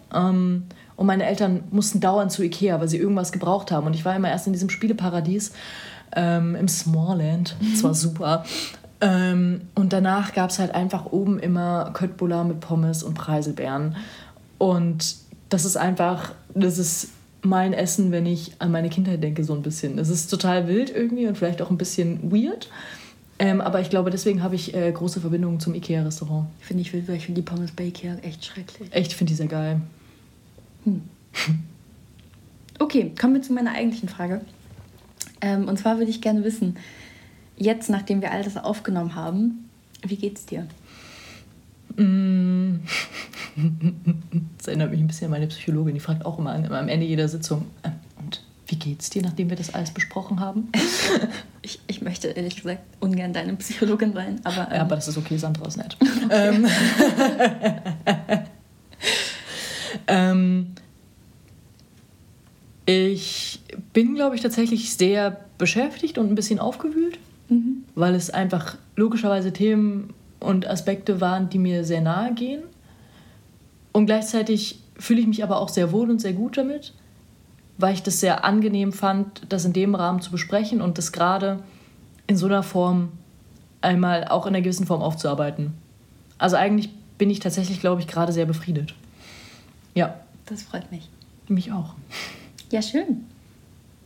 Und 0.96 1.08
meine 1.08 1.26
Eltern 1.26 1.64
mussten 1.72 2.00
dauernd 2.00 2.32
zu 2.32 2.44
Ikea, 2.44 2.80
weil 2.80 2.88
sie 2.88 2.98
irgendwas 2.98 3.32
gebraucht 3.32 3.72
haben. 3.72 3.88
Und 3.88 3.96
ich 3.96 4.06
war 4.06 4.16
immer 4.16 4.30
erst 4.30 4.48
in 4.48 4.54
diesem 4.54 4.70
Spieleparadies 4.70 5.54
ähm, 6.16 6.56
im 6.56 6.68
Smallland. 6.68 7.56
Mhm. 7.60 7.72
Das 7.72 7.84
war 7.84 7.94
super. 7.94 8.46
Ähm, 9.02 9.62
und 9.76 9.92
danach 9.92 10.34
gab 10.34 10.50
es 10.50 10.60
halt 10.60 10.74
einfach 10.74 11.08
oben 11.08 11.40
immer 11.40 11.92
Köttbullar 11.94 12.44
mit 12.44 12.60
Pommes 12.60 13.04
und 13.04 13.16
Preiselbeeren. 13.16 13.96
Und 14.58 15.16
das 15.50 15.66
ist 15.66 15.76
einfach, 15.76 16.34
das 16.54 16.78
ist 16.78 17.10
mein 17.42 17.74
Essen, 17.74 18.12
wenn 18.12 18.26
ich 18.26 18.54
an 18.60 18.72
meine 18.72 18.90
Kindheit 18.90 19.22
denke, 19.22 19.44
so 19.44 19.54
ein 19.54 19.62
bisschen. 19.62 20.00
Es 20.00 20.10
ist 20.10 20.28
total 20.28 20.68
wild 20.68 20.90
irgendwie 20.90 21.28
und 21.28 21.38
vielleicht 21.38 21.62
auch 21.62 21.70
ein 21.70 21.78
bisschen 21.78 22.32
weird. 22.32 22.70
Ähm, 23.40 23.60
aber 23.60 23.82
ich 23.82 23.90
glaube, 23.90 24.10
deswegen 24.10 24.42
habe 24.42 24.56
ich 24.56 24.74
äh, 24.74 24.92
große 24.92 25.20
Verbindungen 25.20 25.60
zum 25.60 25.74
Ikea-Restaurant. 25.74 26.48
Finde 26.60 26.82
ich 26.82 26.94
wild, 26.94 27.08
weil 27.10 27.18
ich 27.18 27.26
finde 27.26 27.42
die 27.42 27.46
Pommes 27.46 27.72
bei 27.72 27.86
Ikea 27.86 28.16
echt 28.22 28.46
schrecklich. 28.46 28.88
Echt, 28.92 29.12
ich 29.12 29.18
finde 29.18 29.32
die 29.32 29.36
sehr 29.36 29.48
geil. 29.48 29.82
Hm. 30.84 31.02
Okay, 32.80 33.12
kommen 33.20 33.36
wir 33.36 33.42
zu 33.42 33.54
meiner 33.54 33.72
eigentlichen 33.72 34.10
Frage. 34.10 34.42
Ähm, 35.42 35.68
und 35.68 35.78
zwar 35.78 35.98
würde 35.98 36.10
ich 36.10 36.22
gerne 36.22 36.44
wissen, 36.44 36.78
jetzt, 37.58 37.90
nachdem 37.90 38.22
wir 38.22 38.32
all 38.32 38.44
das 38.44 38.58
aufgenommen 38.58 39.16
haben, 39.16 39.70
wie 40.06 40.16
geht's 40.16 40.46
dir? 40.46 40.68
Mm. 41.98 42.80
Das 44.58 44.68
erinnert 44.68 44.90
mich 44.90 45.00
ein 45.00 45.06
bisschen 45.06 45.26
an 45.26 45.32
meine 45.32 45.46
Psychologin. 45.46 45.94
Die 45.94 46.00
fragt 46.00 46.26
auch 46.26 46.40
immer 46.40 46.54
am 46.56 46.88
Ende 46.88 47.06
jeder 47.06 47.28
Sitzung, 47.28 47.68
äh, 47.84 47.90
und 48.18 48.42
wie 48.68 48.78
geht's 48.78 49.12
dir, 49.12 49.22
nachdem 49.22 49.50
wir 49.50 49.58
das 49.58 49.74
alles 49.74 49.92
besprochen 49.92 50.40
haben? 50.40 50.70
ich, 51.62 51.80
ich 51.86 52.02
möchte 52.02 52.30
ehrlich 52.30 52.56
gesagt 52.56 52.82
ungern 53.00 53.34
deine 53.34 53.54
Psychologin 53.56 54.14
sein, 54.14 54.40
aber. 54.44 54.70
Ähm, 54.70 54.76
ja, 54.76 54.82
aber 54.82 54.96
das 54.96 55.08
ist 55.08 55.18
okay, 55.18 55.38
Sandra 55.38 55.68
ist 55.68 55.78
nett. 55.78 55.98
ähm, 56.32 56.66
ähm, 60.08 60.63
ich 62.94 63.60
bin, 63.94 64.16
glaube 64.16 64.36
ich, 64.36 64.42
tatsächlich 64.42 64.94
sehr 64.94 65.40
beschäftigt 65.58 66.18
und 66.18 66.30
ein 66.30 66.36
bisschen 66.36 66.60
aufgewühlt, 66.60 67.20
mhm. 67.50 67.84
weil 67.96 68.16
es 68.16 68.30
einfach 68.30 68.78
logischerweise 68.96 69.54
Themen 69.54 70.14
und 70.40 70.68
Aspekte 70.68 71.22
waren, 71.22 71.50
die 71.50 71.60
mir 71.60 71.84
sehr 71.84 72.02
nahe 72.02 72.34
gehen. 72.34 72.64
Und 73.92 74.06
gleichzeitig 74.06 74.80
fühle 74.98 75.22
ich 75.22 75.28
mich 75.28 75.44
aber 75.44 75.60
auch 75.60 75.70
sehr 75.70 75.92
wohl 75.92 76.10
und 76.10 76.20
sehr 76.20 76.34
gut 76.34 76.58
damit, 76.58 76.94
weil 77.78 77.94
ich 77.94 78.04
das 78.04 78.20
sehr 78.20 78.44
angenehm 78.46 78.92
fand, 78.94 79.42
das 79.50 79.66
in 79.66 79.74
dem 79.74 79.96
Rahmen 79.96 80.22
zu 80.22 80.32
besprechen 80.32 80.82
und 80.82 80.98
das 80.98 81.12
gerade 81.12 81.60
in 82.28 82.38
so 82.38 82.46
einer 82.46 82.64
Form 82.64 83.10
einmal 83.82 84.28
auch 84.28 84.46
in 84.46 84.56
einer 84.56 84.64
gewissen 84.64 84.86
Form 84.86 85.02
aufzuarbeiten. 85.02 85.74
Also 86.38 86.56
eigentlich 86.56 86.90
bin 87.18 87.30
ich 87.30 87.40
tatsächlich, 87.40 87.80
glaube 87.80 88.02
ich, 88.02 88.08
gerade 88.08 88.32
sehr 88.32 88.46
befriedet. 88.46 88.96
Ja. 89.94 90.16
Das 90.46 90.64
freut 90.64 90.92
mich. 90.92 91.10
Mich 91.48 91.72
auch. 91.72 91.96
Ja, 92.74 92.82
schön. 92.82 93.26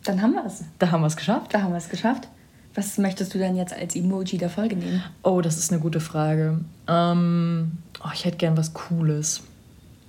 Dann 0.03 0.21
haben 0.21 0.33
wir 0.33 0.45
es. 0.45 0.65
Da 0.77 0.91
haben 0.91 0.99
wir 0.99 1.07
es 1.07 1.15
geschafft. 1.15 1.53
Da 1.53 1.61
haben 1.61 1.71
wir 1.71 1.77
es 1.77 1.87
geschafft. 1.87 2.27
Was 2.75 2.97
möchtest 2.97 3.33
du 3.33 3.37
denn 3.37 3.55
jetzt 3.55 3.73
als 3.73 3.95
Emoji 3.95 4.37
der 4.37 4.49
Folge 4.49 4.75
nehmen? 4.75 5.01
Oh, 5.23 5.39
das 5.39 5.57
ist 5.57 5.71
eine 5.71 5.79
gute 5.79 6.01
Frage. 6.01 6.59
Ähm, 6.85 7.77
oh, 8.03 8.09
ich 8.13 8.25
hätte 8.25 8.35
gern 8.35 8.57
was 8.57 8.73
Cooles. 8.73 9.43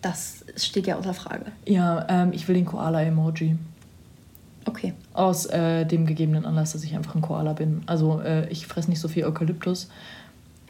Das 0.03 0.45
steht 0.57 0.89
ja 0.89 0.97
außer 0.97 1.15
Frage. 1.15 1.53
Ja, 1.67 2.05
ähm, 2.09 2.33
ich 2.33 2.49
will 2.49 2.57
den 2.57 2.67
Koala-Emoji. 2.67 3.57
Okay. 4.65 4.93
Aus 5.13 5.47
äh, 5.47 5.85
dem 5.85 6.05
gegebenen 6.05 6.45
Anlass, 6.45 6.73
dass 6.73 6.83
ich 6.83 6.97
einfach 6.97 7.15
ein 7.15 7.23
Koala 7.23 7.53
bin. 7.53 7.83
Also 7.87 8.21
äh, 8.23 8.49
ich 8.49 8.67
fresse 8.67 8.91
nicht 8.91 8.99
so 8.99 9.07
viel 9.07 9.25
Eukalyptus, 9.25 9.89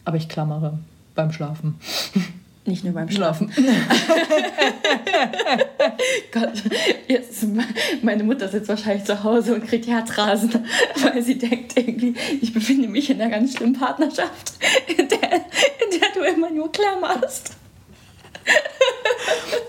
aber 0.04 0.18
ich 0.18 0.28
klammere 0.28 0.78
beim 1.14 1.32
Schlafen. 1.32 1.76
Nicht 2.66 2.84
nur 2.84 2.92
beim 2.92 3.10
Schlafen. 3.10 3.50
Gott, 6.32 6.62
jetzt, 7.06 7.46
meine 8.02 8.24
Mutter 8.24 8.48
sitzt 8.48 8.68
wahrscheinlich 8.68 9.04
zu 9.04 9.22
Hause 9.22 9.54
und 9.54 9.66
kriegt 9.66 9.86
Herzrasen, 9.86 10.50
weil 11.02 11.22
sie 11.22 11.38
denkt 11.38 11.76
irgendwie, 11.76 12.14
ich 12.40 12.52
befinde 12.52 12.88
mich 12.88 13.10
in 13.10 13.20
einer 13.20 13.30
ganz 13.30 13.56
schlimmen 13.56 13.74
Partnerschaft, 13.74 14.54
in 14.88 15.08
der, 15.08 15.32
in 15.32 16.00
der 16.00 16.08
du 16.14 16.20
immer 16.22 16.50
nur 16.50 16.70
klammerst. 16.72 17.52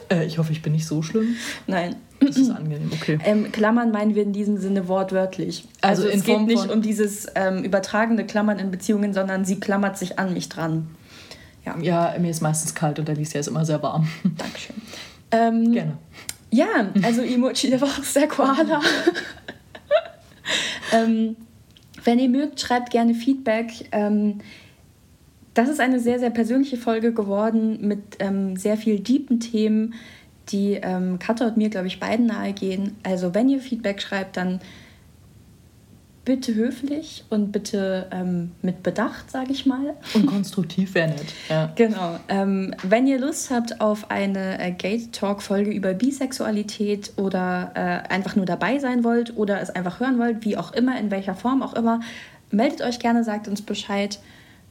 äh, 0.09 0.25
ich 0.25 0.37
hoffe, 0.37 0.51
ich 0.51 0.61
bin 0.61 0.73
nicht 0.73 0.87
so 0.87 1.01
schlimm. 1.01 1.35
Nein. 1.67 1.95
Das 2.21 2.35
ist 2.35 2.49
angenehm, 2.49 2.91
okay. 2.93 3.17
Ähm, 3.23 3.49
Klammern 3.53 3.91
meinen 3.91 4.13
wir 4.13 4.23
in 4.23 4.33
diesem 4.33 4.57
Sinne 4.57 4.89
wortwörtlich. 4.89 5.65
Also, 5.79 6.03
also 6.03 6.17
es 6.17 6.25
geht 6.25 6.41
nicht 6.41 6.69
um 6.69 6.81
dieses 6.81 7.27
ähm, 7.35 7.63
übertragene 7.63 8.25
Klammern 8.25 8.59
in 8.59 8.71
Beziehungen, 8.71 9.13
sondern 9.13 9.45
sie 9.45 9.59
klammert 9.59 9.97
sich 9.97 10.19
an 10.19 10.33
mich 10.33 10.49
dran. 10.49 10.89
Ja. 11.65 11.77
ja, 11.79 12.15
mir 12.19 12.31
ist 12.31 12.41
meistens 12.41 12.75
kalt 12.75 12.99
und 12.99 13.07
der 13.07 13.15
Alicia 13.15 13.39
ist 13.39 13.47
immer 13.47 13.65
sehr 13.65 13.81
warm. 13.81 14.09
Dankeschön. 14.37 14.75
Ähm, 15.31 15.71
Gerne. 15.71 15.97
Ja, 16.51 16.91
also 17.03 17.21
Emoji 17.21 17.69
der 17.69 17.81
Woche 17.81 18.01
ist 18.01 18.15
der 18.15 18.27
Koala. 18.27 18.81
ähm, 20.93 21.35
wenn 22.03 22.19
ihr 22.19 22.29
mögt, 22.29 22.59
schreibt 22.59 22.91
gerne 22.91 23.13
Feedback. 23.13 23.87
Ähm, 23.91 24.39
das 25.53 25.69
ist 25.69 25.79
eine 25.79 25.99
sehr, 25.99 26.19
sehr 26.19 26.29
persönliche 26.29 26.77
Folge 26.77 27.13
geworden 27.13 27.87
mit 27.87 27.99
ähm, 28.19 28.55
sehr 28.55 28.77
viel 28.77 28.99
deepen 28.99 29.39
Themen, 29.39 29.93
die 30.49 30.79
ähm, 30.81 31.19
Katha 31.19 31.47
und 31.47 31.57
mir, 31.57 31.69
glaube 31.69 31.87
ich, 31.87 31.99
beiden 31.99 32.25
nahe 32.25 32.53
gehen. 32.53 32.95
Also 33.03 33.35
wenn 33.35 33.49
ihr 33.49 33.59
Feedback 33.59 34.01
schreibt, 34.01 34.37
dann 34.37 34.59
bitte 36.29 36.53
höflich 36.53 37.23
und 37.31 37.51
bitte 37.51 38.05
ähm, 38.11 38.51
mit 38.61 38.83
Bedacht, 38.83 39.31
sage 39.31 39.51
ich 39.51 39.65
mal. 39.65 39.95
Und 40.13 40.27
konstruktiv 40.27 40.93
wäre 40.93 41.09
nett. 41.09 41.25
Ja. 41.49 41.71
Genau. 41.73 42.19
Ähm, 42.27 42.75
wenn 42.83 43.07
ihr 43.07 43.19
Lust 43.19 43.49
habt 43.49 43.81
auf 43.81 44.11
eine 44.11 44.59
äh, 44.59 44.69
Gate 44.69 45.11
Talk 45.11 45.41
Folge 45.41 45.71
über 45.71 45.95
Bisexualität 45.95 47.13
oder 47.15 47.71
äh, 47.73 48.13
einfach 48.13 48.35
nur 48.35 48.45
dabei 48.45 48.77
sein 48.77 49.03
wollt 49.03 49.37
oder 49.37 49.59
es 49.59 49.71
einfach 49.71 49.99
hören 49.99 50.19
wollt, 50.19 50.45
wie 50.45 50.55
auch 50.55 50.71
immer, 50.71 50.99
in 50.99 51.09
welcher 51.09 51.33
Form 51.33 51.63
auch 51.63 51.73
immer, 51.73 52.01
meldet 52.51 52.83
euch 52.83 52.99
gerne, 52.99 53.23
sagt 53.23 53.47
uns 53.47 53.63
Bescheid. 53.63 54.19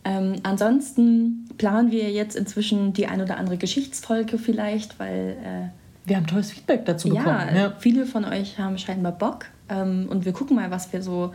Ähm, 0.05 0.35
ansonsten 0.45 1.49
planen 1.59 1.91
wir 1.91 2.13
jetzt 2.13 2.37
inzwischen 2.37 2.93
die 2.93 3.09
ein 3.09 3.21
oder 3.21 3.37
andere 3.37 3.57
Geschichtsfolge 3.57 4.39
vielleicht, 4.39 5.01
weil 5.01 5.37
äh, 5.43 6.09
wir 6.09 6.19
haben 6.19 6.29
tolles 6.29 6.53
Feedback 6.53 6.85
dazu 6.85 7.09
bekommen. 7.09 7.49
Ja, 7.53 7.57
ja. 7.57 7.73
viele 7.81 8.07
von 8.07 8.25
euch 8.25 8.61
haben 8.61 8.79
scheinbar 8.79 9.11
Bock 9.11 9.47
ähm, 9.69 10.07
und 10.11 10.25
wir 10.25 10.33
gucken 10.33 10.57
mal, 10.57 10.71
was 10.71 10.93
wir 10.93 11.03
so 11.03 11.33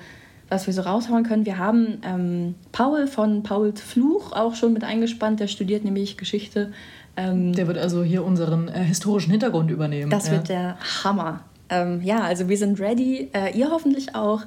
was 0.49 0.67
wir 0.67 0.73
so 0.73 0.81
raushauen 0.81 1.23
können. 1.23 1.45
Wir 1.45 1.57
haben 1.57 1.99
ähm, 2.03 2.55
Paul 2.71 3.07
von 3.07 3.43
Pauls 3.43 3.81
Fluch 3.81 4.34
auch 4.34 4.55
schon 4.55 4.73
mit 4.73 4.84
eingespannt. 4.84 5.39
Der 5.39 5.47
studiert 5.47 5.84
nämlich 5.84 6.17
Geschichte. 6.17 6.71
Ähm, 7.17 7.53
der 7.53 7.67
wird 7.67 7.77
also 7.77 8.03
hier 8.03 8.23
unseren 8.23 8.67
äh, 8.67 8.84
historischen 8.84 9.31
Hintergrund 9.31 9.71
übernehmen. 9.71 10.11
Das 10.11 10.27
ja. 10.27 10.34
wird 10.34 10.49
der 10.49 10.77
Hammer. 11.03 11.41
Ähm, 11.69 12.01
ja, 12.01 12.21
also 12.21 12.49
wir 12.49 12.57
sind 12.57 12.79
ready. 12.79 13.29
Äh, 13.34 13.57
ihr 13.57 13.71
hoffentlich 13.71 14.15
auch. 14.15 14.41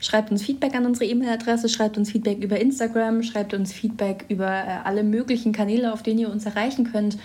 Schreibt 0.00 0.30
uns 0.30 0.42
Feedback 0.42 0.74
an 0.74 0.84
unsere 0.84 1.06
E-Mail-Adresse, 1.06 1.70
schreibt 1.70 1.96
uns 1.96 2.10
Feedback 2.10 2.42
über 2.44 2.60
Instagram, 2.60 3.22
schreibt 3.22 3.54
uns 3.54 3.72
Feedback 3.72 4.26
über 4.28 4.48
äh, 4.48 4.80
alle 4.84 5.02
möglichen 5.02 5.52
Kanäle, 5.52 5.94
auf 5.94 6.02
denen 6.02 6.18
ihr 6.18 6.30
uns 6.30 6.44
erreichen 6.44 6.92
könnt. 6.92 7.16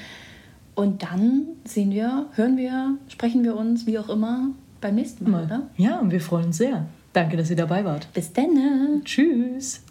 Und 0.75 1.03
dann 1.03 1.47
sehen 1.65 1.91
wir, 1.91 2.27
hören 2.35 2.55
wir, 2.55 2.95
sprechen 3.09 3.43
wir 3.43 3.57
uns, 3.57 3.85
wie 3.85 3.99
auch 3.99 4.07
immer, 4.07 4.51
beim 4.81 4.95
nächsten 4.95 5.29
Mal, 5.29 5.45
oder? 5.45 5.63
Ja, 5.77 5.99
und 5.99 6.11
wir 6.11 6.21
freuen 6.21 6.47
uns 6.47 6.57
sehr. 6.57 6.85
Danke, 7.13 7.37
dass 7.37 7.49
ihr 7.49 7.55
dabei 7.55 7.83
wart. 7.85 8.07
Bis 8.13 8.31
dann. 8.33 9.01
Tschüss. 9.03 9.81